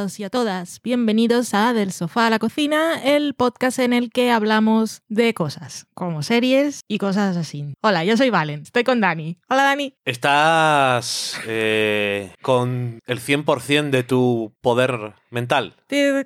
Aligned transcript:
Y 0.00 0.24
a 0.24 0.30
todas, 0.30 0.80
bienvenidos 0.82 1.52
a 1.52 1.74
Del 1.74 1.92
Sofá 1.92 2.28
a 2.28 2.30
la 2.30 2.38
Cocina, 2.38 3.02
el 3.04 3.34
podcast 3.34 3.78
en 3.80 3.92
el 3.92 4.10
que 4.10 4.30
hablamos 4.30 5.02
de 5.10 5.34
cosas, 5.34 5.88
como 5.92 6.22
series 6.22 6.84
y 6.88 6.96
cosas 6.96 7.36
así. 7.36 7.74
Hola, 7.82 8.02
yo 8.02 8.16
soy 8.16 8.30
Valen, 8.30 8.62
estoy 8.62 8.82
con 8.82 9.02
Dani. 9.02 9.36
Hola 9.50 9.64
Dani. 9.64 9.92
Estás 10.06 11.38
eh, 11.46 12.32
con 12.40 13.00
el 13.06 13.20
100% 13.20 13.90
de 13.90 14.02
tu 14.02 14.54
poder 14.62 15.19
mental. 15.30 15.74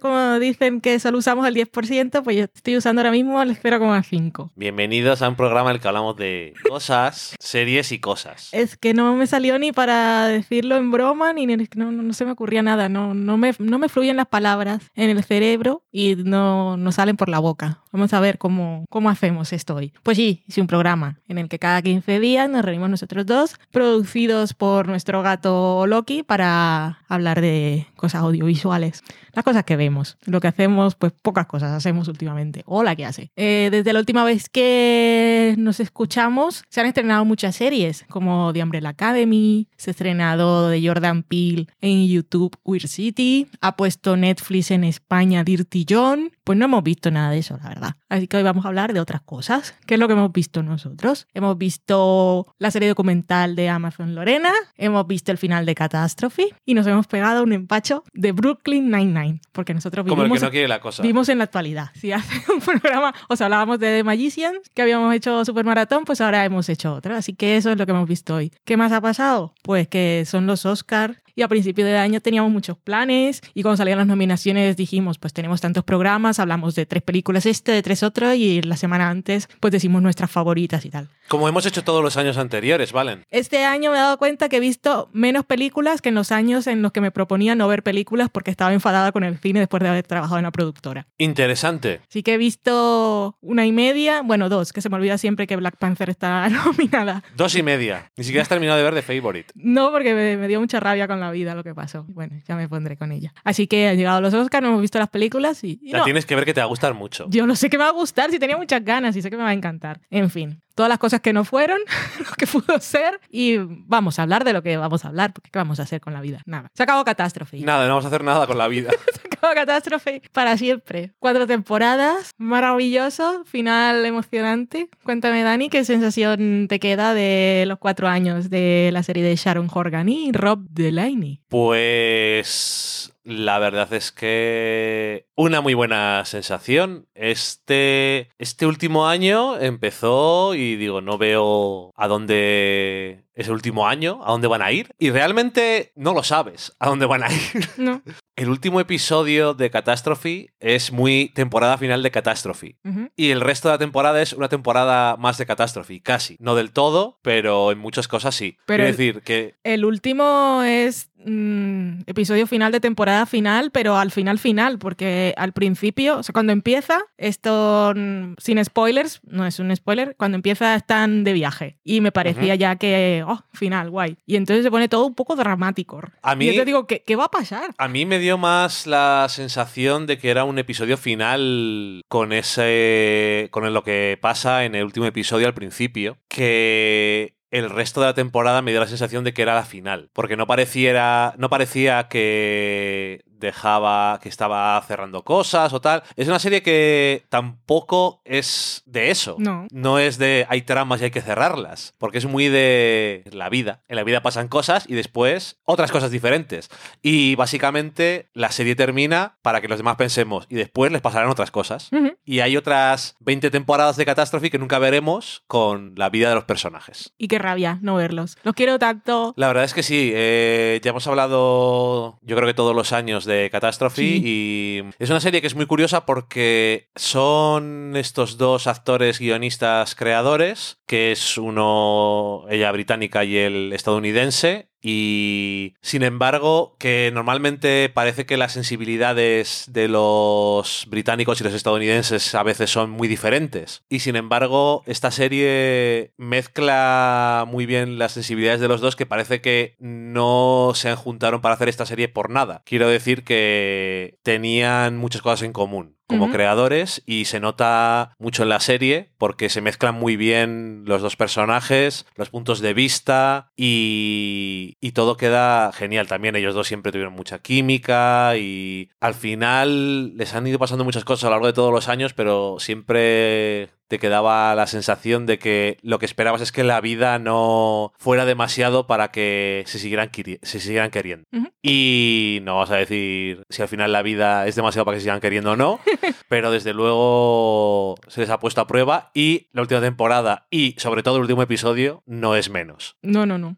Como 0.00 0.38
dicen 0.38 0.80
que 0.80 0.98
solo 0.98 1.18
usamos 1.18 1.46
el 1.46 1.54
10%, 1.54 2.22
pues 2.22 2.36
yo 2.36 2.44
estoy 2.44 2.76
usando 2.76 3.00
ahora 3.00 3.10
mismo 3.10 3.40
el 3.42 3.56
0,5. 3.56 4.50
Bienvenidos 4.56 5.22
a 5.22 5.28
un 5.28 5.36
programa 5.36 5.70
en 5.70 5.76
el 5.76 5.82
que 5.82 5.88
hablamos 5.88 6.16
de 6.16 6.54
cosas, 6.68 7.36
series 7.40 7.92
y 7.92 7.98
cosas. 8.00 8.48
Es 8.52 8.76
que 8.76 8.94
no 8.94 9.14
me 9.14 9.26
salió 9.26 9.58
ni 9.58 9.72
para 9.72 10.26
decirlo 10.26 10.76
en 10.76 10.90
broma, 10.90 11.32
ni 11.32 11.46
no, 11.46 11.56
no, 11.76 11.92
no 11.92 12.12
se 12.12 12.24
me 12.24 12.32
ocurría 12.32 12.62
nada, 12.62 12.88
no, 12.88 13.14
no, 13.14 13.36
me, 13.36 13.54
no 13.58 13.78
me 13.78 13.88
fluyen 13.88 14.16
las 14.16 14.26
palabras 14.26 14.90
en 14.94 15.10
el 15.10 15.22
cerebro 15.22 15.82
y 15.92 16.16
no, 16.16 16.76
no 16.76 16.92
salen 16.92 17.16
por 17.16 17.28
la 17.28 17.38
boca. 17.38 17.83
Vamos 17.94 18.12
a 18.12 18.18
ver 18.18 18.38
cómo, 18.38 18.86
cómo 18.90 19.08
hacemos 19.08 19.52
esto 19.52 19.76
hoy. 19.76 19.92
Pues 20.02 20.16
sí, 20.16 20.42
hice 20.48 20.60
un 20.60 20.66
programa 20.66 21.20
en 21.28 21.38
el 21.38 21.48
que 21.48 21.60
cada 21.60 21.80
15 21.80 22.18
días 22.18 22.50
nos 22.50 22.64
reunimos 22.64 22.90
nosotros 22.90 23.24
dos, 23.24 23.54
producidos 23.70 24.52
por 24.52 24.88
nuestro 24.88 25.22
gato 25.22 25.86
Loki 25.86 26.24
para 26.24 26.98
hablar 27.06 27.40
de 27.40 27.86
cosas 27.94 28.22
audiovisuales. 28.22 29.04
Las 29.32 29.44
cosas 29.44 29.62
que 29.62 29.76
vemos. 29.76 30.16
Lo 30.24 30.40
que 30.40 30.48
hacemos, 30.48 30.96
pues 30.96 31.12
pocas 31.12 31.46
cosas 31.46 31.70
hacemos 31.70 32.08
últimamente. 32.08 32.64
Hola, 32.66 32.96
¿qué 32.96 33.04
hace? 33.04 33.30
Eh, 33.36 33.68
desde 33.70 33.92
la 33.92 34.00
última 34.00 34.24
vez 34.24 34.48
que 34.48 35.54
nos 35.56 35.78
escuchamos, 35.78 36.64
se 36.68 36.80
han 36.80 36.88
estrenado 36.88 37.24
muchas 37.24 37.54
series, 37.54 38.04
como 38.08 38.52
The 38.52 38.62
Umbrella 38.64 38.88
Academy, 38.88 39.68
se 39.76 39.90
ha 39.90 39.92
estrenado 39.92 40.68
de 40.68 40.84
Jordan 40.84 41.22
Peele 41.22 41.68
en 41.80 42.08
YouTube 42.08 42.56
Weird 42.64 42.88
City, 42.88 43.46
ha 43.60 43.76
puesto 43.76 44.16
Netflix 44.16 44.72
en 44.72 44.82
España 44.82 45.44
Dirty 45.44 45.86
John. 45.88 46.32
Pues 46.42 46.58
no 46.58 46.64
hemos 46.64 46.82
visto 46.82 47.10
nada 47.10 47.30
de 47.30 47.38
eso, 47.38 47.56
la 47.62 47.68
verdad. 47.68 47.83
Así 48.08 48.28
que 48.28 48.36
hoy 48.36 48.42
vamos 48.42 48.64
a 48.64 48.68
hablar 48.68 48.92
de 48.92 49.00
otras 49.00 49.22
cosas. 49.22 49.74
¿Qué 49.86 49.94
es 49.94 50.00
lo 50.00 50.06
que 50.06 50.14
hemos 50.14 50.32
visto 50.32 50.62
nosotros? 50.62 51.26
Hemos 51.34 51.58
visto 51.58 52.46
la 52.58 52.70
serie 52.70 52.88
documental 52.88 53.56
de 53.56 53.68
Amazon 53.68 54.14
Lorena, 54.14 54.50
hemos 54.76 55.06
visto 55.06 55.32
el 55.32 55.38
final 55.38 55.66
de 55.66 55.74
Catastrophe 55.74 56.48
y 56.64 56.74
nos 56.74 56.86
hemos 56.86 57.06
pegado 57.06 57.42
un 57.42 57.52
empacho 57.52 58.04
de 58.12 58.32
Brooklyn 58.32 58.90
Nine-Nine, 58.90 59.40
porque 59.52 59.74
nosotros 59.74 60.04
Como 60.06 60.22
el 60.22 60.28
vivimos 60.28 60.40
que 60.40 60.46
no 60.46 60.50
quiere 60.50 60.68
la 60.68 60.80
cosa. 60.80 61.02
Vimos 61.02 61.28
en 61.28 61.38
la 61.38 61.44
actualidad. 61.44 61.90
Si 61.94 62.12
hace 62.12 62.40
un 62.52 62.60
programa, 62.80 63.14
os 63.28 63.40
hablábamos 63.40 63.78
de 63.78 63.96
The 63.98 64.04
Magicians, 64.04 64.58
que 64.74 64.82
habíamos 64.82 65.14
hecho 65.14 65.44
Super 65.44 65.64
Maratón, 65.64 66.04
pues 66.04 66.20
ahora 66.20 66.44
hemos 66.44 66.68
hecho 66.68 66.94
otro. 66.94 67.14
Así 67.14 67.34
que 67.34 67.56
eso 67.56 67.70
es 67.70 67.78
lo 67.78 67.86
que 67.86 67.92
hemos 67.92 68.08
visto 68.08 68.34
hoy. 68.34 68.52
¿Qué 68.64 68.76
más 68.76 68.92
ha 68.92 69.00
pasado? 69.00 69.54
Pues 69.62 69.88
que 69.88 70.24
son 70.26 70.46
los 70.46 70.66
Oscars. 70.66 71.16
Y 71.36 71.42
a 71.42 71.48
principio 71.48 71.84
de 71.84 71.96
año 71.98 72.20
teníamos 72.20 72.52
muchos 72.52 72.76
planes 72.78 73.40
y 73.54 73.62
cuando 73.62 73.76
salían 73.76 73.98
las 73.98 74.06
nominaciones 74.06 74.76
dijimos, 74.76 75.18
pues 75.18 75.32
tenemos 75.32 75.60
tantos 75.60 75.82
programas, 75.84 76.38
hablamos 76.38 76.74
de 76.74 76.86
tres 76.86 77.02
películas 77.02 77.46
este, 77.46 77.72
de 77.72 77.82
tres 77.82 78.02
otros 78.02 78.36
y 78.36 78.62
la 78.62 78.76
semana 78.76 79.10
antes 79.10 79.48
pues 79.60 79.72
decimos 79.72 80.02
nuestras 80.02 80.30
favoritas 80.30 80.84
y 80.84 80.90
tal. 80.90 81.08
Como 81.28 81.48
hemos 81.48 81.64
hecho 81.66 81.82
todos 81.82 82.02
los 82.02 82.16
años 82.16 82.36
anteriores, 82.36 82.92
Valen. 82.92 83.24
Este 83.30 83.64
año 83.64 83.90
me 83.90 83.96
he 83.96 84.00
dado 84.00 84.18
cuenta 84.18 84.48
que 84.48 84.58
he 84.58 84.60
visto 84.60 85.08
menos 85.12 85.44
películas 85.44 86.00
que 86.02 86.10
en 86.10 86.14
los 86.14 86.30
años 86.32 86.66
en 86.66 86.82
los 86.82 86.92
que 86.92 87.00
me 87.00 87.10
proponía 87.10 87.54
no 87.54 87.66
ver 87.66 87.82
películas 87.82 88.28
porque 88.30 88.50
estaba 88.50 88.72
enfadada 88.72 89.10
con 89.10 89.24
el 89.24 89.38
cine 89.38 89.60
después 89.60 89.82
de 89.82 89.88
haber 89.88 90.06
trabajado 90.06 90.38
en 90.38 90.44
la 90.44 90.52
productora. 90.52 91.06
Interesante. 91.18 92.00
Sí 92.08 92.22
que 92.22 92.34
he 92.34 92.38
visto 92.38 93.36
una 93.40 93.66
y 93.66 93.72
media, 93.72 94.22
bueno, 94.22 94.48
dos, 94.48 94.72
que 94.72 94.80
se 94.80 94.88
me 94.88 94.96
olvida 94.96 95.18
siempre 95.18 95.46
que 95.46 95.56
Black 95.56 95.76
Panther 95.78 96.10
está 96.10 96.48
nominada. 96.50 97.22
Dos 97.36 97.54
y 97.56 97.62
media. 97.62 98.12
Ni 98.16 98.24
siquiera 98.24 98.42
has 98.42 98.48
terminado 98.48 98.78
de 98.78 98.84
ver 98.84 98.94
The 98.94 99.02
Favorite. 99.02 99.52
No, 99.54 99.90
porque 99.90 100.14
me, 100.14 100.36
me 100.36 100.48
dio 100.48 100.60
mucha 100.60 100.78
rabia 100.80 101.08
con 101.08 101.20
la 101.20 101.23
vida 101.30 101.54
lo 101.54 101.64
que 101.64 101.74
pasó. 101.74 102.04
Bueno, 102.08 102.36
ya 102.46 102.56
me 102.56 102.68
pondré 102.68 102.96
con 102.96 103.12
ella. 103.12 103.32
Así 103.44 103.66
que 103.66 103.88
han 103.88 103.96
llegado 103.96 104.20
los 104.20 104.34
Oscars, 104.34 104.62
no 104.62 104.68
hemos 104.68 104.80
visto 104.80 104.98
las 104.98 105.08
películas 105.08 105.62
y, 105.64 105.78
y 105.82 105.92
La 105.92 105.98
no, 105.98 106.04
tienes 106.04 106.26
que 106.26 106.34
ver 106.34 106.44
que 106.44 106.54
te 106.54 106.60
va 106.60 106.64
a 106.64 106.68
gustar 106.68 106.94
mucho. 106.94 107.26
yo 107.28 107.46
no 107.46 107.56
sé 107.56 107.70
que 107.70 107.78
me 107.78 107.84
va 107.84 107.90
a 107.90 107.94
gustar, 107.94 108.30
si 108.30 108.38
tenía 108.38 108.56
muchas 108.56 108.84
ganas 108.84 109.16
y 109.16 109.22
sé 109.22 109.30
que 109.30 109.36
me 109.36 109.42
va 109.42 109.50
a 109.50 109.54
encantar. 109.54 110.00
En 110.10 110.30
fin, 110.30 110.60
todas 110.74 110.88
las 110.88 110.98
cosas 110.98 111.20
que 111.20 111.32
no 111.32 111.44
fueron, 111.44 111.78
lo 112.18 112.32
que 112.36 112.46
pudo 112.46 112.78
ser 112.80 113.20
y 113.30 113.56
vamos 113.58 114.18
a 114.18 114.22
hablar 114.22 114.44
de 114.44 114.52
lo 114.52 114.62
que 114.62 114.76
vamos 114.76 115.04
a 115.04 115.08
hablar, 115.08 115.32
porque 115.32 115.50
¿qué 115.50 115.58
vamos 115.58 115.80
a 115.80 115.84
hacer 115.84 116.00
con 116.00 116.12
la 116.12 116.20
vida? 116.20 116.42
Nada. 116.46 116.68
Se 116.74 116.82
acabó 116.82 117.04
Catástrofe. 117.04 117.58
Nada, 117.60 117.84
no 117.84 117.90
vamos 117.90 118.04
a 118.04 118.08
hacer 118.08 118.24
nada 118.24 118.46
con 118.46 118.58
la 118.58 118.68
vida. 118.68 118.90
Se 119.14 119.28
acabó 119.28 119.54
Catástrofe 119.54 120.22
para 120.32 120.56
siempre. 120.56 121.12
Cuatro 121.18 121.46
temporadas, 121.46 122.32
maravilloso, 122.38 123.44
final 123.44 124.04
emocionante. 124.04 124.88
Cuéntame, 125.02 125.42
Dani, 125.42 125.68
¿qué 125.68 125.84
sensación 125.84 126.66
te 126.68 126.80
queda 126.80 127.14
de 127.14 127.64
los 127.66 127.78
cuatro 127.78 128.08
años 128.08 128.50
de 128.50 128.90
la 128.92 129.02
serie 129.02 129.22
de 129.22 129.36
Sharon 129.36 129.68
Horgan 129.72 130.08
y 130.08 130.32
Rob 130.32 130.60
Delaney? 130.70 131.40
Pues 131.48 133.13
la 133.24 133.58
verdad 133.58 133.92
es 133.94 134.12
que 134.12 135.26
una 135.34 135.60
muy 135.60 135.74
buena 135.74 136.24
sensación. 136.26 137.08
Este, 137.14 138.28
este 138.38 138.66
último 138.66 139.08
año 139.08 139.58
empezó 139.58 140.54
y 140.54 140.76
digo, 140.76 141.00
no 141.00 141.18
veo 141.18 141.92
a 141.96 142.06
dónde 142.06 143.24
es 143.34 143.46
el 143.48 143.52
último 143.54 143.86
año, 143.88 144.20
a 144.24 144.30
dónde 144.32 144.48
van 144.48 144.62
a 144.62 144.70
ir. 144.72 144.90
Y 144.98 145.10
realmente 145.10 145.92
no 145.96 146.12
lo 146.14 146.22
sabes 146.22 146.74
a 146.78 146.88
dónde 146.88 147.06
van 147.06 147.22
a 147.24 147.32
ir. 147.32 147.68
No. 147.76 148.02
El 148.36 148.48
último 148.48 148.80
episodio 148.80 149.54
de 149.54 149.70
Catastrophe 149.70 150.52
es 150.58 150.90
muy 150.90 151.30
temporada 151.36 151.78
final 151.78 152.02
de 152.02 152.10
Catastrophe. 152.10 152.78
Y 153.14 153.30
el 153.30 153.40
resto 153.40 153.68
de 153.68 153.74
la 153.74 153.78
temporada 153.78 154.20
es 154.22 154.32
una 154.32 154.48
temporada 154.48 155.16
más 155.16 155.38
de 155.38 155.46
Catastrophe, 155.46 156.02
casi. 156.02 156.36
No 156.40 156.56
del 156.56 156.72
todo, 156.72 157.20
pero 157.22 157.70
en 157.70 157.78
muchas 157.78 158.08
cosas 158.08 158.34
sí. 158.34 158.56
Pero 158.66 158.82
el- 158.86 158.90
decir 158.90 159.22
que 159.22 159.54
El 159.62 159.84
último 159.84 160.62
es 160.64 161.10
mm, 161.24 162.00
episodio 162.06 162.48
final 162.48 162.72
de 162.72 162.80
temporada 162.80 163.24
final, 163.26 163.70
pero 163.70 163.96
al 163.96 164.10
final 164.10 164.40
final, 164.40 164.78
porque 164.80 165.32
al 165.36 165.52
principio, 165.52 166.18
o 166.18 166.22
sea, 166.24 166.32
cuando 166.32 166.52
empieza, 166.52 166.98
esto 167.16 167.92
mm, 167.94 168.34
sin 168.38 168.64
spoilers, 168.64 169.20
no 169.24 169.46
es 169.46 169.60
un 169.60 169.74
spoiler, 169.76 170.16
cuando 170.18 170.34
empieza 170.34 170.74
están 170.74 171.22
de 171.22 171.32
viaje 171.34 171.78
y 171.84 172.00
me 172.00 172.10
parecía 172.10 172.56
ya 172.56 172.74
que, 172.76 173.23
oh, 173.26 173.44
final, 173.52 173.90
guay. 173.90 174.16
Y 174.26 174.36
entonces 174.36 174.64
se 174.64 174.70
pone 174.70 174.88
todo 174.88 175.06
un 175.06 175.14
poco 175.14 175.36
dramático. 175.36 176.00
A 176.22 176.34
mí- 176.34 176.46
Y 176.46 176.52
yo 176.54 176.60
te 176.62 176.64
digo, 176.64 176.86
¿qué, 176.86 177.02
qué 177.06 177.16
va 177.16 177.24
a 177.24 177.30
pasar? 177.30 177.70
A 177.78 177.88
mí 177.88 178.06
me 178.06 178.18
dio 178.18 178.38
más 178.38 178.86
la 178.86 179.26
sensación 179.28 180.06
de 180.06 180.18
que 180.18 180.30
era 180.30 180.44
un 180.44 180.58
episodio 180.58 180.96
final 180.96 182.02
con 182.08 182.32
ese. 182.32 183.48
con 183.50 183.72
lo 183.72 183.82
que 183.84 184.18
pasa 184.20 184.64
en 184.64 184.74
el 184.74 184.84
último 184.84 185.06
episodio 185.06 185.46
al 185.46 185.54
principio. 185.54 186.18
Que 186.28 187.34
el 187.50 187.70
resto 187.70 188.00
de 188.00 188.06
la 188.08 188.14
temporada 188.14 188.62
me 188.62 188.72
dio 188.72 188.80
la 188.80 188.86
sensación 188.88 189.24
de 189.24 189.32
que 189.32 189.42
era 189.42 189.54
la 189.54 189.64
final. 189.64 190.10
Porque 190.12 190.36
no 190.36 190.46
pareciera. 190.46 191.34
no 191.38 191.48
parecía 191.50 192.08
que 192.08 193.22
dejaba. 193.38 194.18
que 194.22 194.28
estaba 194.28 194.80
cerrando 194.86 195.22
cosas 195.24 195.72
o 195.72 195.80
tal. 195.80 196.02
Es 196.16 196.28
una 196.28 196.38
serie 196.38 196.62
que 196.62 197.24
tampoco 197.28 198.22
es 198.24 198.82
de 198.86 199.10
eso. 199.10 199.36
No. 199.38 199.66
No 199.70 199.98
es 199.98 200.18
de 200.18 200.46
hay 200.48 200.62
tramas 200.62 201.00
y 201.00 201.04
hay 201.04 201.10
que 201.10 201.20
cerrarlas. 201.20 201.94
Porque 201.98 202.18
es 202.18 202.26
muy 202.26 202.48
de 202.48 203.24
la 203.32 203.48
vida. 203.48 203.82
En 203.88 203.96
la 203.96 204.04
vida 204.04 204.22
pasan 204.22 204.48
cosas 204.48 204.84
y 204.88 204.94
después 204.94 205.60
otras 205.64 205.90
cosas 205.90 206.10
diferentes. 206.10 206.70
Y 207.02 207.34
básicamente 207.34 208.30
la 208.32 208.50
serie 208.50 208.76
termina 208.76 209.36
para 209.42 209.60
que 209.60 209.68
los 209.68 209.78
demás 209.78 209.96
pensemos 209.96 210.46
y 210.48 210.54
después 210.54 210.92
les 210.92 211.00
pasarán 211.00 211.30
otras 211.30 211.50
cosas. 211.50 211.90
Y 212.24 212.40
hay 212.40 212.56
otras 212.56 213.16
20 213.20 213.50
temporadas 213.50 213.96
de 213.96 214.06
catástrofe 214.06 214.50
que 214.50 214.58
nunca 214.58 214.78
veremos 214.78 215.42
con 215.46 215.94
la 215.96 216.08
vida 216.08 216.28
de 216.28 216.34
los 216.34 216.44
personajes. 216.44 217.12
Y 217.18 217.28
qué 217.28 217.38
rabia 217.38 217.78
no 217.82 217.96
verlos. 217.96 218.36
Los 218.42 218.54
quiero 218.54 218.78
tanto. 218.78 219.34
La 219.36 219.48
verdad 219.48 219.64
es 219.64 219.74
que 219.74 219.82
sí, 219.82 220.12
eh, 220.14 220.80
ya 220.82 220.90
hemos 220.90 221.06
hablado 221.06 222.18
yo 222.22 222.36
creo 222.36 222.46
que 222.46 222.54
todos 222.54 222.74
los 222.74 222.92
años 222.92 223.23
de 223.24 223.48
Catastrophe 223.50 224.02
Sí. 224.02 224.22
y 224.24 224.82
es 224.98 225.10
una 225.10 225.20
serie 225.20 225.40
que 225.40 225.46
es 225.46 225.54
muy 225.54 225.66
curiosa 225.66 226.04
porque 226.06 226.90
son 226.96 227.94
estos 227.96 228.38
dos 228.38 228.66
actores 228.66 229.18
guionistas 229.18 229.94
creadores, 229.94 230.78
que 230.86 231.12
es 231.12 231.38
uno, 231.38 232.44
ella 232.50 232.70
británica 232.72 233.24
y 233.24 233.36
el 233.36 233.72
estadounidense, 233.72 234.68
y 234.86 235.76
sin 235.80 236.02
embargo 236.02 236.76
que 236.78 237.10
normalmente 237.14 237.88
parece 237.88 238.26
que 238.26 238.36
las 238.36 238.52
sensibilidades 238.52 239.64
de 239.70 239.88
los 239.88 240.84
británicos 240.90 241.40
y 241.40 241.44
los 241.44 241.54
estadounidenses 241.54 242.34
a 242.34 242.42
veces 242.42 242.68
son 242.68 242.90
muy 242.90 243.08
diferentes. 243.08 243.82
Y 243.88 244.00
sin 244.00 244.14
embargo 244.14 244.82
esta 244.86 245.10
serie 245.10 246.12
mezcla 246.18 247.46
muy 247.48 247.64
bien 247.64 247.98
las 247.98 248.12
sensibilidades 248.12 248.60
de 248.60 248.68
los 248.68 248.82
dos 248.82 248.94
que 248.94 249.06
parece 249.06 249.40
que 249.40 249.74
no 249.78 250.72
se 250.74 250.94
juntaron 250.96 251.40
para 251.40 251.54
hacer 251.54 251.70
esta 251.70 251.86
serie 251.86 252.08
por 252.08 252.28
nada. 252.28 252.60
Quiero 252.66 252.86
decir 252.86 253.24
que 253.24 254.18
tenían 254.22 254.98
muchas 254.98 255.22
cosas 255.22 255.42
en 255.42 255.54
común 255.54 255.96
como 256.06 256.30
creadores 256.30 257.02
y 257.06 257.24
se 257.24 257.40
nota 257.40 258.14
mucho 258.18 258.42
en 258.42 258.48
la 258.50 258.60
serie 258.60 259.10
porque 259.18 259.48
se 259.48 259.60
mezclan 259.60 259.94
muy 259.94 260.16
bien 260.16 260.84
los 260.86 261.02
dos 261.02 261.16
personajes, 261.16 262.06
los 262.16 262.30
puntos 262.30 262.60
de 262.60 262.74
vista 262.74 263.50
y, 263.56 264.76
y 264.80 264.92
todo 264.92 265.16
queda 265.16 265.72
genial. 265.72 266.06
También 266.06 266.36
ellos 266.36 266.54
dos 266.54 266.68
siempre 266.68 266.92
tuvieron 266.92 267.14
mucha 267.14 267.38
química 267.38 268.36
y 268.36 268.90
al 269.00 269.14
final 269.14 270.16
les 270.16 270.34
han 270.34 270.46
ido 270.46 270.58
pasando 270.58 270.84
muchas 270.84 271.04
cosas 271.04 271.24
a 271.24 271.26
lo 271.28 271.32
largo 271.32 271.46
de 271.46 271.52
todos 271.52 271.72
los 271.72 271.88
años, 271.88 272.12
pero 272.12 272.56
siempre 272.58 273.70
te 273.94 274.00
quedaba 274.00 274.56
la 274.56 274.66
sensación 274.66 275.24
de 275.24 275.38
que 275.38 275.78
lo 275.82 276.00
que 276.00 276.06
esperabas 276.06 276.40
es 276.40 276.50
que 276.50 276.64
la 276.64 276.80
vida 276.80 277.20
no 277.20 277.92
fuera 277.96 278.24
demasiado 278.24 278.88
para 278.88 279.12
que 279.12 279.62
se 279.68 279.78
siguieran, 279.78 280.10
se 280.42 280.58
siguieran 280.58 280.90
queriendo. 280.90 281.28
Y 281.62 282.40
no 282.42 282.56
vas 282.56 282.72
a 282.72 282.76
decir 282.76 283.44
si 283.48 283.62
al 283.62 283.68
final 283.68 283.92
la 283.92 284.02
vida 284.02 284.48
es 284.48 284.56
demasiado 284.56 284.84
para 284.84 284.96
que 284.96 285.00
se 285.00 285.04
sigan 285.04 285.20
queriendo 285.20 285.52
o 285.52 285.56
no, 285.56 285.78
pero 286.28 286.50
desde 286.50 286.74
luego 286.74 287.94
se 288.08 288.22
les 288.22 288.30
ha 288.30 288.40
puesto 288.40 288.60
a 288.60 288.66
prueba 288.66 289.12
y 289.14 289.46
la 289.52 289.62
última 289.62 289.80
temporada 289.80 290.48
y 290.50 290.74
sobre 290.76 291.04
todo 291.04 291.16
el 291.16 291.22
último 291.22 291.42
episodio 291.42 292.02
no 292.04 292.34
es 292.34 292.50
menos. 292.50 292.96
No, 293.00 293.26
no, 293.26 293.38
no. 293.38 293.56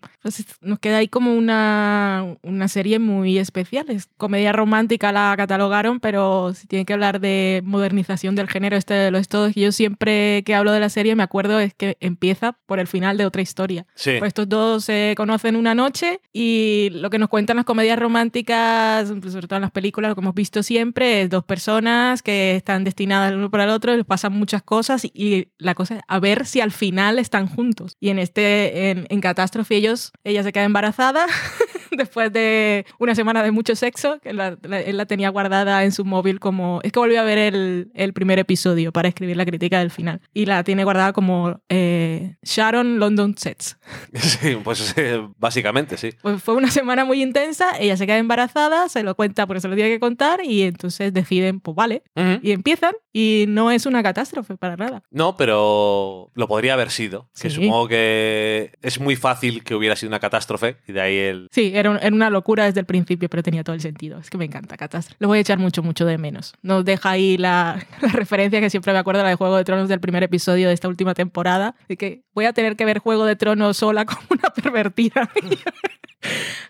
Nos 0.60 0.78
queda 0.80 0.98
ahí 0.98 1.08
como 1.08 1.34
una, 1.34 2.36
una 2.42 2.68
serie 2.68 2.98
muy 2.98 3.38
especial. 3.38 3.86
Es 3.88 4.10
comedia 4.18 4.52
romántica 4.52 5.12
la 5.12 5.32
catalogaron, 5.34 5.98
pero 5.98 6.52
si 6.52 6.66
tiene 6.66 6.84
que 6.84 6.92
hablar 6.92 7.20
de 7.20 7.62
modernización 7.64 8.34
del 8.34 8.50
género 8.50 8.76
este 8.76 8.92
de 8.92 9.10
los 9.10 9.28
todos, 9.28 9.54
yo 9.54 9.72
siempre 9.72 10.25
que 10.44 10.55
hablo 10.55 10.73
de 10.73 10.81
la 10.81 10.88
serie 10.88 11.14
me 11.14 11.23
acuerdo 11.23 11.61
es 11.61 11.75
que 11.75 11.96
empieza 12.00 12.58
por 12.67 12.78
el 12.78 12.87
final 12.87 13.17
de 13.17 13.26
otra 13.26 13.43
historia. 13.43 13.87
Sí. 13.94 14.12
Pues 14.19 14.28
estos 14.28 14.49
dos 14.49 14.84
se 14.84 15.14
conocen 15.17 15.56
una 15.56 15.75
noche 15.75 16.20
y 16.32 16.90
lo 16.93 17.11
que 17.11 17.19
nos 17.19 17.28
cuentan 17.28 17.56
las 17.56 17.64
comedias 17.64 17.99
románticas, 17.99 19.08
sobre 19.08 19.46
todo 19.46 19.56
en 19.56 19.62
las 19.62 19.70
películas, 19.70 20.08
lo 20.08 20.14
que 20.14 20.20
hemos 20.20 20.34
visto 20.34 20.62
siempre, 20.62 21.23
es 21.23 21.31
dos 21.31 21.44
personas 21.44 22.23
que 22.23 22.56
están 22.56 22.84
destinadas 22.84 23.31
el 23.31 23.38
uno 23.38 23.50
para 23.50 23.64
el 23.64 23.70
otro, 23.70 23.94
les 23.94 24.05
pasan 24.05 24.32
muchas 24.32 24.62
cosas 24.62 25.05
y 25.05 25.49
la 25.58 25.75
cosa 25.75 25.96
es 25.96 26.02
a 26.06 26.19
ver 26.19 26.46
si 26.46 26.61
al 26.61 26.72
final 26.72 27.19
están 27.19 27.46
juntos. 27.46 27.96
Y 28.00 28.11
en 28.11 28.19
este, 28.19 28.90
en, 28.90 29.06
en 29.08 29.20
Catástrofe, 29.20 29.76
ellos, 29.76 30.12
ella 30.25 30.43
se 30.43 30.52
queda 30.52 30.64
embarazada 30.64 31.26
después 31.96 32.32
de 32.32 32.86
una 32.98 33.14
semana 33.14 33.42
de 33.42 33.50
mucho 33.50 33.74
sexo, 33.76 34.18
que 34.20 34.32
la- 34.32 34.56
la- 34.62 34.80
él 34.80 34.96
la 34.96 35.06
tenía 35.06 35.28
guardada 35.30 35.84
en 35.84 35.92
su 35.92 36.04
móvil 36.04 36.40
como... 36.40 36.80
Es 36.82 36.92
que 36.92 36.98
volvió 36.98 37.20
a 37.20 37.24
ver 37.24 37.38
el, 37.38 37.90
el 37.94 38.12
primer 38.12 38.38
episodio 38.38 38.92
para 38.92 39.08
escribir 39.08 39.36
la 39.36 39.44
crítica 39.46 39.78
del 39.78 39.90
final. 39.90 40.20
Y 40.34 40.46
la 40.46 40.62
tiene 40.64 40.84
guardada 40.84 41.12
como 41.12 41.60
eh, 41.68 42.36
Sharon 42.42 42.98
London 42.98 43.36
Sets. 43.36 43.78
Sí, 44.36 44.56
pues 44.62 44.92
eh, 44.96 45.20
básicamente 45.38 45.96
sí. 45.96 46.10
Pues 46.22 46.42
fue 46.42 46.54
una 46.54 46.70
semana 46.70 47.04
muy 47.04 47.22
intensa, 47.22 47.66
ella 47.78 47.96
se 47.96 48.06
queda 48.06 48.18
embarazada, 48.18 48.88
se 48.88 49.02
lo 49.02 49.14
cuenta 49.14 49.46
porque 49.46 49.60
se 49.60 49.68
lo 49.68 49.74
tiene 49.74 49.90
que 49.90 50.00
contar 50.00 50.44
y 50.44 50.62
entonces 50.62 51.12
deciden, 51.12 51.60
pues 51.60 51.74
vale, 51.74 52.02
y 52.42 52.50
empiezan 52.52 52.92
y 53.12 53.44
no 53.48 53.70
es 53.70 53.86
una 53.86 54.02
catástrofe 54.02 54.56
para 54.56 54.76
nada. 54.76 55.02
No, 55.10 55.36
pero 55.36 56.30
lo 56.34 56.48
podría 56.48 56.74
haber 56.74 56.90
sido. 56.90 57.28
Que 57.40 57.50
supongo 57.50 57.88
que 57.88 58.72
es 58.82 59.00
muy 59.00 59.16
fácil 59.16 59.62
que 59.64 59.74
hubiera 59.74 59.96
sido 59.96 60.08
una 60.10 60.18
catástrofe 60.20 60.76
y 60.86 60.92
de 60.92 61.00
ahí 61.00 61.16
el... 61.16 61.48
Sí, 61.50 61.72
era, 61.78 61.90
un- 61.90 61.99
era 62.00 62.14
una 62.14 62.31
locura 62.31 62.64
desde 62.64 62.81
el 62.81 62.87
principio, 62.87 63.28
pero 63.28 63.43
tenía 63.43 63.62
todo 63.64 63.75
el 63.75 63.81
sentido. 63.81 64.19
Es 64.19 64.31
que 64.31 64.38
me 64.38 64.44
encanta 64.44 64.76
Catástrofe. 64.76 65.17
Lo 65.20 65.28
voy 65.28 65.38
a 65.38 65.40
echar 65.40 65.58
mucho, 65.58 65.82
mucho 65.82 66.05
de 66.06 66.19
menos. 66.19 66.55
Nos 66.62 66.84
deja 66.84 67.11
ahí 67.11 67.37
la, 67.38 67.84
la 68.02 68.08
referencia 68.08 68.61
que 68.61 68.70
siempre 68.70 68.93
me 68.93 68.99
acuerdo, 68.99 69.23
la 69.23 69.28
de 69.31 69.34
Juego 69.37 69.56
de 69.56 69.64
Tronos 69.64 69.88
del 69.88 70.00
primer 70.00 70.23
episodio 70.23 70.69
de 70.69 70.75
esta 70.75 70.88
última 70.88 71.14
temporada, 71.14 71.75
de 71.88 71.96
que 71.96 72.23
voy 72.34 72.44
a 72.46 72.52
tener 72.52 72.76
que 72.76 72.84
ver 72.84 72.99
Juego 72.99 73.25
de 73.25 73.37
Tronos 73.37 73.76
sola 73.76 74.05
como 74.06 74.20
una 74.31 74.50
pervertida. 74.50 75.31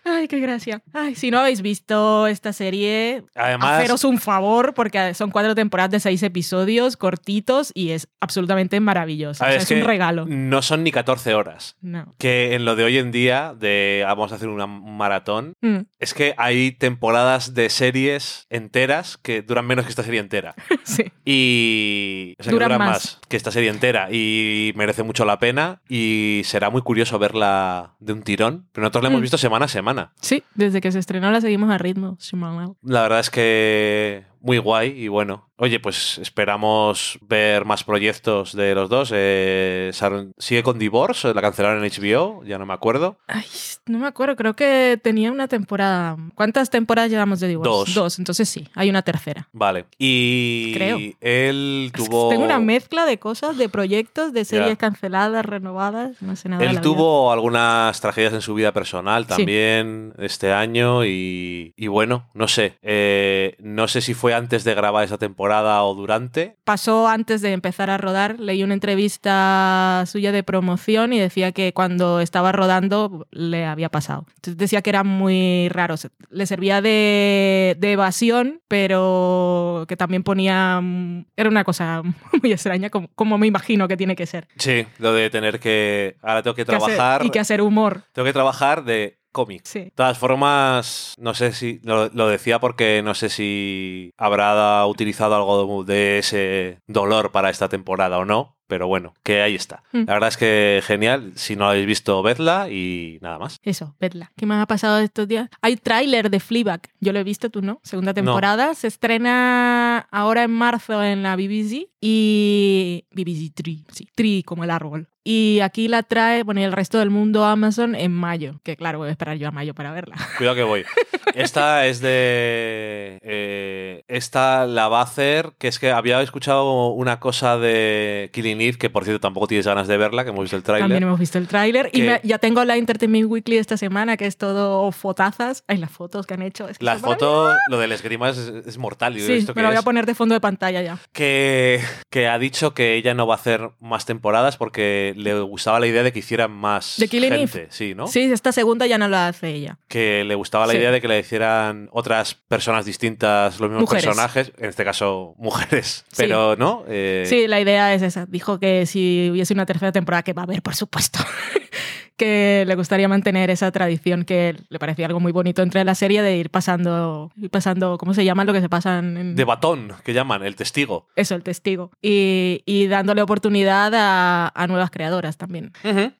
Ay, 0.03 0.27
qué 0.27 0.39
gracia. 0.39 0.81
Ay, 0.93 1.15
si 1.15 1.31
no 1.31 1.39
habéis 1.39 1.61
visto 1.61 2.27
esta 2.27 2.53
serie, 2.53 3.23
Además, 3.35 3.79
haceros 3.79 4.03
un 4.05 4.19
favor 4.19 4.73
porque 4.73 5.13
son 5.13 5.31
cuatro 5.31 5.53
temporadas 5.55 5.91
de 5.91 5.99
seis 5.99 6.23
episodios 6.23 6.95
cortitos 6.97 7.71
y 7.73 7.89
es 7.91 8.07
absolutamente 8.21 8.79
maravilloso. 8.79 9.43
O 9.43 9.47
sea, 9.47 9.55
es, 9.55 9.69
un 9.69 9.79
que 9.79 9.83
regalo. 9.83 10.25
no 10.27 10.61
son 10.61 10.83
ni 10.83 10.91
14 10.91 11.33
horas. 11.33 11.75
No. 11.81 12.15
Que 12.17 12.55
en 12.55 12.63
lo 12.65 12.75
de 12.75 12.83
hoy 12.85 12.97
en 12.97 13.11
día, 13.11 13.53
de 13.59 14.03
vamos 14.07 14.31
a 14.31 14.35
hacer 14.35 14.47
una- 14.47 14.65
un 14.65 14.97
maratón, 14.97 15.53
Mm, 15.61 15.79
es 15.99 16.13
que 16.13 16.33
hay 16.37 16.71
temporadas 16.71 17.53
de 17.53 17.69
series 17.69 18.45
enteras 18.49 19.17
que 19.17 19.41
duran 19.41 19.65
menos 19.65 19.85
que 19.85 19.89
esta 19.89 20.03
serie 20.03 20.19
entera. 20.19 20.55
sí. 20.83 21.03
Y. 21.25 22.35
O 22.39 22.43
sea, 22.43 22.51
que 22.51 22.55
Duran 22.55 22.69
duran 22.69 22.87
más. 22.87 22.89
más 23.05 23.19
que 23.27 23.37
esta 23.37 23.51
serie 23.51 23.69
entera. 23.69 24.09
Y 24.11 24.71
merece 24.75 25.03
mucho 25.03 25.25
la 25.25 25.39
pena. 25.39 25.81
Y 25.89 26.41
será 26.45 26.69
muy 26.69 26.81
curioso 26.81 27.19
verla 27.19 27.95
de 27.99 28.13
un 28.13 28.21
tirón. 28.23 28.67
Pero 28.71 28.83
nosotros 28.83 29.03
la 29.03 29.09
hemos 29.09 29.19
Mm. 29.19 29.23
visto 29.23 29.37
semana 29.47 29.65
a 29.65 29.69
semana. 29.69 30.11
Sí, 30.21 30.43
desde 30.55 30.81
que 30.81 30.91
se 30.91 30.99
estrenó 30.99 31.31
la 31.31 31.41
seguimos 31.41 31.69
a 31.71 31.77
ritmo. 31.77 32.17
semanal. 32.19 32.73
La 32.83 33.01
verdad 33.03 33.19
es 33.21 33.29
que 33.29 34.25
muy 34.41 34.57
guay 34.57 34.89
y 35.03 35.07
bueno. 35.07 35.45
Oye, 35.59 35.79
pues 35.79 36.19
esperamos 36.19 37.17
ver 37.21 37.65
más 37.65 37.83
proyectos 37.83 38.53
de 38.55 38.75
los 38.75 38.89
dos. 38.91 39.11
Eh, 39.11 39.91
¿Sigue 40.37 40.61
con 40.61 40.77
Divorce? 40.77 41.33
¿La 41.33 41.41
cancelaron 41.41 41.83
en 41.83 41.89
HBO? 41.91 42.43
Ya 42.45 42.59
no 42.59 42.67
me 42.67 42.73
acuerdo. 42.75 43.17
Ay, 43.25 43.43
no 43.87 43.97
me 43.97 44.05
acuerdo, 44.05 44.35
creo 44.35 44.55
que 44.55 44.99
tenía 45.01 45.31
una 45.31 45.47
temporada. 45.47 46.15
¿Cuántas 46.35 46.69
temporadas 46.69 47.09
llevamos 47.09 47.39
de 47.39 47.47
Divorce? 47.47 47.69
Dos. 47.71 47.93
Dos, 47.95 48.19
entonces 48.19 48.47
sí, 48.47 48.67
hay 48.75 48.91
una 48.91 49.01
tercera. 49.01 49.47
Vale. 49.51 49.85
Y 49.97 50.73
Creo. 50.75 50.99
él 51.21 51.91
tuvo... 51.95 52.29
Tengo 52.29 52.43
una 52.45 52.59
mezcla 52.59 53.07
de 53.07 53.17
cosas, 53.17 53.57
de 53.57 53.67
proyectos, 53.67 54.33
de 54.33 54.45
series 54.45 54.77
canceladas, 54.77 55.43
renovadas, 55.43 56.21
no 56.21 56.35
sé 56.35 56.49
nada. 56.49 56.59
de 56.59 56.65
Él 56.67 56.71
vida. 56.73 56.81
tuvo 56.81 57.31
algunas 57.31 57.99
tragedias 57.99 58.33
en 58.33 58.41
su 58.41 58.53
vida 58.53 58.71
personal 58.73 59.23
Sí. 59.23 59.29
también 59.29 60.13
este 60.19 60.51
año 60.53 61.03
y, 61.03 61.73
y 61.75 61.87
bueno, 61.87 62.29
no 62.35 62.47
sé. 62.47 62.77
eh, 62.83 63.55
no 63.59 63.87
sé 63.87 64.01
si 64.01 64.13
fue 64.13 64.26
antes 64.33 64.63
de 64.63 64.73
grabar 64.75 65.03
esa 65.03 65.17
temporada 65.17 65.83
o 65.83 65.93
durante. 65.95 66.55
Pasó 66.63 67.07
antes 67.07 67.41
de 67.41 67.53
empezar 67.53 67.89
a 67.89 67.97
rodar, 67.97 68.39
leí 68.39 68.63
una 68.63 68.73
entrevista 68.73 70.03
suya 70.07 70.31
de 70.31 70.43
promoción 70.43 71.13
y 71.13 71.19
decía 71.19 71.51
que 71.51 71.73
cuando 71.73 72.19
estaba 72.19 72.51
rodando 72.51 73.27
le 73.31 73.65
había 73.65 73.89
pasado. 73.89 74.25
Entonces 74.35 74.57
decía 74.57 74.81
que 74.81 74.89
era 74.89 75.03
muy 75.03 75.69
raro, 75.69 75.95
le 76.29 76.45
servía 76.45 76.81
de, 76.81 77.75
de 77.79 77.91
evasión, 77.93 78.61
pero 78.67 79.85
que 79.87 79.97
también 79.97 80.23
ponía... 80.23 80.79
mm, 80.81 81.25
Era 81.35 81.49
una 81.49 81.63
cosa 81.63 82.01
muy 82.41 82.51
extraña, 82.51 82.89
como, 82.89 83.09
como 83.15 83.37
me 83.37 83.47
imagino 83.47 83.87
que 83.87 83.97
tiene 83.97 84.15
que 84.15 84.25
ser. 84.25 84.47
Sí, 84.57 84.85
lo 84.99 85.13
de 85.13 85.29
tener 85.29 85.59
que... 85.59 86.15
Ahora 86.21 86.43
tengo 86.43 86.55
que 86.55 86.65
Que 86.65 86.75
hacer- 86.75 86.95
trabajar... 86.95 87.25
y 87.25 87.29
que 87.29 87.39
hacer 87.39 87.61
humor. 87.61 88.03
Tengo 88.13 88.25
que 88.25 88.33
trabajar 88.33 88.83
de 88.83 89.16
cómic. 89.37 89.61
Sí. 89.65 89.79
De 89.81 89.91
todas 89.91 90.17
formas, 90.17 91.13
no 91.19 91.35
sé 91.35 91.51
si 91.51 91.79
lo, 91.83 92.09
lo 92.09 92.27
decía 92.27 92.59
porque 92.59 93.03
no 93.03 93.13
sé 93.13 93.29
si 93.29 94.11
habrá 94.17 94.83
utilizado 94.87 95.35
algo 95.35 95.83
de 95.83 96.17
ese 96.17 96.79
dolor 96.87 97.31
para 97.31 97.51
esta 97.51 97.69
temporada 97.69 98.17
o 98.17 98.25
no, 98.25 98.56
pero 98.67 98.87
bueno, 98.87 99.13
que 99.23 99.41
ahí 99.41 99.55
está. 99.55 99.83
Mm. 99.91 100.03
La 100.05 100.13
verdad 100.13 100.29
es 100.29 100.37
que 100.37 100.81
genial. 100.83 101.31
Si 101.35 101.55
no 101.55 101.65
lo 101.65 101.71
habéis 101.71 101.87
visto, 101.87 102.21
vedla 102.21 102.69
y 102.69 103.17
nada 103.21 103.39
más. 103.39 103.59
Eso, 103.63 103.95
vedla. 103.99 104.31
¿Qué 104.35 104.45
más 104.45 104.61
ha 104.61 104.67
pasado 104.67 104.99
estos 104.99 105.27
días? 105.27 105.49
Hay 105.61 105.77
tráiler 105.77 106.29
de 106.29 106.39
Fleabag. 106.39 106.81
Yo 106.99 107.13
lo 107.13 107.19
he 107.19 107.23
visto, 107.23 107.49
tú 107.49 107.61
no. 107.61 107.79
Segunda 107.83 108.13
temporada. 108.13 108.73
Se 108.75 108.87
estrena 108.87 109.99
ahora 110.11 110.43
en 110.43 110.51
marzo 110.51 111.03
en 111.03 111.23
la 111.23 111.35
BBC 111.35 111.87
y... 112.01 113.05
BBC 113.11 113.53
Tree, 113.53 113.85
sí. 113.91 114.07
Tree 114.15 114.43
como 114.43 114.63
el 114.63 114.71
árbol. 114.71 115.07
Y 115.23 115.59
aquí 115.61 115.89
la 115.89 116.03
trae, 116.03 116.43
bueno, 116.43 116.61
y 116.61 116.63
el 116.63 116.71
resto 116.71 116.99
del 116.99 117.09
mundo 117.09 117.43
Amazon 117.43 117.95
en 117.95 118.13
mayo. 118.13 118.61
Que 118.63 118.77
claro, 118.77 118.99
voy 118.99 119.09
a 119.09 119.11
esperar 119.11 119.37
yo 119.37 119.47
a 119.47 119.51
mayo 119.51 119.73
para 119.73 119.91
verla. 119.91 120.15
Cuidado 120.37 120.55
que 120.55 120.63
voy. 120.63 120.85
Esta 121.35 121.85
es 121.87 121.99
de. 122.01 123.19
eh, 123.21 124.03
esta 124.07 124.65
la 124.65 124.87
va 124.87 124.99
a 124.99 125.03
hacer. 125.03 125.51
Que 125.57 125.67
es 125.67 125.79
que 125.79 125.91
había 125.91 126.21
escuchado 126.21 126.89
una 126.89 127.19
cosa 127.19 127.57
de 127.57 128.29
Killing 128.33 128.61
Eve, 128.61 128.77
que 128.77 128.89
por 128.89 129.03
cierto 129.03 129.19
tampoco 129.21 129.47
tienes 129.47 129.65
ganas 129.67 129.87
de 129.87 129.97
verla, 129.97 130.23
que 130.23 130.29
hemos 130.31 130.43
visto 130.43 130.55
el 130.57 130.63
También 130.63 130.87
tráiler. 130.87 131.03
hemos 131.03 131.19
visto 131.19 131.37
el 131.37 131.47
tráiler. 131.47 131.89
Y 131.93 132.01
me- 132.01 132.21
ya 132.23 132.37
tengo 132.39 132.63
la 132.65 132.75
Entertainment 132.77 133.29
Weekly 133.29 133.55
de 133.55 133.61
esta 133.61 133.77
semana, 133.77 134.17
que 134.17 134.25
es 134.25 134.37
todo 134.37 134.91
fotazas. 134.91 135.63
Ay, 135.67 135.77
las 135.77 135.91
fotos 135.91 136.25
que 136.25 136.33
han 136.33 136.41
hecho. 136.41 136.67
Es 136.69 136.77
que 136.77 136.85
Las 136.85 137.01
fotos, 137.01 137.55
lo 137.69 137.77
del 137.79 137.91
esgrima 137.91 138.29
es, 138.29 138.37
es 138.37 138.77
mortal. 138.77 139.19
Sí, 139.19 139.33
esto 139.33 139.53
me 139.55 139.61
lo 139.61 139.69
voy 139.69 139.77
a 139.77 139.81
poner 139.81 140.05
de 140.05 140.15
fondo 140.15 140.33
de 140.33 140.41
pantalla 140.41 140.81
ya. 140.81 140.97
que, 141.11 141.81
que 142.09 142.27
ha 142.27 142.37
dicho 142.39 142.73
que 142.73 142.95
ella 142.95 143.13
no 143.13 143.27
va 143.27 143.35
a 143.35 143.37
hacer 143.37 143.69
más 143.79 144.05
temporadas 144.05 144.57
porque 144.57 145.13
le 145.15 145.39
gustaba 145.41 145.79
la 145.79 145.87
idea 145.87 146.03
de 146.03 146.11
que 146.11 146.19
hicieran 146.19 146.51
más 146.51 146.95
¿De 146.97 147.07
Killing 147.07 147.33
Eve? 147.33 147.47
gente, 147.47 147.67
sí, 147.71 147.95
¿no? 147.95 148.07
Sí, 148.07 148.21
esta 148.31 148.51
segunda 148.51 148.85
ya 148.85 148.97
no 148.97 149.07
la 149.07 149.27
hace 149.27 149.49
ella. 149.49 149.77
Que 149.87 150.23
le 150.23 150.35
gustaba 150.35 150.65
la 150.67 150.73
Sí. 150.73 150.79
idea 150.79 150.91
de 150.91 151.01
que 151.01 151.07
le 151.07 151.15
hicieran 151.27 151.89
otras 151.91 152.33
personas 152.35 152.85
distintas 152.85 153.59
los 153.59 153.69
mismos 153.69 153.81
Mujeres. 153.83 154.05
personajes, 154.05 154.51
en 154.57 154.69
este 154.69 154.83
caso 154.83 155.35
mujeres, 155.37 156.05
Sí. 156.09 156.15
pero 156.17 156.55
no. 156.55 156.83
Eh, 156.87 157.25
Sí, 157.27 157.47
la 157.47 157.59
idea 157.61 157.93
es 157.93 158.01
esa. 158.01 158.25
Dijo 158.25 158.59
que 158.59 158.85
si 158.85 159.29
hubiese 159.31 159.53
una 159.53 159.65
tercera 159.65 159.91
temporada, 159.91 160.23
que 160.23 160.33
va 160.33 160.41
a 160.41 160.45
haber, 160.45 160.61
por 160.61 160.75
supuesto, 160.75 161.19
que 162.17 162.63
le 162.67 162.75
gustaría 162.75 163.07
mantener 163.07 163.49
esa 163.49 163.71
tradición 163.71 164.25
que 164.25 164.55
le 164.69 164.79
parecía 164.79 165.05
algo 165.05 165.19
muy 165.19 165.31
bonito 165.31 165.61
entre 165.61 165.83
la 165.83 165.95
serie 165.95 166.21
de 166.21 166.37
ir 166.37 166.49
pasando, 166.49 167.31
ir 167.37 167.49
pasando 167.49 167.97
¿cómo 167.97 168.13
se 168.13 168.25
llama 168.25 168.43
lo 168.43 168.53
que 168.53 168.61
se 168.61 168.69
pasan? 168.69 169.15
En... 169.17 169.35
De 169.35 169.43
batón, 169.43 169.93
que 170.03 170.13
llaman, 170.13 170.43
el 170.43 170.55
testigo. 170.55 171.07
Eso, 171.15 171.35
el 171.35 171.43
testigo. 171.43 171.91
Y, 172.01 172.63
y 172.65 172.87
dándole 172.87 173.21
oportunidad 173.21 173.93
a, 173.95 174.51
a 174.53 174.67
nuevas 174.67 174.89
creadoras 174.89 175.37
también. 175.37 175.71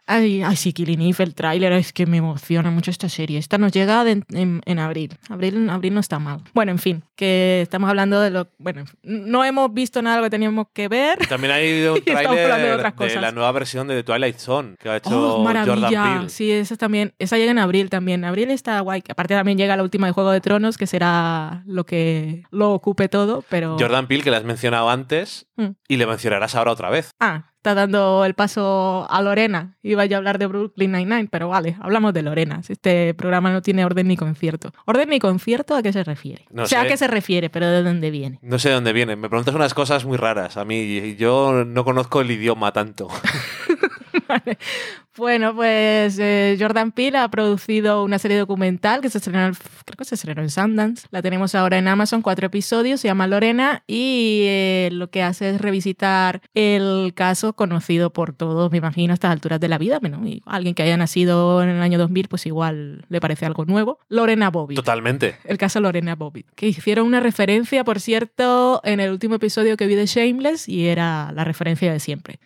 Ay, 0.06 0.44
ay, 0.44 0.56
sí, 0.56 0.74
Killing 0.74 1.02
Eve, 1.02 1.24
el 1.24 1.34
tráiler, 1.36 1.74
es 1.74 1.92
que 1.94 2.06
me 2.06 2.18
emociona 2.18 2.70
mucho 2.72 2.92
esta 2.92 3.10
serie. 3.10 3.40
Esta 3.40 3.58
nos 3.58 3.72
llega 3.72 4.04
de- 4.04 4.24
en, 4.34 4.62
en 4.66 4.80
abril. 4.80 5.18
abril. 5.30 5.70
Abril 5.70 5.94
no 5.94 6.00
está 6.00 6.20
mal. 6.20 6.42
Bueno, 6.54 6.72
en 6.72 6.80
fin, 6.80 7.04
que 7.16 7.62
estamos 7.62 7.90
hablando 7.90 8.22
de 8.22 8.30
lo... 8.30 8.48
Bueno, 8.60 8.86
no 9.04 9.44
hemos 9.44 9.74
visto 9.74 10.02
nada 10.02 10.18
de 10.18 10.22
lo 10.22 10.26
que 10.28 10.32
teníamos 10.32 10.68
que 10.74 10.88
ver. 10.88 11.18
También 11.28 11.54
hay 11.54 11.82
un 11.88 11.96
de 11.96 12.02
tráiler 12.02 12.84
de, 12.84 12.92
cosas. 12.94 13.22
la 13.22 13.32
nueva 13.32 13.52
versión 13.52 13.88
de 13.88 13.96
The 13.96 14.04
Twilight 14.04 14.38
Zone 14.38 14.76
que 14.80 14.90
ha 14.90 14.98
hecho 14.98 15.10
Oh, 15.12 15.44
Jordan 15.44 15.87
ya, 15.92 16.26
sí, 16.28 16.52
esa 16.52 16.76
también. 16.76 17.14
Esa 17.20 17.38
llega 17.38 17.52
en 17.52 17.60
abril 17.60 17.90
también. 17.90 18.24
Abril 18.26 18.52
está 18.52 18.80
guay. 18.82 19.04
Aparte 19.10 19.34
también 19.36 19.58
llega 19.58 19.76
la 19.78 19.84
última 19.84 20.08
de 20.08 20.14
Juego 20.14 20.32
de 20.32 20.42
Tronos, 20.42 20.78
que 20.78 20.88
será 20.88 21.64
lo 21.66 21.86
que 21.86 22.44
lo 22.52 22.72
ocupe 22.74 23.10
todo, 23.10 23.44
pero... 23.50 23.78
Jordan 23.80 24.08
Peele, 24.08 24.24
que 24.24 24.32
le 24.32 24.38
has 24.38 24.44
mencionado 24.44 24.90
antes, 24.90 25.46
Mm. 25.60 25.70
y 25.88 25.98
le 25.98 26.06
mencionarás 26.06 26.54
ahora 26.54 26.72
otra 26.72 26.92
vez. 26.92 27.10
Ah, 27.20 27.46
está 27.56 27.74
dando 27.74 28.24
el 28.26 28.36
paso 28.36 29.08
a 29.10 29.22
Lorena. 29.24 29.76
Iba 29.82 30.06
yo 30.06 30.16
a 30.16 30.20
hablar 30.20 30.38
de 30.38 30.46
Brooklyn 30.46 30.92
Nine-Nine, 30.92 31.30
pero 31.32 31.50
vale, 31.50 31.76
hablamos 31.82 32.14
de 32.14 32.22
Lorena. 32.22 32.62
Este 32.70 33.16
programa 33.16 33.52
no 33.52 33.64
tiene 33.64 33.84
orden 33.84 34.08
ni 34.08 34.16
concierto. 34.18 34.72
¿Orden 34.86 35.10
ni 35.10 35.18
concierto 35.20 35.76
a 35.76 35.82
qué 35.82 35.92
se 35.92 36.04
refiere? 36.04 36.46
No 36.52 36.62
o 36.64 36.68
sea, 36.68 36.82
sé. 36.82 36.86
a 36.86 36.90
qué 36.92 36.96
se 36.96 37.08
refiere, 37.08 37.50
pero 37.50 37.66
de 37.68 37.82
dónde 37.82 38.12
viene. 38.12 38.38
No 38.44 38.60
sé 38.60 38.70
de 38.70 38.76
dónde 38.76 38.94
viene. 38.94 39.16
Me 39.16 39.30
preguntas 39.30 39.56
unas 39.56 39.74
cosas 39.74 40.06
muy 40.06 40.18
raras 40.18 40.58
a 40.58 40.64
mí 40.64 41.16
yo 41.16 41.64
no 41.66 41.84
conozco 41.84 42.22
el 42.22 42.30
idioma 42.30 42.72
tanto. 42.72 43.08
Vale. 44.28 44.58
Bueno, 45.18 45.56
pues 45.56 46.20
eh, 46.20 46.56
Jordan 46.60 46.92
Peele 46.92 47.18
ha 47.18 47.28
producido 47.30 48.04
una 48.04 48.20
serie 48.20 48.38
documental 48.38 49.02
que 49.02 49.10
se 49.10 49.18
estrenó, 49.18 49.52
creo 49.84 49.98
que 49.98 50.06
se 50.06 50.14
estrenó 50.14 50.44
en 50.44 50.52
Sundance. 50.52 51.08
La 51.10 51.24
tenemos 51.24 51.56
ahora 51.56 51.80
en 51.80 51.88
Amazon, 51.88 52.22
cuatro 52.22 52.46
episodios, 52.46 53.02
se 53.02 53.08
llama 53.08 53.26
Lorena 53.26 53.84
y 53.88 54.44
eh, 54.46 54.90
lo 54.92 55.10
que 55.10 55.24
hace 55.24 55.50
es 55.50 55.62
revisitar 55.62 56.42
el 56.54 57.14
caso 57.16 57.54
conocido 57.54 58.14
por 58.14 58.34
todos, 58.34 58.72
me 58.72 58.78
imagino, 58.78 59.12
a 59.12 59.16
estas 59.16 59.32
alturas 59.32 59.60
de 59.60 59.68
la 59.68 59.80
vida. 59.80 59.98
Bueno, 60.00 60.22
y 60.24 60.44
alguien 60.46 60.76
que 60.76 60.84
haya 60.84 60.98
nacido 60.98 61.64
en 61.64 61.70
el 61.70 61.82
año 61.82 61.98
2000, 61.98 62.28
pues 62.28 62.46
igual 62.46 63.04
le 63.10 63.20
parece 63.20 63.48
algo 63.48 63.66
nuevo. 63.66 64.00
Lorena 64.10 64.52
Bobbitt. 64.52 64.76
Totalmente. 64.76 65.38
El 65.46 65.58
caso 65.58 65.80
Lorena 65.80 66.16
Bobbitt, 66.16 66.46
que 66.54 66.68
hicieron 66.68 67.08
una 67.08 67.22
referencia, 67.22 67.84
por 67.84 68.00
cierto, 68.00 68.82
en 68.84 69.00
el 69.00 69.12
último 69.12 69.36
episodio 69.36 69.78
que 69.78 69.88
vi 69.88 69.96
de 69.96 70.06
Shameless 70.06 70.70
y 70.70 70.88
era 70.88 71.32
la 71.32 71.44
referencia 71.44 71.92
de 71.92 72.00
siempre. 72.00 72.40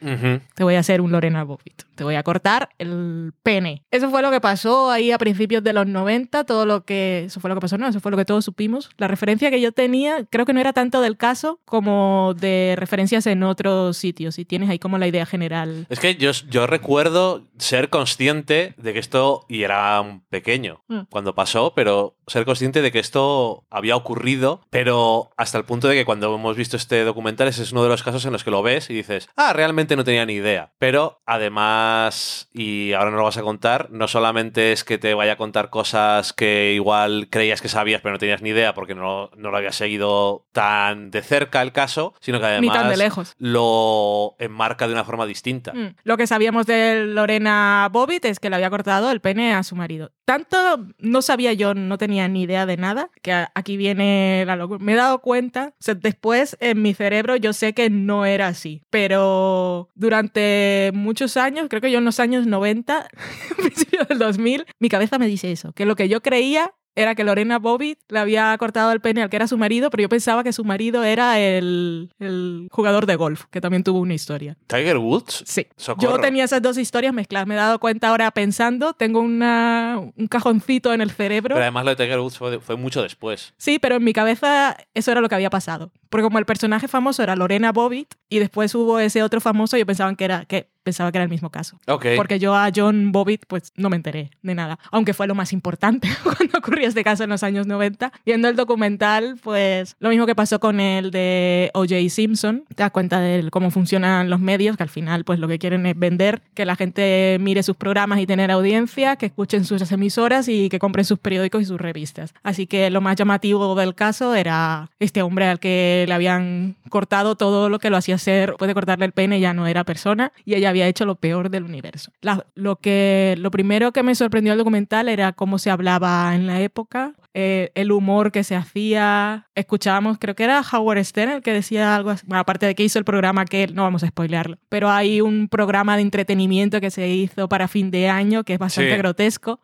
Te 0.55 0.63
voy 0.63 0.75
a 0.75 0.79
hacer 0.79 1.01
un 1.01 1.11
Lorena 1.11 1.43
Bobbitt. 1.43 1.83
Te 1.95 2.05
voy 2.05 2.15
a 2.15 2.23
cortar 2.23 2.60
el 2.77 3.33
pene. 3.43 3.83
Eso 3.91 4.09
fue 4.09 4.21
lo 4.21 4.31
que 4.31 4.41
pasó 4.41 4.89
ahí 4.91 5.11
a 5.11 5.17
principios 5.17 5.63
de 5.63 5.73
los 5.73 5.87
90. 5.87 6.43
Todo 6.45 6.65
lo 6.65 6.85
que. 6.85 7.25
Eso 7.25 7.39
fue 7.39 7.49
lo 7.49 7.55
que 7.55 7.61
pasó, 7.61 7.77
no, 7.77 7.87
eso 7.87 7.99
fue 7.99 8.11
lo 8.11 8.17
que 8.17 8.25
todos 8.25 8.45
supimos. 8.45 8.89
La 8.97 9.07
referencia 9.07 9.49
que 9.49 9.61
yo 9.61 9.71
tenía, 9.71 10.25
creo 10.29 10.45
que 10.45 10.53
no 10.53 10.59
era 10.59 10.73
tanto 10.73 11.01
del 11.01 11.17
caso 11.17 11.59
como 11.65 12.33
de 12.37 12.75
referencias 12.77 13.25
en 13.27 13.43
otros 13.43 13.97
sitios. 13.97 14.39
Y 14.39 14.45
tienes 14.45 14.69
ahí 14.69 14.79
como 14.79 14.97
la 14.97 15.07
idea 15.07 15.25
general. 15.25 15.85
Es 15.89 15.99
que 15.99 16.15
yo, 16.15 16.31
yo 16.49 16.67
recuerdo 16.67 17.47
ser 17.57 17.89
consciente 17.89 18.73
de 18.77 18.93
que 18.93 18.99
esto, 18.99 19.45
y 19.49 19.63
era 19.63 20.21
pequeño 20.29 20.81
Mm. 20.87 21.01
cuando 21.09 21.33
pasó, 21.35 21.73
pero 21.75 22.15
ser 22.27 22.45
consciente 22.45 22.81
de 22.81 22.91
que 22.91 22.99
esto 22.99 23.65
había 23.69 23.95
ocurrido, 23.95 24.61
pero 24.69 25.31
hasta 25.37 25.57
el 25.57 25.65
punto 25.65 25.87
de 25.87 25.95
que 25.95 26.05
cuando 26.05 26.33
hemos 26.33 26.55
visto 26.55 26.77
este 26.77 27.03
documental 27.03 27.47
ese 27.47 27.63
es 27.63 27.71
uno 27.71 27.83
de 27.83 27.89
los 27.89 28.03
casos 28.03 28.25
en 28.25 28.33
los 28.33 28.43
que 28.43 28.51
lo 28.51 28.61
ves 28.61 28.89
y 28.89 28.93
dices, 28.93 29.29
ah, 29.35 29.53
realmente 29.53 29.95
no 29.95 30.03
tenía 30.03 30.25
ni 30.25 30.33
idea. 30.33 30.73
Pero 30.77 31.21
además, 31.25 32.49
y 32.53 32.93
ahora 32.93 33.11
no 33.11 33.17
lo 33.17 33.23
vas 33.23 33.37
a 33.37 33.41
contar, 33.43 33.89
no 33.91 34.07
solamente 34.07 34.71
es 34.71 34.83
que 34.83 34.97
te 34.97 35.13
vaya 35.13 35.33
a 35.33 35.37
contar 35.37 35.69
cosas 35.69 36.33
que 36.33 36.73
igual 36.73 37.27
creías 37.29 37.61
que 37.61 37.69
sabías 37.69 38.01
pero 38.01 38.13
no 38.13 38.19
tenías 38.19 38.41
ni 38.41 38.49
idea 38.49 38.73
porque 38.73 38.93
no, 38.95 39.29
no 39.37 39.51
lo 39.51 39.57
habías 39.57 39.75
seguido 39.75 40.45
tan 40.51 41.11
de 41.11 41.21
cerca 41.21 41.61
el 41.61 41.71
caso, 41.71 42.13
sino 42.19 42.39
que 42.39 42.45
además 42.45 42.61
Ni 42.61 42.69
tan 42.69 42.89
de 42.89 42.97
lejos. 42.97 43.35
lo 43.37 44.35
enmarca 44.39 44.87
de 44.87 44.93
una 44.93 45.03
forma 45.03 45.25
distinta. 45.25 45.73
Mm. 45.73 45.95
Lo 46.03 46.17
que 46.17 46.27
sabíamos 46.27 46.65
de 46.65 47.05
Lorena 47.05 47.87
Bobbitt 47.91 48.25
es 48.25 48.39
que 48.39 48.49
le 48.49 48.55
había 48.57 48.69
cortado 48.69 49.11
el 49.11 49.21
pene 49.21 49.53
a 49.53 49.63
su 49.63 49.75
marido. 49.75 50.11
Tanto 50.25 50.57
no 50.97 51.21
sabía 51.21 51.53
yo, 51.53 51.73
no 51.73 51.97
tenía 51.97 52.27
ni 52.27 52.43
idea 52.43 52.65
de 52.65 52.77
nada, 52.77 53.09
que 53.21 53.45
aquí 53.53 53.77
viene 53.77 54.43
la 54.45 54.55
locura. 54.55 54.79
Me 54.83 54.93
he 54.93 54.95
dado 54.95 55.19
cuenta, 55.19 55.73
o 55.73 55.83
sea, 55.83 55.93
después 55.95 56.57
en 56.59 56.81
mi 56.81 56.93
cerebro 56.93 57.35
yo 57.35 57.53
sé 57.53 57.73
que 57.73 57.89
no 57.89 58.25
era 58.25 58.47
así, 58.47 58.81
pero 58.89 59.89
durante 59.95 60.91
muchos 60.93 61.37
años, 61.37 61.67
creo 61.69 61.81
que 61.81 61.91
yo 61.91 61.99
en 61.99 62.05
los 62.05 62.19
años 62.19 62.40
90, 62.47 63.07
principios 63.57 64.07
del 64.07 64.19
2000, 64.19 64.65
mi 64.79 64.89
cabeza 64.89 65.17
me 65.19 65.27
dice 65.27 65.51
eso, 65.51 65.73
que 65.73 65.85
lo 65.85 65.95
que 65.95 66.09
yo 66.09 66.21
creía 66.21 66.73
era 66.95 67.15
que 67.15 67.23
Lorena 67.23 67.57
Bobbitt 67.57 67.99
le 68.09 68.19
había 68.19 68.57
cortado 68.57 68.91
el 68.91 68.99
pene 68.99 69.21
al 69.21 69.29
que 69.29 69.37
era 69.37 69.47
su 69.47 69.57
marido, 69.57 69.89
pero 69.89 70.01
yo 70.01 70.09
pensaba 70.09 70.43
que 70.43 70.51
su 70.51 70.65
marido 70.65 71.03
era 71.03 71.39
el, 71.39 72.11
el 72.19 72.67
jugador 72.71 73.05
de 73.05 73.15
golf, 73.15 73.45
que 73.49 73.61
también 73.61 73.83
tuvo 73.83 73.99
una 73.99 74.13
historia. 74.13 74.57
Tiger 74.67 74.97
Woods. 74.97 75.43
Sí. 75.45 75.67
Socorro. 75.77 76.17
Yo 76.17 76.19
tenía 76.19 76.43
esas 76.43 76.61
dos 76.61 76.77
historias 76.77 77.13
mezcladas. 77.13 77.47
Me 77.47 77.55
he 77.55 77.57
dado 77.57 77.79
cuenta 77.79 78.09
ahora 78.09 78.29
pensando. 78.31 78.93
Tengo 78.93 79.21
una, 79.21 79.99
un 79.99 80.27
cajoncito 80.27 80.93
en 80.93 81.01
el 81.01 81.11
cerebro. 81.11 81.55
Pero 81.55 81.63
además 81.63 81.85
lo 81.85 81.91
de 81.91 81.95
Tiger 81.95 82.19
Woods 82.19 82.37
fue, 82.37 82.59
fue 82.59 82.75
mucho 82.75 83.01
después. 83.01 83.53
Sí, 83.57 83.79
pero 83.79 83.95
en 83.95 84.03
mi 84.03 84.13
cabeza 84.13 84.75
eso 84.93 85.11
era 85.11 85.21
lo 85.21 85.29
que 85.29 85.35
había 85.35 85.49
pasado. 85.49 85.91
Porque 86.09 86.23
como 86.23 86.39
el 86.39 86.45
personaje 86.45 86.89
famoso 86.89 87.23
era 87.23 87.37
Lorena 87.37 87.71
Bobbitt 87.71 88.15
y 88.27 88.39
después 88.39 88.75
hubo 88.75 88.99
ese 88.99 89.23
otro 89.23 89.39
famoso, 89.39 89.77
yo 89.77 89.85
pensaba 89.85 90.13
que 90.15 90.25
era, 90.25 90.45
que, 90.45 90.69
pensaba 90.83 91.11
que 91.11 91.17
era 91.17 91.23
el 91.23 91.29
mismo 91.29 91.49
caso. 91.49 91.79
Ok. 91.87 92.07
Porque 92.15 92.39
yo 92.39 92.55
a 92.55 92.69
John 92.75 93.11
Bobbitt 93.11 93.45
pues 93.47 93.71
no 93.75 93.89
me 93.89 93.95
enteré 93.95 94.31
de 94.41 94.55
nada. 94.55 94.79
Aunque 94.91 95.13
fue 95.13 95.27
lo 95.27 95.35
más 95.35 95.53
importante 95.53 96.09
cuando 96.23 96.57
ocurrió 96.57 96.87
este 96.87 97.03
caso 97.03 97.23
en 97.23 97.29
los 97.29 97.43
años 97.43 97.67
90. 97.67 98.11
Viendo 98.25 98.47
el 98.47 98.55
documental, 98.55 99.37
pues 99.41 99.95
lo 99.99 100.09
mismo 100.09 100.25
que 100.25 100.35
pasó 100.35 100.59
con 100.59 100.79
el 100.79 101.11
de 101.11 101.71
O.J. 101.73 102.09
Simpson. 102.09 102.65
Te 102.69 102.83
das 102.83 102.91
cuenta 102.91 103.19
de 103.19 103.49
cómo 103.51 103.71
funcionan 103.71 104.29
los 104.29 104.39
medios, 104.39 104.77
que 104.77 104.83
al 104.83 104.89
final 104.89 105.23
pues 105.23 105.39
lo 105.39 105.47
que 105.47 105.59
quieren 105.59 105.85
es 105.85 105.97
vender, 105.97 106.41
que 106.53 106.65
la 106.65 106.75
gente 106.75 107.37
mire 107.39 107.63
sus 107.63 107.75
programas 107.75 108.19
y 108.19 108.27
tener 108.27 108.51
audiencia, 108.51 109.15
que 109.15 109.27
escuchen 109.27 109.65
sus 109.65 109.91
emisoras 109.91 110.47
y 110.47 110.69
que 110.69 110.79
compren 110.79 111.05
sus 111.05 111.19
periódicos 111.19 111.61
y 111.61 111.65
sus 111.65 111.79
revistas. 111.79 112.33
Así 112.43 112.67
que 112.67 112.89
lo 112.89 113.01
más 113.01 113.15
llamativo 113.15 113.75
del 113.75 113.95
caso 113.95 114.35
era 114.35 114.89
este 114.99 115.21
hombre 115.21 115.45
al 115.45 115.59
que 115.59 116.05
le 116.07 116.13
habían 116.13 116.75
cortado 116.89 117.35
todo 117.35 117.69
lo 117.69 117.79
que 117.79 117.89
lo 117.89 117.97
hacía 117.97 118.17
ser, 118.17 118.55
puede 118.57 118.73
cortarle 118.73 119.05
el 119.05 119.11
pene, 119.11 119.39
ya 119.39 119.53
no 119.53 119.67
era 119.67 119.83
persona, 119.83 120.31
y 120.45 120.55
ella 120.55 120.70
había 120.71 120.87
hecho 120.87 121.05
lo 121.05 121.15
peor 121.15 121.49
del 121.49 121.63
universo. 121.63 122.11
Lo, 122.55 122.75
que, 122.77 123.35
lo 123.37 123.51
primero 123.51 123.91
que 123.91 124.03
me 124.03 124.15
sorprendió 124.15 124.51
del 124.51 124.57
documental 124.57 125.07
era 125.07 125.33
cómo 125.33 125.59
se 125.59 125.69
hablaba 125.69 126.33
en 126.35 126.47
la 126.47 126.59
época, 126.61 127.13
eh, 127.33 127.71
el 127.75 127.91
humor 127.91 128.31
que 128.31 128.43
se 128.43 128.55
hacía. 128.55 129.47
Escuchábamos, 129.55 130.17
creo 130.19 130.35
que 130.35 130.43
era 130.43 130.61
Howard 130.61 131.03
Stern 131.05 131.31
el 131.31 131.41
que 131.41 131.53
decía 131.53 131.95
algo 131.95 132.09
así. 132.09 132.25
Bueno, 132.27 132.41
aparte 132.41 132.65
de 132.65 132.75
que 132.75 132.83
hizo 132.83 132.99
el 132.99 133.05
programa 133.05 133.45
que 133.45 133.67
no 133.67 133.83
vamos 133.83 134.03
a 134.03 134.07
spoilearlo, 134.07 134.57
pero 134.69 134.89
hay 134.89 135.21
un 135.21 135.47
programa 135.47 135.95
de 135.95 136.01
entretenimiento 136.03 136.81
que 136.81 136.91
se 136.91 137.07
hizo 137.09 137.47
para 137.49 137.67
fin 137.67 137.91
de 137.91 138.09
año 138.09 138.43
que 138.43 138.53
es 138.53 138.59
bastante 138.59 138.91
Sí. 138.91 138.97
grotesco. 138.97 139.59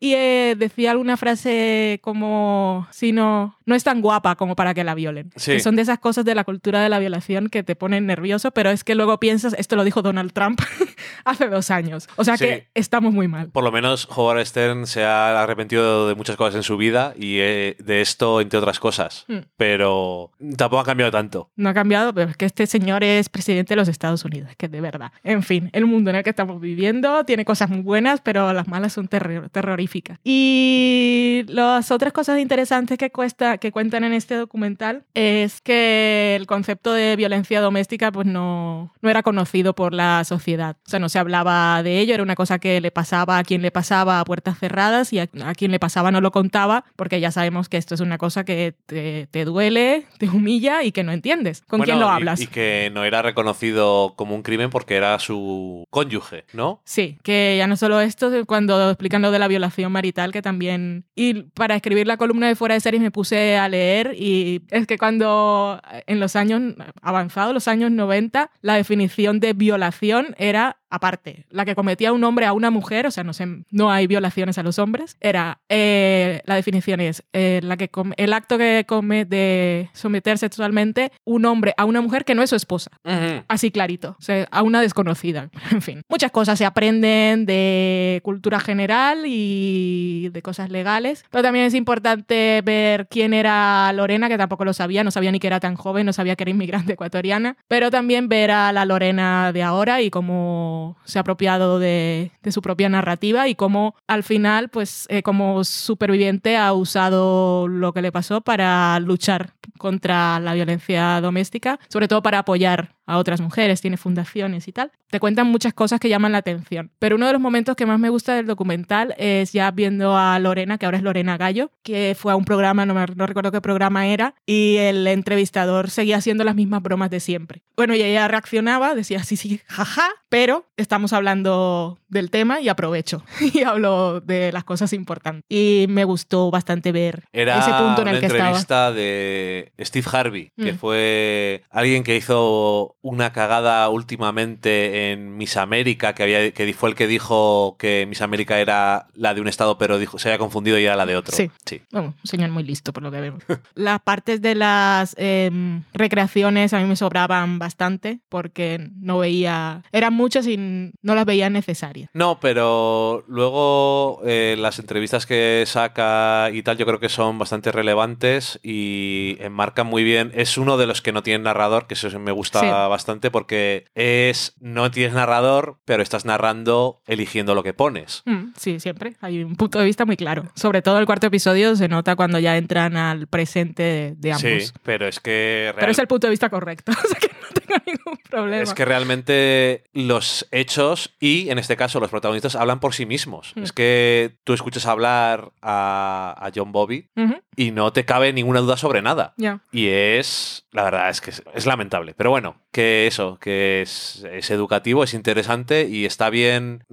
Y 0.00 0.14
eh, 0.14 0.56
decía 0.58 0.90
alguna 0.90 1.16
frase 1.16 2.00
como, 2.02 2.88
si 2.90 3.12
no, 3.12 3.56
no 3.64 3.76
es 3.76 3.84
tan 3.84 4.00
guapa 4.00 4.34
como 4.34 4.56
para 4.56 4.74
que 4.74 4.82
la 4.82 4.94
violen. 4.96 5.30
Sí. 5.36 5.52
Que 5.52 5.60
son 5.60 5.76
de 5.76 5.82
esas 5.82 6.00
cosas 6.00 6.24
de 6.24 6.34
la 6.34 6.42
cultura 6.42 6.80
de 6.82 6.88
la 6.88 6.98
violación 6.98 7.48
que 7.48 7.62
te 7.62 7.76
ponen 7.76 8.06
nervioso, 8.06 8.50
pero 8.50 8.70
es 8.70 8.82
que 8.82 8.96
luego 8.96 9.20
piensas, 9.20 9.54
esto 9.56 9.76
lo 9.76 9.84
dijo 9.84 10.02
Donald 10.02 10.32
Trump 10.32 10.60
hace 11.24 11.48
dos 11.48 11.70
años. 11.70 12.08
O 12.16 12.24
sea 12.24 12.36
Sí. 12.36 12.44
que 12.46 12.68
estamos 12.74 13.12
muy 13.12 13.28
mal. 13.28 13.48
Por 13.50 13.64
lo 13.64 13.72
menos 13.72 14.08
Howard 14.14 14.44
Stern 14.46 14.86
se 14.86 15.04
ha 15.04 15.42
arrepentido 15.42 16.08
de 16.08 16.14
muchas 16.14 16.36
cosas 16.36 16.54
en 16.56 16.62
su 16.62 16.76
vida 16.76 17.14
y 17.16 17.38
eh, 17.40 17.76
de 17.78 18.00
esto, 18.00 18.40
entre 18.40 18.58
otras 18.58 18.78
cosas. 18.80 19.24
Mm. 19.28 19.38
Pero 19.56 20.30
tampoco 20.56 20.80
ha 20.80 20.84
cambiado 20.84 21.12
tanto. 21.12 21.50
No 21.56 21.68
ha 21.68 21.74
cambiado, 21.74 22.12
pero 22.14 22.30
es 22.30 22.36
que 22.36 22.44
este 22.46 22.66
señor 22.66 23.04
es 23.04 23.28
presidente 23.28 23.72
de 23.74 23.76
los 23.76 23.88
Estados 23.88 24.24
Unidos, 24.24 24.50
que 24.56 24.68
de 24.68 24.80
verdad. 24.80 25.12
En 25.24 25.42
fin, 25.42 25.70
el 25.72 25.86
mundo 25.86 26.10
en 26.10 26.16
el 26.16 26.24
que 26.24 26.30
estamos 26.30 26.60
viviendo 26.60 27.24
tiene 27.24 27.44
cosas 27.44 27.68
muy 27.70 27.80
buenas, 27.80 28.20
pero 28.20 28.52
las 28.52 28.68
malas 28.68 28.92
son 28.92 29.08
terror- 29.08 29.48
terroríficas. 29.50 30.18
Y 30.24 31.44
las 31.48 31.90
otras 31.90 32.12
cosas 32.12 32.38
interesantes 32.40 32.98
que, 32.98 33.10
cuesta, 33.10 33.58
que 33.58 33.72
cuentan 33.72 34.04
en 34.04 34.12
este 34.12 34.34
documental 34.36 35.04
es 35.14 35.60
que 35.60 36.36
el 36.36 36.46
concepto 36.46 36.92
de 36.92 37.16
violencia 37.16 37.60
doméstica 37.60 38.10
pues 38.12 38.26
no, 38.26 38.92
no 39.00 39.10
era 39.10 39.22
conocido 39.22 39.74
por 39.74 39.94
la 39.94 40.24
sociedad. 40.24 40.76
Sea, 40.92 41.00
no 41.00 41.08
se 41.08 41.18
hablaba 41.18 41.82
de 41.82 42.00
ello, 42.00 42.14
era 42.14 42.22
una 42.22 42.34
cosa 42.34 42.58
que 42.58 42.80
le 42.80 42.90
pasaba 42.90 43.38
a 43.38 43.44
quien 43.44 43.62
le 43.62 43.70
pasaba 43.70 44.20
a 44.20 44.24
puertas 44.24 44.58
cerradas 44.58 45.12
y 45.12 45.18
a, 45.20 45.28
a 45.44 45.54
quien 45.54 45.70
le 45.70 45.78
pasaba 45.78 46.10
no 46.10 46.20
lo 46.20 46.30
contaba, 46.30 46.84
porque 46.96 47.18
ya 47.18 47.30
sabemos 47.32 47.68
que 47.68 47.78
esto 47.78 47.94
es 47.94 48.00
una 48.00 48.18
cosa 48.18 48.44
que 48.44 48.74
te, 48.86 49.26
te 49.30 49.44
duele, 49.46 50.06
te 50.18 50.28
humilla 50.28 50.82
y 50.82 50.92
que 50.92 51.02
no 51.02 51.12
entiendes. 51.12 51.62
¿Con 51.62 51.80
quién 51.80 51.98
lo 51.98 52.06
y- 52.06 52.10
hablas? 52.10 52.40
Y, 52.40 52.46
que 52.46 52.90
no 52.92 53.04
era 53.04 53.22
reconocido 53.22 54.12
como 54.16 54.34
un 54.34 54.42
crimen 54.42 54.70
porque 54.70 54.96
era 54.96 55.18
su 55.18 55.86
cónyuge, 55.90 56.44
¿no? 56.52 56.82
Sí, 56.84 57.18
que 57.22 57.56
ya 57.56 57.66
no 57.66 57.76
solo 57.76 58.00
esto, 58.00 58.30
cuando 58.46 58.90
explican 58.90 59.22
lo 59.22 59.30
de 59.30 59.38
la 59.38 59.48
violación 59.48 59.90
marital, 59.92 60.30
que 60.32 60.42
también... 60.42 61.06
Y 61.14 61.44
para 61.54 61.74
escribir 61.76 62.06
la 62.06 62.16
columna 62.18 62.48
de 62.48 62.56
Fuera 62.56 62.74
de 62.74 62.80
Series 62.80 63.02
me 63.02 63.10
puse 63.10 63.56
a 63.56 63.68
leer 63.68 64.14
y 64.18 64.62
es 64.70 64.86
que 64.86 64.98
cuando 64.98 65.80
en 66.06 66.20
los 66.20 66.36
años 66.36 66.60
avanzados, 67.00 67.54
los 67.54 67.68
años 67.68 67.90
90, 67.90 68.50
la 68.60 68.74
definición 68.74 69.40
de 69.40 69.52
violación 69.54 70.34
era 70.38 70.76
aparte, 70.92 71.46
la 71.48 71.64
que 71.64 71.74
cometía 71.74 72.12
un 72.12 72.22
hombre 72.22 72.44
a 72.44 72.52
una 72.52 72.70
mujer, 72.70 73.06
o 73.06 73.10
sea, 73.10 73.24
no, 73.24 73.32
sé, 73.32 73.46
no 73.70 73.90
hay 73.90 74.06
violaciones 74.06 74.58
a 74.58 74.62
los 74.62 74.78
hombres, 74.78 75.16
era, 75.20 75.58
eh, 75.70 76.42
la 76.44 76.54
definición 76.54 77.00
es 77.00 77.24
eh, 77.32 77.60
la 77.62 77.78
que 77.78 77.90
el 78.18 78.32
acto 78.34 78.58
que 78.58 78.84
come 78.86 79.24
de 79.24 79.88
someter 79.94 80.36
sexualmente 80.36 81.10
un 81.24 81.46
hombre 81.46 81.72
a 81.78 81.86
una 81.86 82.02
mujer 82.02 82.26
que 82.26 82.34
no 82.34 82.42
es 82.42 82.50
su 82.50 82.56
esposa. 82.56 82.90
Ujú. 83.04 83.42
Así 83.48 83.70
clarito, 83.70 84.16
o 84.18 84.22
sea, 84.22 84.46
a 84.50 84.62
una 84.62 84.80
desconocida. 84.80 85.50
En 85.72 85.80
fin, 85.80 86.02
muchas 86.10 86.30
cosas 86.30 86.58
se 86.58 86.66
aprenden 86.66 87.46
de 87.46 88.20
cultura 88.22 88.60
general 88.60 89.22
y 89.24 90.28
de 90.28 90.42
cosas 90.42 90.68
legales, 90.68 91.24
pero 91.30 91.42
también 91.42 91.64
es 91.64 91.72
importante 91.72 92.60
ver 92.62 93.08
quién 93.08 93.32
era 93.32 93.90
Lorena, 93.94 94.28
que 94.28 94.36
tampoco 94.36 94.66
lo 94.66 94.74
sabía, 94.74 95.02
no 95.02 95.10
sabía 95.10 95.32
ni 95.32 95.40
que 95.40 95.46
era 95.46 95.60
tan 95.60 95.76
joven, 95.76 96.04
no 96.04 96.12
sabía 96.12 96.36
que 96.36 96.44
era 96.44 96.50
inmigrante 96.50 96.92
ecuatoriana, 96.92 97.56
pero 97.68 97.90
también 97.90 98.28
ver 98.28 98.50
a 98.50 98.70
la 98.72 98.84
Lorena 98.84 99.52
de 99.52 99.62
ahora 99.62 100.02
y 100.02 100.10
cómo 100.10 100.81
se 101.04 101.18
ha 101.18 101.22
apropiado 101.22 101.78
de, 101.78 102.32
de 102.42 102.52
su 102.52 102.62
propia 102.62 102.88
narrativa 102.88 103.48
y 103.48 103.54
cómo 103.54 103.94
al 104.06 104.22
final, 104.22 104.68
pues 104.68 105.06
eh, 105.08 105.22
como 105.22 105.64
superviviente 105.64 106.56
ha 106.56 106.72
usado 106.72 107.68
lo 107.68 107.92
que 107.92 108.02
le 108.02 108.12
pasó 108.12 108.40
para 108.40 108.98
luchar 109.00 109.54
contra 109.78 110.38
la 110.40 110.54
violencia 110.54 111.20
doméstica, 111.20 111.78
sobre 111.88 112.08
todo 112.08 112.22
para 112.22 112.38
apoyar 112.40 112.94
a 113.06 113.18
otras 113.18 113.40
mujeres, 113.40 113.80
tiene 113.80 113.96
fundaciones 113.96 114.68
y 114.68 114.72
tal. 114.72 114.92
Te 115.10 115.20
cuentan 115.20 115.48
muchas 115.48 115.74
cosas 115.74 116.00
que 116.00 116.08
llaman 116.08 116.32
la 116.32 116.38
atención. 116.38 116.90
Pero 116.98 117.16
uno 117.16 117.26
de 117.26 117.32
los 117.32 117.42
momentos 117.42 117.76
que 117.76 117.84
más 117.84 117.98
me 117.98 118.08
gusta 118.08 118.34
del 118.34 118.46
documental 118.46 119.14
es 119.18 119.52
ya 119.52 119.70
viendo 119.70 120.16
a 120.16 120.38
Lorena, 120.38 120.78
que 120.78 120.86
ahora 120.86 120.98
es 120.98 121.02
Lorena 121.02 121.36
Gallo, 121.36 121.70
que 121.82 122.16
fue 122.18 122.32
a 122.32 122.36
un 122.36 122.44
programa, 122.44 122.86
no, 122.86 122.94
me, 122.94 123.04
no 123.16 123.26
recuerdo 123.26 123.50
qué 123.50 123.60
programa 123.60 124.06
era, 124.06 124.34
y 124.46 124.76
el 124.76 125.06
entrevistador 125.06 125.90
seguía 125.90 126.18
haciendo 126.18 126.44
las 126.44 126.54
mismas 126.54 126.82
bromas 126.82 127.10
de 127.10 127.20
siempre. 127.20 127.62
Bueno, 127.76 127.94
y 127.94 128.02
ella 128.02 128.28
reaccionaba, 128.28 128.94
decía 128.94 129.24
sí, 129.24 129.36
sí, 129.36 129.60
jaja, 129.66 130.08
pero 130.28 130.66
estamos 130.82 131.12
hablando 131.12 131.98
del 132.08 132.30
tema 132.30 132.60
y 132.60 132.68
aprovecho 132.68 133.22
y 133.54 133.62
hablo 133.62 134.20
de 134.20 134.52
las 134.52 134.64
cosas 134.64 134.92
importantes. 134.92 135.44
Y 135.48 135.86
me 135.88 136.04
gustó 136.04 136.50
bastante 136.50 136.92
ver 136.92 137.24
Era 137.32 137.58
ese 137.60 137.70
punto 137.72 138.02
en 138.02 138.08
el 138.08 138.14
una 138.14 138.20
que 138.20 138.26
estaba. 138.26 138.44
entrevista 138.48 138.92
de 138.92 139.72
Steve 139.80 140.06
Harvey, 140.12 140.50
que 140.56 140.72
Mm. 140.72 140.76
fue 140.78 141.62
alguien 141.70 142.02
que 142.04 142.16
hizo 142.16 142.96
una 143.02 143.32
cagada 143.32 143.88
últimamente 143.88 145.12
en 145.12 145.36
Miss 145.36 145.56
América, 145.56 146.14
que, 146.14 146.22
había, 146.22 146.50
que 146.52 146.72
fue 146.74 146.90
el 146.90 146.94
que 146.94 147.06
dijo 147.06 147.76
que 147.78 148.06
Miss 148.08 148.22
América 148.22 148.58
era 148.60 149.06
la 149.14 149.34
de 149.34 149.40
un 149.40 149.48
estado, 149.48 149.78
pero 149.78 149.98
dijo, 149.98 150.18
se 150.18 150.28
había 150.28 150.38
confundido 150.38 150.78
y 150.78 150.84
era 150.84 150.96
la 150.96 151.06
de 151.06 151.16
otro. 151.16 151.36
Sí. 151.36 151.50
Bueno, 151.90 152.14
un 152.22 152.26
señor 152.26 152.50
muy 152.50 152.62
listo 152.64 152.92
por 152.92 153.02
lo 153.02 153.10
que 153.10 153.20
vemos. 153.20 153.42
las 153.74 154.00
partes 154.00 154.40
de 154.42 154.54
las 154.54 155.14
em, 155.18 155.82
recreaciones 155.92 156.72
a 156.74 156.78
mí 156.80 156.84
me 156.86 156.96
sobraban 156.96 157.58
bastante 157.58 158.20
porque 158.28 158.90
no 159.00 159.18
veía, 159.18 159.82
eran 159.92 160.14
muchas 160.14 160.46
y 160.46 160.56
no 161.02 161.14
las 161.14 161.24
veía 161.24 161.50
necesarias. 161.50 162.10
No, 162.14 162.38
pero 162.40 163.24
luego 163.28 164.20
eh, 164.24 164.56
las 164.58 164.78
entrevistas 164.78 165.26
que 165.26 165.64
saca 165.66 166.50
y 166.52 166.62
tal, 166.62 166.76
yo 166.78 166.86
creo 166.86 167.00
que 167.00 167.08
son 167.08 167.38
bastante 167.38 167.72
relevantes 167.72 168.58
y 168.62 169.36
enmarcan 169.40 169.86
muy 169.86 170.04
bien. 170.04 170.32
Es 170.34 170.58
uno 170.58 170.76
de 170.76 170.86
los 170.86 171.02
que 171.02 171.12
no 171.12 171.22
tienen 171.22 171.42
narrador, 171.42 171.86
que 171.86 171.94
eso 171.94 172.08
me 172.18 172.32
gusta 172.32 172.60
Sí. 172.60 172.66
bastante 172.66 173.30
porque 173.30 173.86
es 173.94 174.54
no 174.60 174.90
tienes 174.90 175.14
narrador, 175.14 175.78
pero 175.84 176.02
estás 176.02 176.24
narrando 176.24 177.00
eligiendo 177.06 177.54
lo 177.54 177.62
que 177.62 177.74
pones. 177.74 178.22
Mm, 178.26 178.52
sí, 178.56 178.80
siempre. 178.80 179.14
Hay 179.20 179.42
un 179.42 179.56
punto 179.56 179.78
de 179.78 179.84
vista 179.84 180.04
muy 180.04 180.16
claro. 180.16 180.44
Sobre 180.54 180.82
todo 180.82 180.98
el 180.98 181.06
cuarto 181.06 181.26
episodio 181.26 181.74
se 181.76 181.88
nota 181.88 182.16
cuando 182.16 182.38
ya 182.38 182.56
entran 182.56 182.96
al 182.96 183.26
presente 183.26 183.82
de, 183.82 184.14
de 184.16 184.32
ambos. 184.32 184.64
Sí, 184.66 184.72
pero 184.82 185.06
es 185.08 185.20
que 185.20 185.68
Pero 185.74 185.78
real- 185.80 185.90
es 185.90 185.98
el 185.98 186.06
punto 186.06 186.26
de 186.26 186.30
vista 186.32 186.48
correcto, 186.50 186.92
o 187.04 187.08
sea 187.08 187.18
que 187.20 187.28
no 187.28 187.48
tengo 187.54 187.82
ningún 187.86 188.18
problema. 188.30 188.62
Es 188.62 188.74
que 188.74 188.84
realmente 188.84 189.84
los 189.92 190.46
hechos 190.52 191.14
y, 191.18 191.50
en 191.50 191.58
este 191.58 191.76
caso, 191.76 191.98
los 191.98 192.10
protagonistas 192.10 192.54
hablan 192.54 192.78
por 192.78 192.94
sí 192.94 193.06
mismos. 193.06 193.52
Mm. 193.56 193.62
Es 193.64 193.72
que 193.72 194.36
tú 194.44 194.52
escuchas 194.52 194.86
hablar 194.86 195.52
a, 195.60 196.36
a 196.38 196.50
John 196.54 196.70
Bobby 196.70 197.08
y 197.56 197.70
no 197.70 197.92
te 197.92 198.04
cabe 198.04 198.32
ninguna 198.32 198.60
duda 198.60 198.76
sobre 198.76 199.02
nada. 199.02 199.34
Y 199.70 199.88
es, 199.88 200.66
la 200.70 200.84
verdad 200.84 201.08
es 201.10 201.20
que 201.20 201.30
es, 201.30 201.42
es 201.54 201.66
lamentable. 201.66 202.14
Pero 202.16 202.30
bueno, 202.30 202.56
que 202.72 203.06
eso, 203.06 203.38
que 203.40 203.82
es, 203.82 204.24
es 204.32 204.50
educativo, 204.50 205.04
es 205.04 205.12
interesante 205.14 205.88
y 205.88 206.06
está 206.06 206.30
bien 206.30 206.84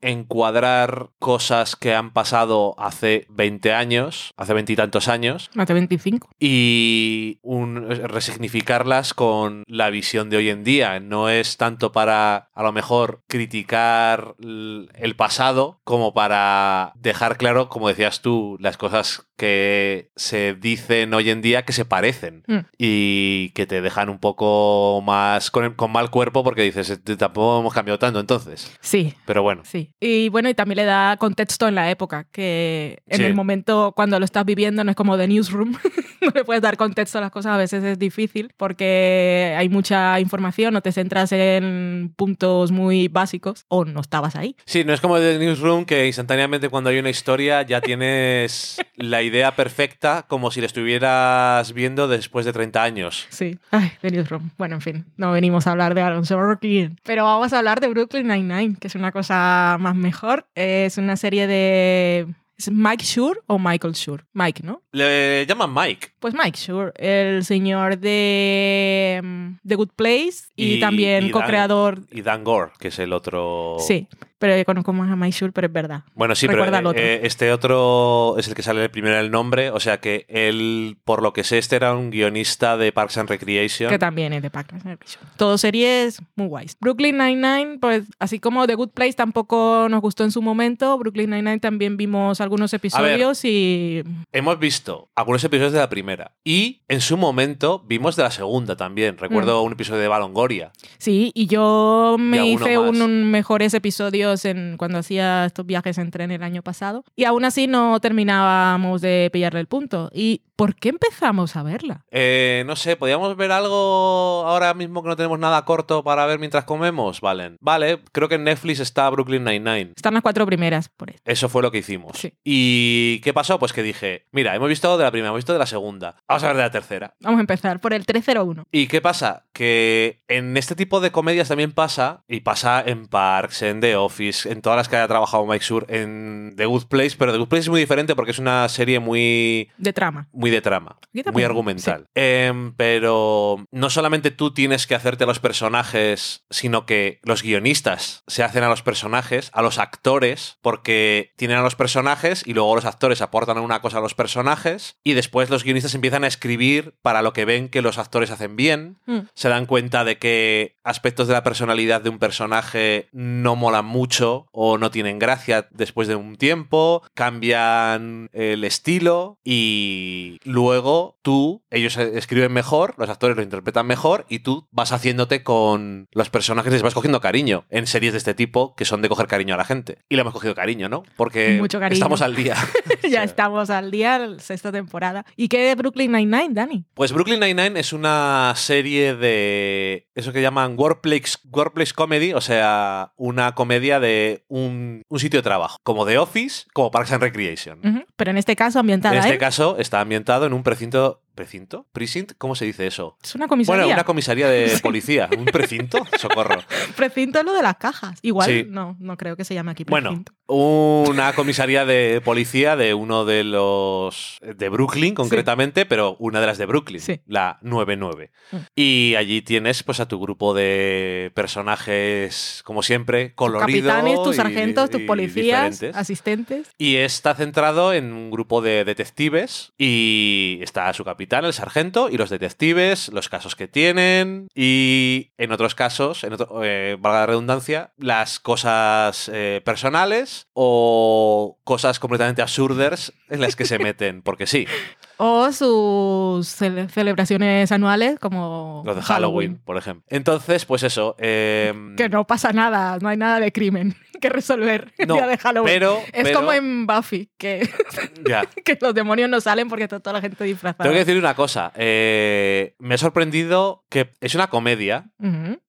reencuadrar 0.00 1.10
cosas 1.18 1.76
que 1.76 1.94
han 1.94 2.12
pasado 2.12 2.74
hace 2.78 3.26
20 3.30 3.72
años, 3.72 4.32
hace 4.36 4.54
veintitantos 4.54 5.08
años, 5.08 5.50
Mate 5.54 5.74
25. 5.74 6.30
y 6.38 7.38
un- 7.42 7.88
resignificarlas 7.88 9.14
con 9.14 9.64
la 9.66 9.90
visión 9.90 10.30
de 10.30 10.36
hoy 10.38 10.50
en 10.50 10.64
día. 10.64 11.00
No 11.00 11.28
es 11.28 11.56
tanto 11.56 11.92
para, 11.92 12.50
a 12.54 12.62
lo 12.62 12.72
mejor, 12.72 13.22
criticar 13.26 14.34
el 14.38 15.14
pasado 15.16 15.80
como 15.84 16.14
para 16.14 16.92
dejar 16.96 17.36
claro, 17.36 17.68
como 17.68 17.88
decías 17.88 18.20
tú, 18.22 18.56
las 18.60 18.76
cosas 18.76 19.27
que 19.38 20.10
se 20.16 20.54
dicen 20.54 21.14
hoy 21.14 21.30
en 21.30 21.40
día 21.40 21.64
que 21.64 21.72
se 21.72 21.84
parecen 21.84 22.42
Mm. 22.48 22.58
y 22.76 23.50
que 23.50 23.66
te 23.66 23.80
dejan 23.80 24.08
un 24.10 24.18
poco 24.18 25.00
más 25.02 25.50
con, 25.50 25.72
con 25.74 25.92
mal 25.92 26.10
cuerpo 26.10 26.42
porque 26.44 26.62
dices, 26.62 26.90
"Eh, 26.90 27.16
tampoco 27.16 27.60
hemos 27.60 27.72
cambiado 27.72 27.98
tanto 27.98 28.18
entonces. 28.20 28.76
Sí, 28.80 29.14
Pero 29.24 29.42
bueno, 29.42 29.62
Sí, 29.64 29.92
y 30.00 30.28
bueno, 30.28 30.48
y 30.48 30.54
también 30.54 30.76
le 30.78 30.84
da 30.84 31.16
contexto 31.18 31.68
en 31.68 31.76
la 31.76 31.88
época, 31.90 32.26
que 32.32 32.98
en 33.06 33.18
Sí. 33.18 33.22
el 33.24 33.34
momento 33.34 33.92
cuando 33.94 34.18
lo 34.18 34.24
estás 34.24 34.44
viviendo 34.44 34.82
no 34.82 34.90
es 34.90 34.96
como 34.96 35.16
The 35.16 35.28
Newsroom, 35.28 35.72
no 36.34 36.38
le 36.38 36.44
puedes 36.44 36.62
dar 36.62 36.76
contexto 36.76 37.18
a 37.18 37.20
las 37.20 37.30
cosas, 37.30 37.52
a 37.52 37.56
veces 37.56 37.82
es 37.84 37.98
difícil 37.98 38.52
porque 38.56 39.54
hay 39.56 39.68
mucha 39.68 40.20
información, 40.20 40.74
no 40.74 40.82
te 40.82 40.92
centras 40.92 41.32
en 41.32 42.12
puntos 42.16 42.70
muy 42.70 43.08
básicos 43.08 43.64
o 43.68 43.84
no 43.84 44.00
estabas 44.00 44.36
ahí. 44.36 44.56
Sí, 44.64 44.84
no 44.84 44.92
es 44.92 45.00
como 45.00 45.18
The 45.18 45.38
Newsroom 45.38 45.84
que 45.84 46.06
instantáneamente 46.06 46.68
cuando 46.68 46.90
hay 46.90 46.98
una 46.98 47.10
historia 47.10 47.62
ya 47.62 47.80
tienes 47.80 48.78
la 48.96 49.22
idea 49.22 49.54
perfecta 49.56 50.26
como 50.28 50.50
si 50.50 50.60
la 50.60 50.66
estuvieras 50.66 51.72
viendo 51.72 52.08
después 52.08 52.46
de 52.46 52.52
30 52.52 52.82
años. 52.82 53.26
Sí, 53.30 53.58
ay, 53.70 53.92
The 54.00 54.10
Newsroom. 54.10 54.50
Bueno, 54.58 54.76
en 54.76 54.80
fin, 54.80 55.04
no 55.16 55.32
venimos 55.32 55.66
a 55.66 55.72
hablar 55.72 55.94
de 55.94 56.02
Aaron 56.02 56.26
Sorkin, 56.26 56.98
pero 57.04 57.24
vamos 57.24 57.52
a 57.52 57.58
hablar 57.58 57.80
de 57.80 57.88
Brooklyn 57.88 58.28
Nine-Nine, 58.28 58.76
que 58.80 58.88
es 58.88 58.94
una 58.94 59.12
cosa 59.12 59.76
más 59.80 59.94
mejor. 59.94 60.46
Es 60.54 60.98
una 60.98 61.16
serie 61.16 61.46
de... 61.46 62.26
¿Es 62.58 62.72
Mike 62.72 63.04
Shure 63.04 63.38
o 63.46 63.56
Michael 63.56 63.94
Shure? 63.94 64.24
Mike, 64.32 64.62
¿no? 64.64 64.82
Le 64.90 65.46
llaman 65.46 65.72
Mike. 65.72 66.08
Pues 66.18 66.34
Mike 66.34 66.58
Shure, 66.58 66.92
el 66.96 67.44
señor 67.44 67.98
de 67.98 69.20
mm, 69.22 69.48
The 69.66 69.76
Good 69.76 69.90
Place 69.94 70.48
y, 70.56 70.74
Y- 70.74 70.80
también 70.80 71.30
co-creador. 71.30 72.00
Y 72.10 72.22
Dan 72.22 72.42
Gore, 72.42 72.72
que 72.80 72.88
es 72.88 72.98
el 72.98 73.12
otro... 73.12 73.76
Sí, 73.78 74.08
pero 74.38 74.56
yo 74.56 74.64
conozco 74.64 74.92
más 74.92 75.10
a 75.10 75.28
Shure, 75.30 75.52
pero 75.52 75.66
es 75.66 75.72
verdad. 75.72 76.02
Bueno, 76.14 76.34
sí, 76.34 76.46
pero 76.46 76.58
Recuerda 76.58 76.78
al 76.78 76.86
otro. 76.86 77.02
eh, 77.02 77.20
este 77.24 77.52
otro 77.52 78.36
es 78.38 78.48
el 78.48 78.54
que 78.54 78.62
sale 78.62 78.88
primero 78.88 79.18
el 79.18 79.30
nombre, 79.30 79.70
o 79.70 79.80
sea 79.80 79.98
que 79.98 80.26
él, 80.28 80.96
por 81.04 81.22
lo 81.22 81.32
que 81.32 81.44
sé, 81.44 81.58
este 81.58 81.76
era 81.76 81.94
un 81.94 82.10
guionista 82.10 82.76
de 82.76 82.92
Parks 82.92 83.18
and 83.18 83.28
Recreation. 83.28 83.90
Que 83.90 83.98
también 83.98 84.32
es 84.32 84.42
de 84.42 84.50
Parks 84.50 84.74
and 84.74 84.84
Recreation. 84.84 85.22
Todo 85.36 85.58
series 85.58 86.20
muy 86.36 86.46
guays. 86.46 86.76
Brooklyn 86.80 87.18
Nine-Nine, 87.18 87.78
pues 87.80 88.04
así 88.18 88.38
como 88.38 88.66
The 88.66 88.74
Good 88.74 88.90
Place 88.90 89.14
tampoco 89.14 89.88
nos 89.90 90.00
gustó 90.00 90.24
en 90.24 90.30
su 90.30 90.40
momento, 90.42 90.96
Brooklyn 90.98 91.30
Nine-Nine 91.30 91.60
también 91.60 91.96
vimos 91.96 92.40
algunos 92.40 92.72
episodios 92.72 93.44
y 93.44 94.04
Hemos 94.32 94.58
visto 94.58 95.10
algunos 95.14 95.42
episodios 95.44 95.72
de 95.72 95.78
la 95.80 95.88
primera 95.88 96.32
y 96.44 96.82
en 96.88 97.00
su 97.00 97.16
momento 97.16 97.84
vimos 97.86 98.16
de 98.16 98.22
la 98.22 98.30
segunda 98.30 98.76
también. 98.76 99.16
Mm. 99.16 99.18
Recuerdo 99.18 99.62
un 99.62 99.72
episodio 99.72 100.00
de 100.00 100.08
Balongoria. 100.08 100.72
sí, 100.98 101.32
y 101.34 101.46
yo 101.46 102.16
me 102.18 102.46
hice 102.46 102.78
un 102.78 103.30
mejores 103.30 103.74
episodios 103.74 104.27
en, 104.44 104.76
cuando 104.76 104.98
hacía 104.98 105.44
estos 105.46 105.66
viajes 105.66 105.98
en 105.98 106.10
tren 106.10 106.30
el 106.30 106.42
año 106.42 106.62
pasado 106.62 107.04
y 107.16 107.24
aún 107.24 107.44
así 107.44 107.66
no 107.66 108.00
terminábamos 108.00 109.00
de 109.00 109.30
pillarle 109.32 109.60
el 109.60 109.66
punto. 109.66 110.10
¿Y 110.12 110.42
por 110.58 110.74
qué 110.74 110.88
empezamos 110.88 111.54
a 111.54 111.62
verla? 111.62 112.04
Eh, 112.10 112.64
no 112.66 112.74
sé, 112.74 112.96
¿podríamos 112.96 113.36
ver 113.36 113.52
algo 113.52 114.42
ahora 114.44 114.74
mismo 114.74 115.04
que 115.04 115.08
no 115.08 115.14
tenemos 115.14 115.38
nada 115.38 115.64
corto 115.64 116.02
para 116.02 116.26
ver 116.26 116.40
mientras 116.40 116.64
comemos? 116.64 117.20
Valen. 117.20 117.56
Vale, 117.60 118.00
creo 118.10 118.28
que 118.28 118.34
en 118.34 118.42
Netflix 118.42 118.80
está 118.80 119.08
Brooklyn 119.08 119.44
Nine-Nine. 119.44 119.92
Están 119.94 120.14
las 120.14 120.22
cuatro 120.24 120.44
primeras, 120.46 120.88
por 120.88 121.10
eso. 121.10 121.20
Eso 121.24 121.48
fue 121.48 121.62
lo 121.62 121.70
que 121.70 121.78
hicimos. 121.78 122.18
Sí. 122.18 122.32
¿Y 122.42 123.20
qué 123.20 123.32
pasó? 123.32 123.60
Pues 123.60 123.72
que 123.72 123.84
dije, 123.84 124.26
mira, 124.32 124.56
hemos 124.56 124.68
visto 124.68 124.98
de 124.98 125.04
la 125.04 125.12
primera, 125.12 125.28
hemos 125.28 125.38
visto 125.38 125.52
de 125.52 125.60
la 125.60 125.66
segunda. 125.66 126.16
Vamos 126.26 126.42
a 126.42 126.48
ver 126.48 126.56
de 126.56 126.62
la 126.64 126.70
tercera. 126.72 127.14
Vamos 127.20 127.38
a 127.38 127.42
empezar 127.42 127.78
por 127.80 127.92
el 127.92 128.04
301. 128.04 128.64
¿Y 128.72 128.88
qué 128.88 129.00
pasa? 129.00 129.44
Que 129.52 130.22
en 130.26 130.56
este 130.56 130.74
tipo 130.74 130.98
de 131.00 131.12
comedias 131.12 131.46
también 131.46 131.70
pasa, 131.70 132.24
y 132.26 132.40
pasa 132.40 132.82
en 132.84 133.06
Parks, 133.06 133.62
en 133.62 133.78
The 133.80 133.94
Office, 133.94 134.50
en 134.50 134.60
todas 134.60 134.76
las 134.76 134.88
que 134.88 134.96
haya 134.96 135.06
trabajado 135.06 135.46
Mike 135.46 135.64
Sur, 135.64 135.86
en 135.88 136.54
The 136.56 136.66
Good 136.66 136.86
Place, 136.86 137.14
pero 137.16 137.30
The 137.30 137.38
Good 137.38 137.48
Place 137.48 137.62
es 137.62 137.68
muy 137.68 137.80
diferente 137.80 138.16
porque 138.16 138.32
es 138.32 138.40
una 138.40 138.68
serie 138.68 138.98
muy, 138.98 139.70
De 139.78 139.92
trama. 139.92 140.26
muy 140.32 140.47
de 140.50 140.60
trama, 140.60 140.98
muy 141.32 141.42
argumental. 141.42 142.06
Em, 142.14 142.72
pero 142.76 143.64
no 143.70 143.90
solamente 143.90 144.30
tú 144.30 144.52
tienes 144.52 144.86
que 144.86 144.94
hacerte 144.94 145.24
a 145.24 145.26
los 145.26 145.40
personajes, 145.40 146.44
sino 146.50 146.86
que 146.86 147.20
los 147.22 147.42
guionistas 147.42 148.22
se 148.26 148.42
hacen 148.42 148.62
a 148.64 148.68
los 148.68 148.82
personajes, 148.82 149.50
a 149.52 149.62
los 149.62 149.78
actores, 149.78 150.58
porque 150.62 151.32
tienen 151.36 151.58
a 151.58 151.62
los 151.62 151.76
personajes 151.76 152.42
y 152.46 152.54
luego 152.54 152.74
los 152.74 152.84
actores 152.84 153.22
aportan 153.22 153.58
una 153.58 153.80
cosa 153.80 153.98
a 153.98 154.02
los 154.02 154.14
personajes 154.14 154.96
y 155.04 155.14
después 155.14 155.50
los 155.50 155.64
guionistas 155.64 155.94
empiezan 155.94 156.24
a 156.24 156.28
escribir 156.28 156.94
para 157.02 157.22
lo 157.22 157.32
que 157.32 157.44
ven 157.44 157.68
que 157.68 157.82
los 157.82 157.98
actores 157.98 158.30
hacen 158.30 158.56
bien 158.56 158.98
Mm. 159.06 159.20
se 159.34 159.48
dan 159.48 159.66
cuenta 159.66 160.04
de 160.04 160.18
que 160.18 160.76
aspectos 160.84 161.28
de 161.28 161.34
la 161.34 161.42
personalidad 161.42 162.02
de 162.02 162.10
un 162.10 162.18
personaje 162.18 163.08
no 163.12 163.56
molan 163.56 163.86
mucho 163.86 164.46
o 164.52 164.78
no 164.78 164.90
tienen 164.90 165.18
gracia 165.18 165.66
después 165.70 166.08
de 166.08 166.14
un 166.14 166.36
tiempo, 166.36 167.02
cambian 167.14 168.28
el 168.32 168.64
estilo 168.64 169.38
y 169.44 170.37
luego 170.44 171.18
tú, 171.22 171.64
ellos 171.70 171.96
escriben 171.96 172.52
mejor, 172.52 172.94
los 172.98 173.08
actores 173.08 173.36
lo 173.36 173.42
interpretan 173.42 173.86
mejor 173.86 174.26
y 174.28 174.40
tú 174.40 174.68
vas 174.70 174.92
haciéndote 174.92 175.42
con 175.42 176.08
los 176.12 176.30
personajes 176.30 176.70
y 176.70 176.74
les 176.74 176.82
vas 176.82 176.94
cogiendo 176.94 177.20
cariño 177.20 177.64
en 177.70 177.86
series 177.86 178.12
de 178.12 178.18
este 178.18 178.34
tipo 178.34 178.74
que 178.74 178.84
son 178.84 179.02
de 179.02 179.08
coger 179.08 179.26
cariño 179.26 179.54
a 179.54 179.58
la 179.58 179.64
gente. 179.64 179.98
Y 180.08 180.16
le 180.16 180.22
hemos 180.22 180.32
cogido 180.32 180.54
cariño, 180.54 180.88
¿no? 180.88 181.02
Porque 181.16 181.58
Mucho 181.58 181.80
cariño. 181.80 181.94
estamos 181.94 182.22
al 182.22 182.34
día. 182.34 182.56
ya 183.10 183.22
estamos 183.22 183.70
al 183.70 183.90
día, 183.90 184.28
sexta 184.38 184.72
temporada. 184.72 185.24
¿Y 185.36 185.48
qué 185.48 185.58
de 185.60 185.74
Brooklyn 185.74 186.12
Nine-Nine, 186.12 186.54
Dani? 186.54 186.84
Pues 186.94 187.12
Brooklyn 187.12 187.40
Nine-Nine 187.40 187.78
es 187.78 187.92
una 187.92 188.52
serie 188.56 189.14
de 189.14 190.08
eso 190.14 190.32
que 190.32 190.42
llaman 190.42 190.74
workplace, 190.78 191.38
workplace 191.50 191.92
comedy, 191.92 192.32
o 192.32 192.40
sea, 192.40 193.12
una 193.16 193.54
comedia 193.54 194.00
de 194.00 194.44
un, 194.48 195.02
un 195.08 195.18
sitio 195.18 195.38
de 195.38 195.42
trabajo, 195.42 195.78
como 195.82 196.06
The 196.06 196.18
Office, 196.18 196.66
como 196.72 196.90
Parks 196.90 197.12
and 197.12 197.22
Recreation. 197.22 198.04
Pero 198.16 198.30
en 198.30 198.38
este 198.38 198.56
caso 198.56 198.78
ambientada 198.78 199.16
En 199.16 199.24
este 199.24 199.38
caso 199.38 199.76
está 199.78 200.00
en 200.36 200.52
un 200.52 200.62
precinto. 200.62 201.22
¿Precinto? 201.42 201.86
¿Precinct? 201.92 202.32
¿Cómo 202.36 202.56
se 202.56 202.64
dice 202.64 202.88
eso? 202.88 203.16
Es 203.22 203.36
una 203.36 203.46
comisaría. 203.46 203.82
Bueno, 203.84 203.94
una 203.94 204.02
comisaría 204.02 204.48
de 204.48 204.76
policía. 204.82 205.28
¿Un 205.38 205.44
precinto? 205.44 206.04
Socorro. 206.18 206.60
Precinto 206.96 207.38
es 207.38 207.44
lo 207.44 207.52
de 207.52 207.62
las 207.62 207.76
cajas. 207.76 208.18
Igual, 208.22 208.48
Sí. 208.50 208.66
no, 208.68 208.96
no 208.98 209.16
creo 209.16 209.36
que 209.36 209.44
se 209.44 209.54
llame 209.54 209.70
aquí 209.70 209.84
Bueno, 209.84 210.24
una 210.48 211.32
comisaría 211.34 211.84
de 211.84 212.20
policía 212.24 212.74
de 212.74 212.92
uno 212.94 213.24
de 213.24 213.44
los. 213.44 214.38
de 214.42 214.68
Brooklyn, 214.68 215.14
concretamente, 215.14 215.86
pero 215.86 216.16
una 216.18 216.40
de 216.40 216.46
las 216.48 216.58
de 216.58 216.66
Brooklyn, 216.66 217.00
Sí. 217.00 217.20
la 217.26 217.58
99. 217.62 218.32
Mm. 218.50 218.56
Y 218.74 219.14
allí 219.16 219.40
tienes 219.42 219.84
pues 219.84 220.00
a 220.00 220.08
tu 220.08 220.18
grupo 220.18 220.54
de 220.54 221.30
personajes, 221.34 222.62
como 222.64 222.82
siempre, 222.82 223.34
coloridos. 223.34 223.92
Capitanes, 223.94 224.22
tus 224.24 224.34
y- 224.34 224.36
sargentos, 224.38 224.90
tus 224.90 225.02
policías, 225.02 225.70
diferentes. 225.70 225.94
asistentes. 225.96 226.70
Y 226.78 226.96
está 226.96 227.34
centrado 227.34 227.92
en 227.92 228.12
un 228.12 228.30
grupo 228.32 228.60
de 228.60 228.84
detectives 228.84 229.72
y 229.78 230.58
está 230.62 230.92
su 230.94 231.04
capitán, 231.04 231.27
el 231.36 231.52
sargento, 231.52 232.08
y 232.10 232.16
los 232.16 232.30
detectives, 232.30 233.08
los 233.08 233.28
casos 233.28 233.54
que 233.54 233.68
tienen 233.68 234.48
y 234.54 235.30
en 235.38 235.52
otros 235.52 235.74
casos, 235.74 236.24
en 236.24 236.32
otro, 236.32 236.64
eh, 236.64 236.96
valga 236.98 237.20
la 237.20 237.26
redundancia, 237.26 237.92
las 237.96 238.40
cosas 238.40 239.30
eh, 239.32 239.60
personales 239.64 240.48
o 240.54 241.58
cosas 241.64 241.98
completamente 241.98 242.42
absurdas 242.42 243.12
en 243.28 243.40
las 243.40 243.56
que 243.56 243.66
se 243.66 243.78
meten, 243.78 244.22
porque 244.22 244.46
sí, 244.46 244.66
O 245.18 245.50
sus 245.52 246.46
cele- 246.60 246.88
celebraciones 246.88 247.70
anuales 247.72 248.18
como 248.20 248.82
los 248.86 248.94
de 248.96 249.02
Halloween, 249.02 249.58
por 249.64 249.76
ejemplo. 249.76 250.04
Entonces, 250.08 250.64
pues 250.64 250.82
eso. 250.84 251.16
em, 251.18 251.96
Que 251.96 252.08
no 252.08 252.26
pasa 252.26 252.52
nada, 252.52 252.98
no 253.00 253.08
hay 253.08 253.16
nada 253.16 253.40
de 253.40 253.50
crimen 253.52 253.96
que 254.20 254.28
resolver 254.28 254.92
el 254.96 255.08
no, 255.08 255.14
día 255.14 255.26
de 255.26 255.36
Halloween. 255.38 255.72
pero, 255.74 255.98
es 256.12 256.22
pero- 256.24 256.38
como 256.40 256.52
en 256.52 256.86
Buffy, 256.86 257.30
que, 257.36 257.68
ya. 258.28 258.44
que 258.64 258.78
los 258.80 258.94
demonios 258.94 259.28
no 259.28 259.40
salen 259.40 259.68
porque 259.68 259.84
está 259.84 259.98
toda 260.00 260.14
la 260.14 260.20
gente 260.20 260.42
disfrazada. 260.44 260.84
Tengo 260.84 260.94
que 260.94 261.04
decir 261.04 261.18
una 261.18 261.34
cosa. 261.34 261.72
eh, 261.74 262.74
me 262.78 262.94
ha 262.94 262.98
sorprendido 262.98 263.84
que 263.90 264.10
es 264.20 264.34
una 264.36 264.46
comedia, 264.48 265.10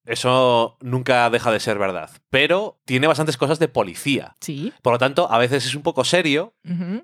Eso 0.09 0.77
nunca 0.81 1.29
deja 1.29 1.51
de 1.51 1.59
ser 1.59 1.77
verdad. 1.77 2.09
Pero 2.29 2.79
tiene 2.85 3.07
bastantes 3.07 3.37
cosas 3.37 3.59
de 3.59 3.67
policía. 3.67 4.35
Sí. 4.41 4.73
Por 4.81 4.93
lo 4.93 4.99
tanto, 4.99 5.31
a 5.31 5.37
veces 5.37 5.65
es 5.65 5.75
un 5.75 5.83
poco 5.83 6.03
serio, 6.03 6.55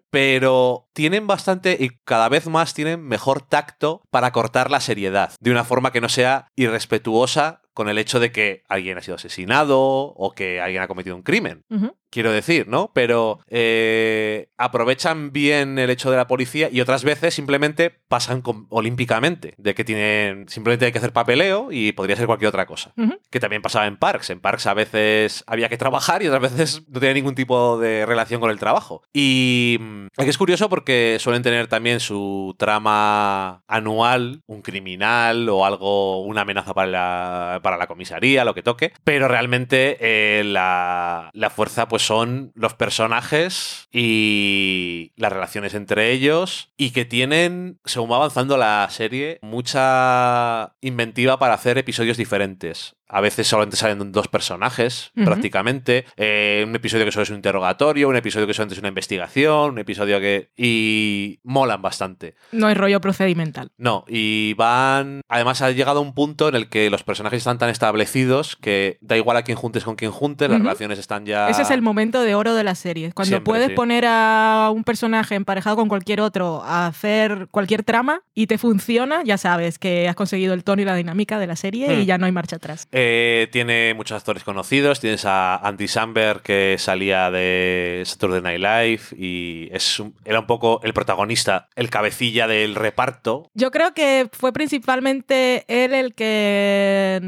pero 0.09 0.89
tienen 0.93 1.27
bastante 1.27 1.77
y 1.79 1.89
cada 2.03 2.29
vez 2.29 2.47
más 2.47 2.73
tienen 2.73 3.03
mejor 3.03 3.41
tacto 3.41 4.01
para 4.09 4.31
cortar 4.31 4.71
la 4.71 4.79
seriedad. 4.79 5.33
De 5.39 5.51
una 5.51 5.63
forma 5.63 5.91
que 5.91 6.01
no 6.01 6.09
sea 6.09 6.47
irrespetuosa 6.55 7.61
con 7.75 7.89
el 7.89 7.99
hecho 7.99 8.19
de 8.19 8.31
que 8.31 8.63
alguien 8.67 8.97
ha 8.97 9.01
sido 9.01 9.15
asesinado 9.15 9.79
o 9.79 10.31
que 10.33 10.59
alguien 10.61 10.81
ha 10.81 10.87
cometido 10.87 11.15
un 11.15 11.21
crimen. 11.21 11.61
Quiero 12.09 12.31
decir, 12.31 12.67
¿no? 12.69 12.91
Pero 12.93 13.39
eh, 13.49 14.47
aprovechan 14.57 15.33
bien 15.33 15.77
el 15.77 15.89
hecho 15.89 16.09
de 16.11 16.15
la 16.17 16.27
policía 16.27 16.69
y 16.71 16.79
otras 16.79 17.03
veces 17.03 17.33
simplemente 17.33 17.91
pasan 18.07 18.41
con- 18.41 18.67
olímpicamente. 18.69 19.53
De 19.57 19.75
que 19.75 19.83
tienen. 19.83 20.47
Simplemente 20.47 20.85
hay 20.85 20.93
que 20.93 20.99
hacer 20.99 21.11
papeleo 21.11 21.67
y 21.71 21.91
podría 21.91 22.15
ser 22.15 22.25
cualquier 22.25 22.47
otra 22.49 22.65
cosa 22.65 22.93
que 23.29 23.39
también 23.41 23.61
pasaba 23.61 23.85
en 23.87 23.97
Parks. 23.97 24.29
En 24.29 24.39
Parks 24.39 24.65
a 24.67 24.73
veces 24.73 25.43
había 25.45 25.67
que 25.67 25.77
trabajar 25.77 26.23
y 26.23 26.27
otras 26.27 26.41
veces 26.53 26.83
no 26.87 26.99
tenía 27.01 27.13
ningún 27.15 27.35
tipo 27.35 27.77
de 27.79 28.05
relación 28.05 28.39
con 28.39 28.49
el 28.49 28.59
trabajo. 28.59 29.01
Y 29.13 29.77
mm, 29.81 30.05
aquí 30.17 30.29
es 30.29 30.37
curioso 30.37 30.69
porque 30.69 31.17
suelen 31.19 31.43
tener 31.43 31.67
también 31.67 31.99
su 31.99 32.55
trama 32.57 33.61
anual, 33.67 34.41
un 34.47 34.61
criminal 34.61 35.49
o 35.49 35.65
algo, 35.65 36.21
una 36.21 36.41
amenaza 36.41 36.73
para 36.73 36.87
la, 36.87 37.59
para 37.65 37.77
la 37.77 37.87
comisaría, 37.87 38.45
lo 38.45 38.53
que 38.53 38.61
toque. 38.61 38.93
Pero 39.03 39.27
realmente 39.27 39.97
eh, 39.99 40.43
la, 40.43 41.31
la 41.33 41.49
fuerza 41.49 41.87
pues 41.87 42.05
son 42.05 42.51
los 42.53 42.75
personajes 42.75 43.89
y 43.91 45.13
las 45.15 45.33
relaciones 45.33 45.73
entre 45.73 46.11
ellos 46.11 46.71
y 46.77 46.91
que 46.91 47.05
tienen, 47.05 47.79
según 47.83 48.11
va 48.11 48.17
avanzando 48.17 48.55
la 48.55 48.87
serie, 48.91 49.39
mucha 49.41 50.75
inventiva 50.79 51.39
para 51.39 51.55
hacer 51.55 51.79
episodios 51.79 52.17
diferentes. 52.17 52.95
A 53.07 53.21
veces 53.21 53.47
solamente 53.47 53.77
salen 53.77 54.11
dos 54.11 54.27
personajes, 54.27 55.11
prácticamente. 55.13 56.05
Eh, 56.17 56.63
un 56.67 56.75
episodio 56.75 57.05
que 57.05 57.11
solo 57.11 57.23
es 57.23 57.29
un 57.29 57.35
interrogatorio, 57.35 58.09
un 58.09 58.15
episodio 58.15 58.47
que 58.47 58.53
solamente 58.53 58.73
es 58.73 58.79
una 58.79 58.89
investigación, 58.89 59.71
un 59.71 59.79
episodio 59.79 60.19
que... 60.19 60.49
Y 60.57 61.39
molan 61.43 61.81
bastante. 61.81 62.35
No 62.51 62.67
hay 62.67 62.73
rollo 62.73 62.99
procedimental. 63.01 63.71
No, 63.77 64.05
y 64.07 64.53
van... 64.55 65.21
Además 65.29 65.61
ha 65.61 65.71
llegado 65.71 65.99
a 65.99 66.01
un 66.01 66.13
punto 66.13 66.49
en 66.49 66.55
el 66.55 66.67
que 66.69 66.89
los 66.89 67.03
personajes 67.03 67.37
están 67.37 67.57
tan 67.57 67.69
establecidos 67.69 68.55
que 68.55 68.97
da 69.01 69.15
igual 69.17 69.37
a 69.37 69.43
quién 69.43 69.57
juntes 69.57 69.83
con 69.83 69.95
quién 69.95 70.11
juntes, 70.11 70.49
las 70.49 70.59
relaciones 70.59 70.97
están 70.99 71.25
ya... 71.25 71.49
Ese 71.49 71.61
es 71.61 71.71
el 71.71 71.81
momento 71.81 72.21
de 72.21 72.35
oro 72.35 72.55
de 72.55 72.63
las 72.63 72.79
series. 72.79 73.13
Cuando 73.13 73.29
Siempre, 73.29 73.45
puedes 73.45 73.67
sí. 73.69 73.73
poner 73.75 74.05
a 74.07 74.71
un 74.73 74.83
personaje 74.83 75.35
emparejado 75.35 75.75
con 75.75 75.89
cualquier 75.89 76.21
otro 76.21 76.63
a 76.63 76.87
hacer 76.87 77.47
cualquier 77.51 77.83
trama 77.83 78.21
y 78.33 78.47
te 78.47 78.57
funciona, 78.57 79.23
ya 79.23 79.37
sabes 79.37 79.77
que 79.77 80.09
has 80.09 80.15
conseguido 80.15 80.53
el 80.53 80.63
tono 80.63 80.81
y 80.81 80.85
la 80.85 80.95
dinámica 80.95 81.37
de 81.39 81.47
la 81.47 81.55
serie 81.55 81.75
Hmm. 81.85 82.01
y 82.01 82.05
ya 82.05 82.17
no 82.17 82.25
hay 82.25 82.31
marcha 82.31 82.55
atrás. 82.55 82.87
Eh, 82.97 83.49
tiene 83.51 83.93
muchos 83.93 84.15
actores 84.17 84.45
conocidos. 84.45 85.01
Tienes 85.01 85.25
a 85.25 85.57
Andy 85.57 85.89
Samberg, 85.89 86.41
que 86.41 86.77
salía 86.79 87.29
de 87.29 88.03
Saturday 88.05 88.41
Night 88.41 88.59
Live 88.61 89.21
y 89.21 89.67
es 89.73 89.99
un- 89.99 90.15
era 90.23 90.39
un 90.39 90.45
poco 90.47 90.79
el 90.81 90.93
protagonista, 90.93 91.67
el 91.75 91.89
cabecilla 91.89 92.47
del 92.47 92.73
reparto. 92.73 93.49
Yo 93.53 93.69
creo 93.71 93.93
que 93.93 94.29
fue 94.31 94.53
principalmente 94.53 95.65
él 95.67 95.93
el 95.93 96.13
que 96.15 97.19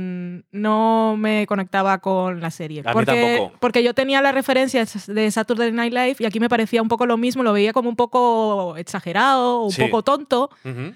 no 0.52 1.16
me 1.18 1.46
conectaba 1.48 1.98
con 2.00 2.40
la 2.40 2.50
serie. 2.50 2.80
A 2.86 2.90
mí 2.90 2.94
porque, 2.94 3.22
tampoco. 3.36 3.58
porque 3.60 3.84
yo 3.84 3.94
tenía 3.94 4.22
las 4.22 4.34
referencias 4.34 5.08
de 5.08 5.30
Saturday 5.32 5.74
Night 5.74 5.92
Live 5.94 6.16
y 6.20 6.26
aquí 6.26 6.40
me 6.40 6.48
parecía 6.48 6.82
un 6.82 6.88
poco 6.88 7.06
lo 7.06 7.18
mismo, 7.18 7.44
lo 7.44 7.52
veía 7.52 7.74
como 7.74 7.90
un 7.90 7.98
poco 7.98 8.78
exagerado, 8.78 9.64
un 9.64 9.72
Sí. 9.72 9.82
poco 9.82 10.02
tonto. 10.02 10.50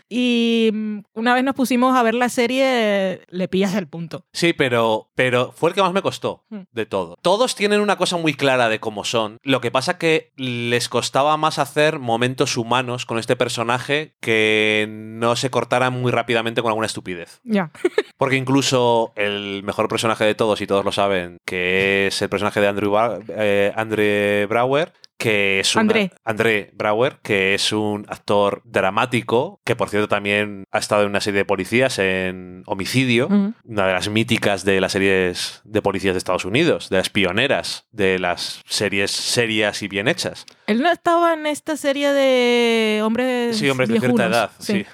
Y 0.08 0.70
mm, 0.74 1.00
una 1.16 1.34
vez 1.34 1.44
nos 1.44 1.56
pusimos 1.56 1.94
a 1.98 2.04
ver 2.04 2.14
la 2.14 2.30
serie, 2.30 3.22
le 3.30 3.48
pillas 3.50 3.76
el 3.76 3.88
punto. 3.88 4.24
Sí, 4.32 4.54
pero, 4.62 5.10
pero 5.16 5.52
fue 5.56 5.72
el 5.72 5.76
que 5.76 5.82
más 5.82 5.92
me 5.92 6.04
costó 6.04 6.44
Hmm. 6.52 6.62
de 6.72 6.86
todo. 6.86 7.16
Todos 7.24 7.56
tienen 7.56 7.82
una 7.82 7.96
cosa 7.98 8.18
muy 8.18 8.36
clara 8.36 8.70
de 8.70 8.80
cómo 8.80 9.04
son. 9.04 9.38
Lo 9.42 9.60
que 9.60 9.72
pasa 9.72 9.98
que 9.98 10.32
les 10.36 10.88
costaba 10.88 11.36
más 11.36 11.58
hacer 11.58 11.98
momentos 11.98 12.58
humanos 12.58 13.08
con 13.08 13.18
este 13.18 13.36
personaje 13.36 14.14
que 14.22 14.86
no 14.90 15.36
se 15.36 15.50
cortaran 15.50 15.94
muy 16.00 16.12
rápidamente 16.12 16.62
con 16.62 16.70
alguna 16.70 16.86
estupidez. 16.86 17.40
Ya. 17.44 17.72
Porque 18.18 18.36
incluso 18.36 19.14
el 19.16 19.64
mejor 19.64 19.88
personaje 19.88 20.26
de 20.26 20.36
todos, 20.36 20.62
y 20.62 20.68
todos 20.68 20.86
lo 20.86 20.92
saben, 20.92 21.38
que 21.44 22.06
es 22.06 22.22
el 22.22 22.30
personaje 22.30 22.62
de 22.62 22.68
Andrew, 22.68 22.92
Ba- 22.92 23.18
eh, 23.30 23.74
Andre 23.76 24.46
Brauer, 24.46 24.94
que 25.22 25.60
es 25.60 25.76
un 25.76 25.82
André. 25.82 26.12
André 26.26 26.72
Brauer, 26.74 27.20
que 27.22 27.54
es 27.54 27.72
un 27.72 28.08
actor 28.10 28.64
dramático, 28.66 29.62
que 29.64 29.76
por 29.76 29.90
cierto 29.90 30.08
también 30.08 30.64
ha 30.72 30.80
estado 30.80 31.04
en 31.04 31.10
una 31.10 31.22
serie 31.22 31.40
de 31.40 31.46
policías 31.46 32.00
en 32.00 32.64
Homicidio, 32.66 33.28
una 33.28 33.86
de 33.86 33.94
las 33.94 34.10
míticas 34.10 34.66
de 34.66 34.82
las 34.82 34.94
series 34.94 35.62
de 35.64 35.82
policías 35.84 36.16
de 36.16 36.18
Estados 36.18 36.46
Unidos, 36.46 36.90
de 36.90 36.98
las 36.98 37.10
pioneras 37.10 37.88
de 37.92 38.18
las 38.18 38.64
series 38.66 39.12
serias 39.12 39.84
y 39.84 39.88
bien 39.88 40.08
hechas. 40.08 40.48
Él 40.66 40.82
no 40.82 40.92
estaba 40.92 41.34
en 41.34 41.46
esta 41.46 41.78
serie 41.78 42.14
de 42.14 43.02
hombres 43.04 43.58
Sí, 43.58 43.70
hombres 43.70 43.90
de 43.90 44.00
cierta 44.00 44.26
edad, 44.26 44.52
sí. 44.58 44.86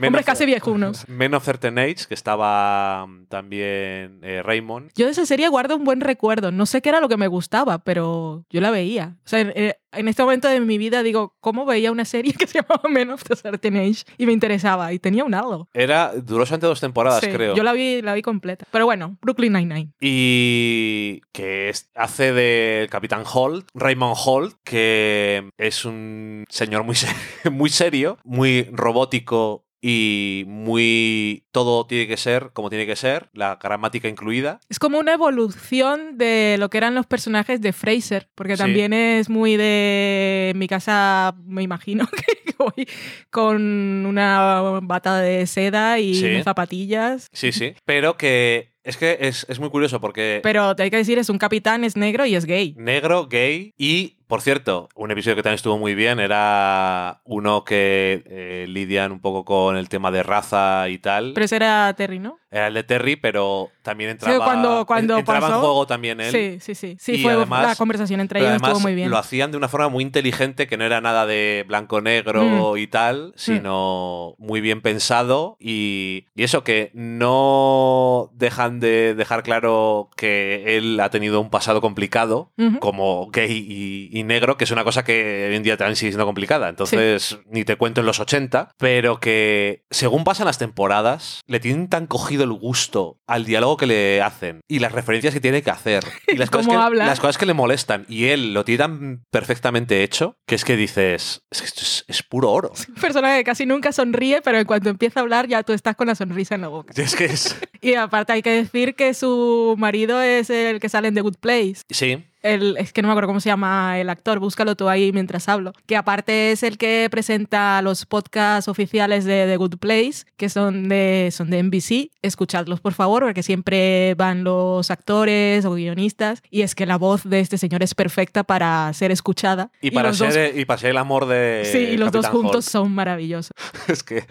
Men 0.00 0.14
of- 0.16 0.24
casi 0.24 0.46
viejunos. 0.46 1.04
Men 1.08 1.34
of 1.34 1.44
Certain 1.44 1.78
Age, 1.78 2.06
que 2.08 2.14
estaba 2.14 3.06
mm, 3.06 3.26
también 3.26 4.20
eh, 4.22 4.42
Raymond. 4.44 4.90
Yo 4.94 5.06
de 5.06 5.12
esa 5.12 5.26
serie 5.26 5.48
guardo 5.48 5.76
un 5.76 5.84
buen 5.84 6.00
recuerdo. 6.00 6.52
No 6.52 6.66
sé 6.66 6.82
qué 6.82 6.88
era 6.90 7.00
lo 7.00 7.08
que 7.08 7.16
me 7.16 7.26
gustaba, 7.28 7.78
pero 7.84 8.44
yo 8.50 8.60
la 8.60 8.70
veía. 8.70 9.16
O 9.24 9.28
sea, 9.28 9.40
en, 9.40 9.74
en 9.92 10.08
este 10.08 10.22
momento 10.22 10.48
de 10.48 10.60
mi 10.60 10.78
vida 10.78 11.02
digo, 11.02 11.34
¿cómo 11.40 11.64
veía 11.64 11.90
una 11.92 12.04
serie 12.04 12.32
que 12.38 12.46
se 12.46 12.60
llamaba 12.60 12.88
Men 12.88 13.10
of 13.10 13.22
the 13.24 13.36
Certain 13.36 13.76
Age? 13.76 14.04
Y 14.18 14.26
me 14.26 14.32
interesaba, 14.32 14.92
y 14.92 14.98
tenía 14.98 15.24
un 15.24 15.34
algo. 15.34 15.68
Era, 15.74 16.12
duró 16.14 16.44
solamente 16.46 16.66
dos 16.66 16.80
temporadas, 16.80 17.20
Sí, 17.24 17.30
creo. 17.30 17.54
Yo 17.54 17.62
la 17.62 17.72
vi, 17.72 18.02
la 18.02 18.14
vi 18.14 18.22
completa. 18.22 18.66
Pero 18.70 18.84
bueno, 18.86 19.16
Brooklyn 19.22 19.52
Nine-Nine. 19.52 19.92
Y 20.00 21.20
que 21.32 21.68
es- 21.68 21.90
hace 21.94 22.32
del 22.32 22.88
Capitán 22.90 23.22
Holt, 23.32 23.68
Raymond 23.74 24.16
Holt, 24.24 24.56
que 24.64 25.50
es 25.58 25.84
un 25.84 26.44
señor 26.48 26.84
muy, 26.84 26.96
muy 27.50 27.70
serio, 27.70 28.18
muy 28.24 28.68
robótico 28.72 29.64
y 29.80 30.44
muy... 30.46 31.44
Todo 31.52 31.86
tiene 31.86 32.06
que 32.06 32.16
ser 32.16 32.50
como 32.52 32.68
tiene 32.70 32.86
que 32.86 32.96
ser, 32.96 33.30
la 33.32 33.56
gramática 33.56 34.08
incluida. 34.08 34.60
Es 34.68 34.78
como 34.78 34.98
una 34.98 35.14
evolución 35.14 36.18
de 36.18 36.56
lo 36.58 36.70
que 36.70 36.78
eran 36.78 36.94
los 36.94 37.06
personajes 37.06 37.60
de 37.60 37.72
Fraser, 37.72 38.28
porque 38.34 38.56
Sí. 38.56 38.62
también 38.62 38.92
es 38.92 39.28
muy 39.28 39.56
de 39.56 40.50
en 40.50 40.58
mi 40.58 40.68
casa, 40.68 41.34
me 41.44 41.62
imagino 41.62 42.06
que 42.44 42.54
voy 42.58 42.88
con 43.30 44.04
una 44.06 44.80
bata 44.82 45.20
de 45.20 45.46
seda 45.46 45.98
y 45.98 46.14
Sí. 46.14 46.42
zapatillas. 46.42 47.28
Sí, 47.32 47.52
sí. 47.52 47.74
Pero 47.84 48.16
que 48.16 48.72
es 48.84 48.96
que 48.96 49.18
es, 49.20 49.44
es 49.48 49.60
muy 49.60 49.68
curioso 49.70 50.00
porque... 50.00 50.40
Pero 50.42 50.74
te 50.74 50.82
hay 50.84 50.90
que 50.90 50.96
decir, 50.96 51.18
es 51.18 51.28
un 51.28 51.38
capitán, 51.38 51.84
es 51.84 51.96
negro 51.96 52.24
y 52.24 52.34
es 52.34 52.46
gay. 52.46 52.74
Negro, 52.78 53.26
gay 53.28 53.74
y, 53.76 54.16
por 54.28 54.42
cierto, 54.42 54.90
un 54.94 55.10
episodio 55.10 55.36
que 55.36 55.42
también 55.42 55.56
estuvo 55.56 55.78
muy 55.78 55.94
bien 55.94 56.20
era 56.20 57.22
uno 57.24 57.64
que 57.64 58.22
eh, 58.26 58.66
lidian 58.68 59.10
un 59.10 59.20
poco 59.20 59.44
con 59.44 59.76
el 59.76 59.88
tema 59.88 60.10
de 60.10 60.22
raza 60.22 60.88
y 60.90 60.98
tal. 60.98 61.32
Pero 61.32 61.44
ese 61.46 61.56
era 61.56 61.92
Terry, 61.94 62.18
¿no? 62.18 62.38
Era 62.50 62.68
el 62.68 62.74
de 62.74 62.82
Terry, 62.82 63.16
pero 63.16 63.70
también 63.82 64.10
entraba, 64.10 64.44
cuando- 64.44 64.86
cuando 64.86 65.18
entraba 65.18 65.46
en 65.46 65.52
pasó- 65.52 65.60
juego 65.60 65.86
también 65.86 66.20
él. 66.20 66.30
Sí, 66.32 66.58
sí, 66.60 66.74
sí. 66.74 66.96
Sí, 66.98 67.12
Y 67.16 67.22
fue 67.22 67.32
además- 67.32 67.66
la 67.66 67.76
conversación 67.76 68.20
entre 68.20 68.40
ellos 68.40 68.54
estuvo 68.56 68.80
muy 68.80 68.94
bien. 68.94 69.10
lo 69.10 69.18
hacían 69.18 69.50
de 69.50 69.56
una 69.56 69.68
forma 69.68 69.88
muy 69.88 70.02
inteligente, 70.02 70.66
que 70.66 70.76
no 70.76 70.84
era 70.84 71.00
nada 71.00 71.26
de 71.26 71.64
blanco-negro 71.68 72.74
Mm. 72.74 72.78
y 72.78 72.86
tal, 72.86 73.32
sino 73.36 74.34
muy 74.38 74.60
bien 74.60 74.80
pensado. 74.80 75.56
Y, 75.60 76.26
y 76.34 76.42
eso, 76.42 76.64
que 76.64 76.90
no 76.94 78.30
dejan 78.34 78.80
de 78.80 79.14
dejar 79.14 79.42
claro 79.42 80.10
que 80.16 80.76
él 80.76 80.98
ha 81.00 81.10
tenido 81.10 81.40
un 81.40 81.50
pasado 81.50 81.80
complicado, 81.80 82.52
Ujú. 82.58 82.78
como 82.78 83.30
gay 83.30 83.66
y, 83.68 84.18
y 84.18 84.22
negro, 84.24 84.56
que 84.56 84.64
es 84.64 84.70
una 84.70 84.84
cosa 84.84 85.04
que 85.04 85.46
hoy 85.50 85.56
en 85.56 85.62
día 85.62 85.76
también 85.76 85.96
sigue 85.96 86.12
siendo 86.12 86.26
complicada. 86.26 86.68
Entonces, 86.68 87.38
ni 87.50 87.64
te 87.64 87.76
cuento 87.76 88.00
en 88.00 88.06
los 88.06 88.20
80, 88.20 88.70
pero 88.78 89.20
que 89.20 89.84
según 89.90 90.24
pasan 90.24 90.46
las 90.46 90.58
temporadas, 90.58 91.42
le 91.46 91.60
tienen 91.60 91.88
tan 91.88 92.06
cogido 92.06 92.37
el 92.44 92.52
gusto 92.52 93.20
al 93.26 93.44
diálogo 93.44 93.76
que 93.76 93.86
le 93.86 94.22
hacen 94.22 94.60
y 94.68 94.78
las 94.78 94.92
referencias 94.92 95.34
que 95.34 95.40
tiene 95.40 95.62
que 95.62 95.70
hacer 95.70 96.04
y 96.26 96.36
las, 96.36 96.50
cosas 96.50 96.68
que, 96.68 96.74
habla. 96.74 97.06
las 97.06 97.20
cosas 97.20 97.38
que 97.38 97.46
le 97.46 97.54
molestan. 97.54 98.06
Y 98.08 98.26
él 98.26 98.54
lo 98.54 98.64
tiene 98.64 98.78
tan 98.78 99.24
perfectamente 99.30 100.02
hecho 100.02 100.36
que 100.46 100.54
es 100.54 100.64
que 100.64 100.76
dices, 100.76 101.42
es 101.50 101.60
que 101.60 101.66
esto 101.66 101.80
es, 101.82 102.04
es 102.08 102.22
puro 102.22 102.50
oro. 102.50 102.72
Un 102.88 102.94
personaje 102.94 103.38
que 103.38 103.44
casi 103.44 103.66
nunca 103.66 103.92
sonríe, 103.92 104.42
pero 104.42 104.58
en 104.58 104.66
cuanto 104.66 104.88
empieza 104.88 105.20
a 105.20 105.22
hablar 105.22 105.48
ya 105.48 105.62
tú 105.62 105.72
estás 105.72 105.96
con 105.96 106.06
la 106.06 106.14
sonrisa 106.14 106.54
en 106.54 106.62
la 106.62 106.68
boca. 106.68 106.92
Es 106.96 107.14
que 107.14 107.26
es... 107.26 107.56
Y 107.80 107.94
aparte 107.94 108.32
hay 108.32 108.42
que 108.42 108.50
decir 108.50 108.96
que 108.96 109.14
su 109.14 109.76
marido 109.78 110.20
es 110.20 110.50
el 110.50 110.80
que 110.80 110.88
sale 110.88 111.08
en 111.08 111.14
The 111.14 111.20
Good 111.20 111.36
Place. 111.38 111.82
Sí, 111.90 112.24
El, 112.54 112.76
es 112.78 112.92
que 112.92 113.02
no 113.02 113.08
me 113.08 113.12
acuerdo 113.12 113.28
cómo 113.28 113.40
se 113.40 113.48
llama 113.48 113.98
el 113.98 114.08
actor, 114.10 114.38
búscalo 114.38 114.74
tú 114.76 114.88
ahí 114.88 115.12
mientras 115.12 115.48
hablo. 115.48 115.72
Que 115.86 115.96
aparte 115.96 116.52
es 116.52 116.62
el 116.62 116.78
que 116.78 117.08
presenta 117.10 117.80
los 117.82 118.06
podcasts 118.06 118.68
oficiales 118.68 119.24
de 119.24 119.46
The 119.46 119.56
Good 119.56 119.76
Place, 119.78 120.24
que 120.36 120.48
son 120.48 120.88
de, 120.88 121.28
son 121.32 121.50
de 121.50 121.62
NBC. 121.62 122.10
Escuchadlos, 122.22 122.80
por 122.80 122.92
favor, 122.94 123.22
porque 123.24 123.42
siempre 123.42 124.14
van 124.14 124.44
los 124.44 124.90
actores 124.90 125.64
o 125.64 125.74
guionistas. 125.74 126.42
Y 126.50 126.62
es 126.62 126.74
que 126.74 126.86
la 126.86 126.96
voz 126.96 127.24
de 127.24 127.40
este 127.40 127.58
señor 127.58 127.82
es 127.82 127.94
perfecta 127.94 128.44
para 128.44 128.92
ser 128.94 129.10
escuchada. 129.10 129.70
y 129.80 129.90
para, 129.90 130.08
dos- 130.12 130.18
ser, 130.32 130.58
y 130.58 130.64
para 130.64 130.78
ser 130.78 130.90
el 130.90 130.98
amor 130.98 131.26
de... 131.26 131.68
Sí, 131.70 131.78
y 131.78 131.96
los 131.96 132.12
dos 132.12 132.26
juntos 132.28 132.64
Hulk. 132.66 132.72
son 132.72 132.92
maravillosos. 132.92 133.52
Es 133.88 134.02
que. 134.02 134.24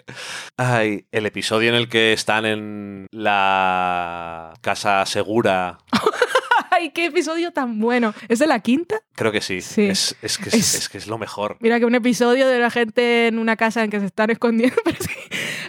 Ay, 0.56 1.06
el 1.12 1.26
episodio 1.26 1.68
en 1.70 1.74
el 1.74 1.88
que 1.88 2.12
están 2.12 2.46
en 2.46 3.06
la 3.10 4.54
casa 4.60 5.04
segura. 5.06 5.78
¡Ay, 6.78 6.90
qué 6.90 7.06
episodio 7.06 7.50
tan 7.52 7.80
bueno! 7.80 8.14
¿Es 8.28 8.38
de 8.38 8.46
la 8.46 8.60
quinta? 8.60 9.00
Creo 9.16 9.32
que 9.32 9.40
sí. 9.40 9.60
Sí. 9.60 9.82
Es, 9.86 10.14
es 10.22 10.38
que 10.38 10.48
es, 10.50 10.54
Es- 10.54 10.74
es 10.76 10.88
que 10.88 10.98
es 10.98 11.08
lo 11.08 11.18
mejor. 11.18 11.56
Mira 11.58 11.80
que 11.80 11.84
un 11.84 11.94
episodio 11.96 12.46
de 12.46 12.60
la 12.60 12.70
gente 12.70 13.26
en 13.26 13.40
una 13.40 13.56
casa 13.56 13.82
en 13.82 13.90
que 13.90 13.98
se 13.98 14.06
están 14.06 14.30
escondiendo. 14.30 14.76
Pero 14.84 14.96
sí. 15.00 15.10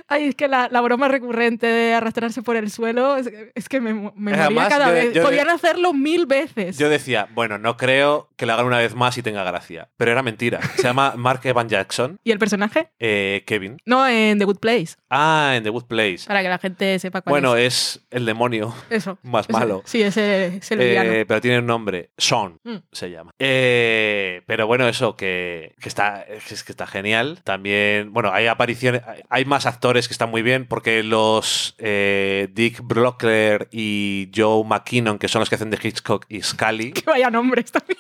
Ay, 0.09 0.29
es 0.29 0.35
que 0.35 0.47
la, 0.47 0.67
la 0.71 0.81
broma 0.81 1.07
recurrente 1.07 1.67
de 1.67 1.93
arrastrarse 1.93 2.41
por 2.41 2.55
el 2.55 2.71
suelo 2.71 3.15
es, 3.17 3.29
es 3.55 3.69
que 3.69 3.79
me, 3.79 3.93
me 3.93 4.11
moría 4.15 4.45
Además, 4.45 4.69
cada 4.69 4.87
yo- 4.87 4.93
vez. 4.93 5.13
yo- 5.13 5.23
Podían 5.23 5.49
hacerlo 5.49 5.93
mil 5.93 6.25
veces. 6.25 6.77
Yo 6.77 6.89
decía, 6.89 7.27
bueno, 7.33 7.57
no 7.57 7.77
creo 7.77 8.29
que 8.35 8.45
lo 8.45 8.53
hagan 8.53 8.65
una 8.65 8.79
vez 8.79 8.95
más 8.95 9.17
y 9.17 9.21
tenga 9.21 9.43
gracia. 9.43 9.89
Pero 9.97 10.11
era 10.11 10.23
mentira. 10.23 10.59
Se 10.75 10.83
llama 10.83 11.13
Mark 11.17 11.41
Evan 11.43 11.69
Jackson, 11.69 12.19
¿Y 12.23 12.31
el 12.31 12.39
personaje? 12.39 12.89
eh, 12.99 13.43
Kevin. 13.45 13.77
No, 13.85 14.07
en 14.07 14.39
The 14.39 14.45
Good 14.45 14.59
Place. 14.59 14.95
Ah, 15.09 15.53
en 15.55 15.63
The 15.63 15.69
Good 15.69 15.85
Place. 15.85 16.25
Para 16.27 16.41
que 16.41 16.49
la 16.49 16.57
gente 16.59 16.97
sepa 16.99 17.21
cuál 17.21 17.31
Bueno, 17.31 17.55
es. 17.55 17.69
es 17.69 18.07
el 18.11 18.25
demonio 18.25 18.73
Eso. 18.89 19.17
más 19.23 19.49
malo. 19.49 19.83
Sí, 19.85 20.01
ese 20.01 20.57
es 20.57 20.71
el 20.71 20.79
Eh, 20.81 21.25
pero 21.27 21.39
tiene 21.41 21.59
un 21.59 21.65
nombre, 21.67 22.09
Sean 22.17 22.59
Mm. 22.63 22.77
se 22.91 23.09
llama. 23.11 23.31
Eh, 23.39 24.41
pero 24.47 24.65
bueno, 24.67 24.87
eso 24.87 25.15
que, 25.15 25.75
que 25.81 25.89
está, 25.89 26.23
es 26.23 26.63
que 26.63 26.71
está 26.71 26.87
genial. 26.87 27.41
También, 27.43 28.13
bueno, 28.13 28.31
hay 28.33 28.47
apariciones, 28.47 29.01
hay 29.29 29.45
más 29.45 29.65
actores 29.65 29.98
que 30.07 30.13
están 30.13 30.29
muy 30.29 30.41
bien 30.41 30.65
porque 30.65 31.03
los 31.03 31.75
eh, 31.77 32.47
Dick 32.53 32.81
Blocker 32.83 33.67
y 33.71 34.29
Joe 34.35 34.63
McKinnon, 34.63 35.17
que 35.19 35.27
son 35.27 35.39
los 35.41 35.49
que 35.49 35.55
hacen 35.55 35.69
de 35.69 35.79
Hitchcock 35.81 36.25
y 36.29 36.41
Scully, 36.41 36.91
Que 36.93 37.03
vaya 37.05 37.29
nombres 37.29 37.71
también. 37.71 37.99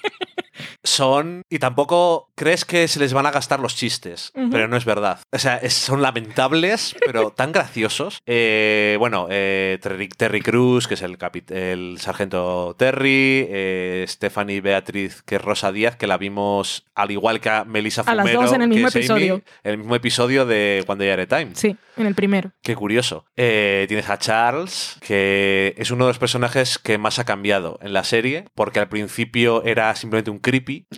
son 0.83 1.41
y 1.49 1.59
tampoco 1.59 2.31
crees 2.35 2.65
que 2.65 2.87
se 2.87 2.99
les 2.99 3.13
van 3.13 3.25
a 3.25 3.31
gastar 3.31 3.59
los 3.59 3.75
chistes, 3.75 4.31
pero 4.51 4.67
no 4.67 4.77
es 4.77 4.85
verdad. 4.85 5.19
O 5.31 5.39
sea, 5.39 5.57
es- 5.57 5.73
son 5.73 6.01
lamentables, 6.01 6.95
pero 7.05 7.31
tan 7.35 7.51
graciosos. 7.51 8.21
Eh, 8.25 8.95
bueno, 8.99 9.27
eh, 9.29 9.77
Terry, 9.81 10.09
Terry 10.09 10.41
Cruz, 10.41 10.87
que 10.87 10.93
es 10.95 11.01
el, 11.01 11.17
el 11.49 11.97
sargento 11.99 12.75
Terry, 12.77 13.45
eh, 13.49 14.05
Stephanie 14.07 14.61
Beatriz, 14.61 15.21
que 15.23 15.35
es 15.35 15.41
Rosa 15.41 15.71
Díaz, 15.71 15.95
que 15.95 16.07
la 16.07 16.17
vimos 16.17 16.85
al 16.95 17.11
igual 17.11 17.39
que 17.39 17.49
a 17.49 17.63
Melissa 17.65 18.01
A 18.05 18.15
las 18.15 18.23
Fumero, 18.25 18.41
dos 18.43 18.53
en 18.53 18.61
el 18.61 18.67
mismo 18.69 18.87
es 18.87 18.95
Amy, 18.95 19.03
episodio. 19.05 19.41
en 19.63 19.71
el 19.71 19.77
mismo 19.77 19.95
episodio 19.95 20.45
de 20.45 20.83
Cuando 20.85 21.03
ya 21.05 21.13
era 21.13 21.25
Time. 21.25 21.51
Sí, 21.53 21.75
en 22.01 22.07
el 22.07 22.15
primero. 22.15 22.51
Qué 22.61 22.75
curioso. 22.75 23.25
Eh, 23.35 23.85
tienes 23.87 24.09
a 24.09 24.17
Charles, 24.17 24.97
que 25.01 25.75
es 25.77 25.91
uno 25.91 26.05
de 26.05 26.09
los 26.11 26.19
personajes 26.19 26.77
que 26.77 26.97
más 26.97 27.19
ha 27.19 27.25
cambiado 27.25 27.79
en 27.81 27.93
la 27.93 28.03
serie, 28.03 28.45
porque 28.55 28.79
al 28.79 28.89
principio 28.89 29.63
era 29.63 29.95
simplemente 29.95 30.31
un 30.31 30.39
creepy. 30.39 30.87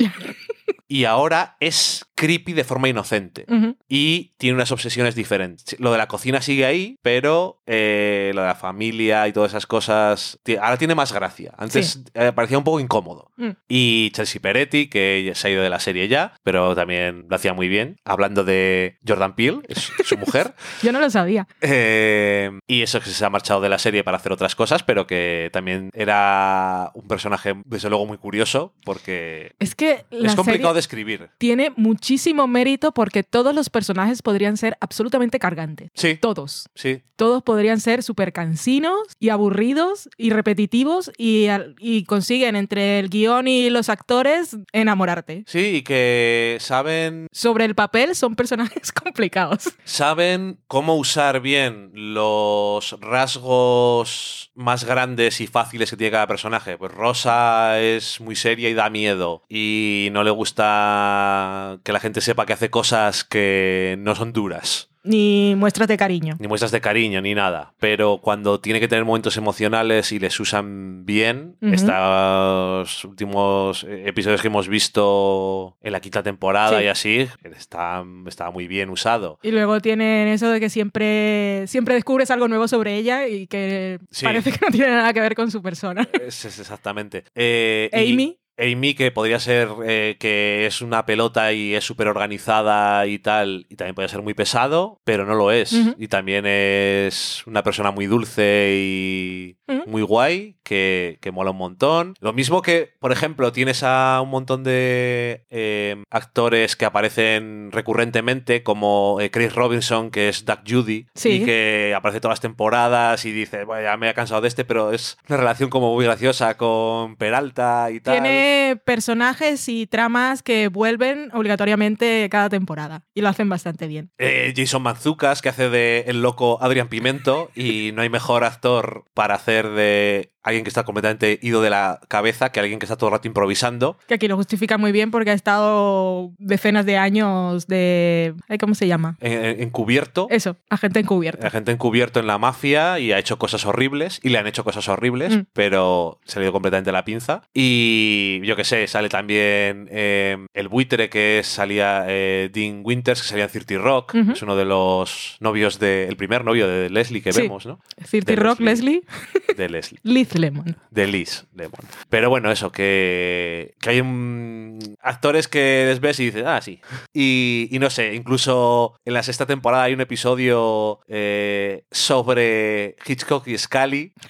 Y 0.92 1.06
ahora 1.06 1.56
es 1.62 2.06
creepy 2.22 2.54
de 2.54 2.64
forma 2.64 2.88
inocente. 2.88 3.48
Y 3.90 4.34
tiene 4.38 4.54
unas 4.54 4.72
obsesiones 4.72 5.16
diferentes. 5.16 5.76
Lo 5.80 5.92
de 5.92 5.98
la 5.98 6.08
cocina 6.08 6.40
sigue 6.40 6.66
ahí, 6.66 7.00
pero 7.02 7.64
eh, 7.66 8.32
lo 8.36 8.42
de 8.42 8.48
la 8.48 8.54
familia 8.54 9.28
y 9.28 9.34
todas 9.34 9.54
esas 9.54 9.66
cosas. 9.66 10.40
Ahora 10.62 10.78
tiene 10.78 10.94
más 10.94 11.12
gracia. 11.12 11.56
Antes 11.58 12.04
eh, 12.14 12.32
parecía 12.36 12.60
un 12.60 12.64
poco 12.64 12.80
incómodo. 12.80 13.32
Mm. 13.38 13.50
Y 13.68 14.12
Chelsea 14.12 14.40
Peretti, 14.40 14.88
que 14.88 15.32
se 15.34 15.48
ha 15.48 15.52
ido 15.52 15.64
de 15.64 15.72
la 15.72 15.80
serie 15.80 16.08
ya, 16.08 16.34
pero 16.44 16.76
también 16.76 17.26
lo 17.28 17.36
hacía 17.36 17.54
muy 17.54 17.68
bien. 17.68 17.98
Hablando 18.06 18.44
de 18.44 19.00
Jordan 19.08 19.34
Peele, 19.34 19.62
es 19.68 19.92
su 20.06 20.16
mujer. 20.16 20.54
Yo 20.84 20.92
no 20.92 21.00
lo 21.00 21.10
sabía. 21.10 21.48
Eh, 21.62 22.52
y 22.68 22.84
eso 22.84 23.00
que 23.00 23.10
se 23.10 23.26
ha 23.26 23.32
marchado 23.32 23.62
de 23.62 23.70
la 23.70 23.80
serie 23.80 24.04
para 24.04 24.18
hacer 24.18 24.32
otras 24.32 24.54
cosas, 24.54 24.84
pero 24.84 25.08
que 25.08 25.50
también 25.52 25.90
era 25.96 26.92
un 26.94 27.08
personaje, 27.08 27.56
desde 27.66 27.90
luego, 27.90 28.06
muy 28.06 28.20
curioso, 28.20 28.76
porque 28.86 29.54
Es 29.58 29.74
que 29.74 30.06
la 30.12 30.30
es 30.30 30.36
complicado 30.36 30.70
serie 30.70 30.74
de 30.76 30.80
escribir. 30.82 31.30
tiene 31.40 31.74
muchísimo 31.76 32.11
mérito 32.48 32.92
porque 32.94 33.24
todos 33.24 33.54
los 33.56 33.70
personajes 33.70 34.22
podrían 34.22 34.58
ser 34.58 34.78
absolutamente 34.82 35.40
cargantes. 35.40 35.90
Sí, 35.94 36.16
Todos. 36.16 36.70
sí. 36.76 37.02
Todos 37.16 37.44
podrían 37.44 37.80
ser 37.80 38.02
súper 38.02 38.34
cansinos 38.34 38.98
y 39.20 39.30
aburridos 39.30 40.10
y 40.18 40.32
repetitivos 40.32 41.12
y, 41.20 41.46
y 41.78 42.04
consiguen 42.06 42.56
entre 42.56 42.98
el 42.98 43.10
guion 43.10 43.48
y 43.48 43.70
los 43.70 43.90
actores 43.90 44.58
enamorarte. 44.74 45.44
Sí, 45.46 45.76
y 45.78 45.82
que 45.84 46.58
saben, 46.60 47.28
Sobre 47.32 47.66
el 47.66 47.76
papel 47.76 48.16
son 48.16 48.36
personajes 48.36 48.92
complicados. 49.04 49.70
saben 49.84 50.58
cómo 50.68 50.96
usar 50.96 51.42
bien 51.42 51.92
los 51.94 52.98
rasgos 53.00 54.52
más 54.56 54.84
grandes 54.84 55.42
y 55.42 55.48
fáciles 55.48 55.92
que 55.92 55.98
tiene 55.98 56.12
cada 56.12 56.26
personaje. 56.28 56.76
Pues 56.78 56.92
Rosa 56.92 57.80
es 57.80 58.20
muy 58.20 58.36
seria 58.36 58.68
y 58.70 58.74
da 58.74 58.90
miedo. 58.90 59.44
Y 59.48 60.10
no 60.12 60.24
le 60.24 60.32
gusta 60.32 61.78
que 61.84 61.94
la 61.94 62.00
gente 62.02 62.20
sepa 62.22 62.46
que 62.46 62.54
hace 62.54 62.70
cosas 62.70 63.24
que 63.24 63.96
no 64.00 64.16
son 64.16 64.34
duras. 64.34 64.90
Ni 65.04 65.56
muestras 65.58 65.88
de 65.88 65.98
cariño. 65.98 66.36
ni 66.40 66.48
muestras 66.48 66.72
de 66.72 66.80
cariño 66.80 67.22
ni 67.22 67.34
nada. 67.34 67.74
Pero 67.80 68.20
cuando 68.22 68.60
tiene 68.60 68.80
que 68.80 68.88
tener 68.88 69.04
momentos 69.04 69.36
emocionales 69.36 70.12
y 70.12 70.20
les 70.20 70.40
usan 70.40 71.06
bien, 71.08 71.56
Ujú. 71.60 71.74
estos 71.74 73.04
últimos 73.06 73.84
episodios 73.90 74.42
que 74.42 74.48
hemos 74.50 74.68
visto 74.68 75.76
en 75.82 75.92
la 75.94 76.02
quinta 76.02 76.22
temporada 76.22 76.78
Sí. 76.78 76.84
y 76.84 76.88
así, 76.88 77.28
está, 77.58 78.04
está 78.28 78.52
muy 78.52 78.68
bien 78.68 78.92
usado. 78.92 79.40
Y 79.42 79.50
luego 79.50 79.80
tienen 79.82 80.28
eso 80.28 80.50
de 80.52 80.60
que 80.60 80.70
siempre, 80.70 81.66
siempre 81.66 81.96
descubres 81.96 82.30
algo 82.30 82.48
nuevo 82.48 82.68
sobre 82.68 82.96
ella 82.96 83.28
y 83.28 83.48
que 83.48 84.00
Sí. 84.12 84.24
parece 84.26 84.52
que 84.52 84.60
no 84.64 84.72
tiene 84.72 84.92
nada 84.92 85.14
que 85.14 85.22
ver 85.22 85.34
con 85.34 85.50
su 85.50 85.64
persona. 85.64 86.08
Es, 86.14 86.46
es 86.46 86.60
exactamente. 86.60 87.24
Eh, 87.36 87.90
y 88.06 88.38
Amy, 88.62 88.94
que 88.94 89.12
podría 89.12 89.40
ser 89.40 89.70
eh, 89.86 90.18
que 90.20 90.68
es 90.68 90.82
una 90.82 91.06
pelota 91.06 91.52
y 91.52 91.74
es 91.74 91.84
súper 91.84 92.08
organizada 92.08 93.08
y 93.08 93.18
tal, 93.20 93.66
y 93.70 93.76
también 93.76 93.96
podría 93.96 94.10
ser 94.10 94.22
muy 94.22 94.34
pesado, 94.34 95.02
pero 95.04 95.26
no 95.26 95.34
lo 95.34 95.52
es. 95.52 95.74
Y 95.98 96.08
también 96.08 96.46
es 96.46 97.44
una 97.48 97.64
persona 97.64 97.92
muy 97.92 98.06
dulce 98.06 98.76
y 98.78 99.58
muy 99.88 100.04
guay, 100.04 100.58
que, 100.72 101.18
que 101.20 101.32
mola 101.32 101.52
un 101.52 101.58
montón. 101.58 102.14
Lo 102.22 102.32
mismo 102.32 102.62
que, 102.62 102.94
por 103.02 103.12
ejemplo, 103.12 103.52
tienes 103.52 103.84
a 103.84 104.22
un 104.24 104.30
montón 104.30 104.64
de 104.64 105.46
eh, 105.50 106.02
actores 106.10 106.78
que 106.78 106.86
aparecen 106.86 107.72
recurrentemente, 107.74 108.64
como 108.64 109.18
eh, 109.20 109.30
Chris 109.32 109.54
Robinson, 109.54 110.12
que 110.12 110.30
es 110.30 110.46
Doug 110.46 110.60
Judy, 110.66 111.08
Sí. 111.14 111.30
y 111.42 111.46
que 111.46 111.94
aparece 111.94 112.22
todas 112.22 112.34
las 112.34 112.40
temporadas 112.42 113.26
y 113.26 113.34
dice, 113.34 113.66
bueno, 113.66 113.84
ya 113.84 113.98
me 113.98 114.10
he 114.10 114.14
cansado 114.14 114.40
de 114.40 114.48
este, 114.48 114.64
pero 114.64 114.94
es 114.94 115.18
una 115.28 115.38
relación 115.38 115.70
como 115.70 115.94
muy 115.94 116.06
graciosa 116.06 116.56
con 116.56 117.18
Peralta 117.18 117.90
y 117.92 118.00
tal. 118.00 118.14
tiene 118.14 118.80
personajes 118.86 119.68
y 119.68 119.88
tramas 119.88 120.42
que 120.42 120.70
vuelven 120.70 121.32
obligatoriamente 121.34 122.30
cada 122.32 122.48
temporada 122.48 123.04
y 123.14 123.20
lo 123.20 123.28
hacen 123.28 123.50
bastante 123.50 123.88
bien. 123.88 124.10
Eh, 124.20 124.54
Jason 124.56 124.84
Manzucas, 124.84 125.42
que 125.42 125.50
hace 125.50 125.70
de 125.70 126.06
el 126.08 126.22
loco 126.22 126.60
Adrián 126.62 126.88
Pimento, 126.88 127.52
y 127.56 127.92
no 127.94 128.04
hay 128.04 128.10
mejor 128.10 128.46
actor 128.46 129.04
para 129.14 129.36
hacer 129.36 129.68
de 129.70 130.32
alguien 130.44 130.61
alguien 130.62 130.66
que 130.66 130.70
está 130.70 130.84
completamente 130.84 131.40
ido 131.42 131.62
de 131.62 131.70
la 131.70 132.00
cabeza 132.08 132.52
que 132.52 132.60
alguien 132.60 132.80
que 132.80 132.86
está 132.86 132.96
todo 132.96 133.10
el 133.10 133.14
rato 133.14 133.28
improvisando. 133.28 133.98
Que 134.08 134.14
aquí 134.16 134.28
lo 134.28 134.36
justifica 134.36 134.78
muy 134.78 134.92
bien 134.92 135.12
porque 135.12 135.32
ha 135.32 135.34
estado 135.34 136.32
decenas 136.38 136.86
de 136.86 136.98
años 136.98 137.68
de... 137.68 138.34
¿Cómo 138.60 138.76
se 138.76 138.88
llama? 138.88 139.18
en- 139.22 139.62
encubierto. 139.62 140.28
Eso, 140.30 140.58
agente 140.70 141.00
encubierto. 141.00 141.46
Agente 141.48 141.72
encubierto 141.72 142.20
en 142.20 142.28
la 142.28 142.38
mafia 142.38 143.00
y 143.00 143.12
ha 143.12 143.20
hecho 143.20 143.38
cosas 143.40 143.66
horribles 143.66 144.20
y 144.24 144.30
le 144.30 144.38
han 144.38 144.48
hecho 144.48 144.64
cosas 144.64 144.88
horribles, 144.88 145.36
Mm. 145.36 145.42
pero 145.54 146.20
se 146.26 146.40
le 146.40 146.46
dio 146.46 146.52
completamente 146.54 146.92
la 146.92 147.06
pinza. 147.06 147.42
Y 147.54 148.42
yo 148.44 148.56
que 148.56 148.64
sé, 148.64 148.86
sale 148.88 149.08
también 149.10 149.88
eh, 149.92 150.38
el 150.54 150.68
buitre 150.68 151.10
que 151.10 151.42
salía 151.44 152.06
eh, 152.08 152.50
Dean 152.54 152.82
Winters, 152.84 153.22
que 153.22 153.28
salía 153.28 153.46
en 153.46 153.50
Cirti 153.50 153.78
Rock, 153.78 154.16
es 154.16 154.42
uno 154.42 154.56
de 154.56 154.66
los 154.66 155.38
novios 155.40 155.80
de, 155.80 156.08
el 156.08 156.16
primer 156.18 156.44
novio 156.46 156.68
de 156.68 156.90
Leslie 156.90 157.22
que 157.22 157.32
Sí. 157.34 157.42
vemos, 157.44 157.66
¿no? 157.66 157.80
Cirti 158.06 158.36
Rock, 158.36 158.60
Leslie. 158.60 159.02
Leslie, 159.02 159.56
De 159.56 159.70
Leslie. 159.70 160.00
Liz 160.04 160.36
Lemon. 160.42 160.76
de 160.90 161.08
Liz 161.08 161.46
Lemon. 161.56 161.80
Pero 162.10 162.30
bueno, 162.30 162.52
eso, 162.52 162.72
que, 162.72 163.76
que 163.80 163.90
hay 163.92 164.02
mm, 164.02 164.80
actores 165.02 165.48
que 165.48 165.86
les 165.88 166.00
ves 166.00 166.20
y 166.20 166.26
dices, 166.26 166.44
ah, 166.46 166.60
sí. 166.62 166.82
Y, 167.14 167.70
y 167.72 167.80
no 167.80 167.90
sé, 167.90 168.14
incluso 168.16 169.00
en 169.06 169.14
la 169.14 169.24
sexta 169.24 169.46
temporada 169.46 169.84
hay 169.84 169.94
un 169.94 170.02
episodio 170.02 171.00
eh, 171.08 171.86
sobre 171.92 172.96
Hitchcock 173.06 173.48
y 173.48 173.58
Scully. 173.58 174.14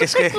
Es 0.00 0.14
que, 0.14 0.30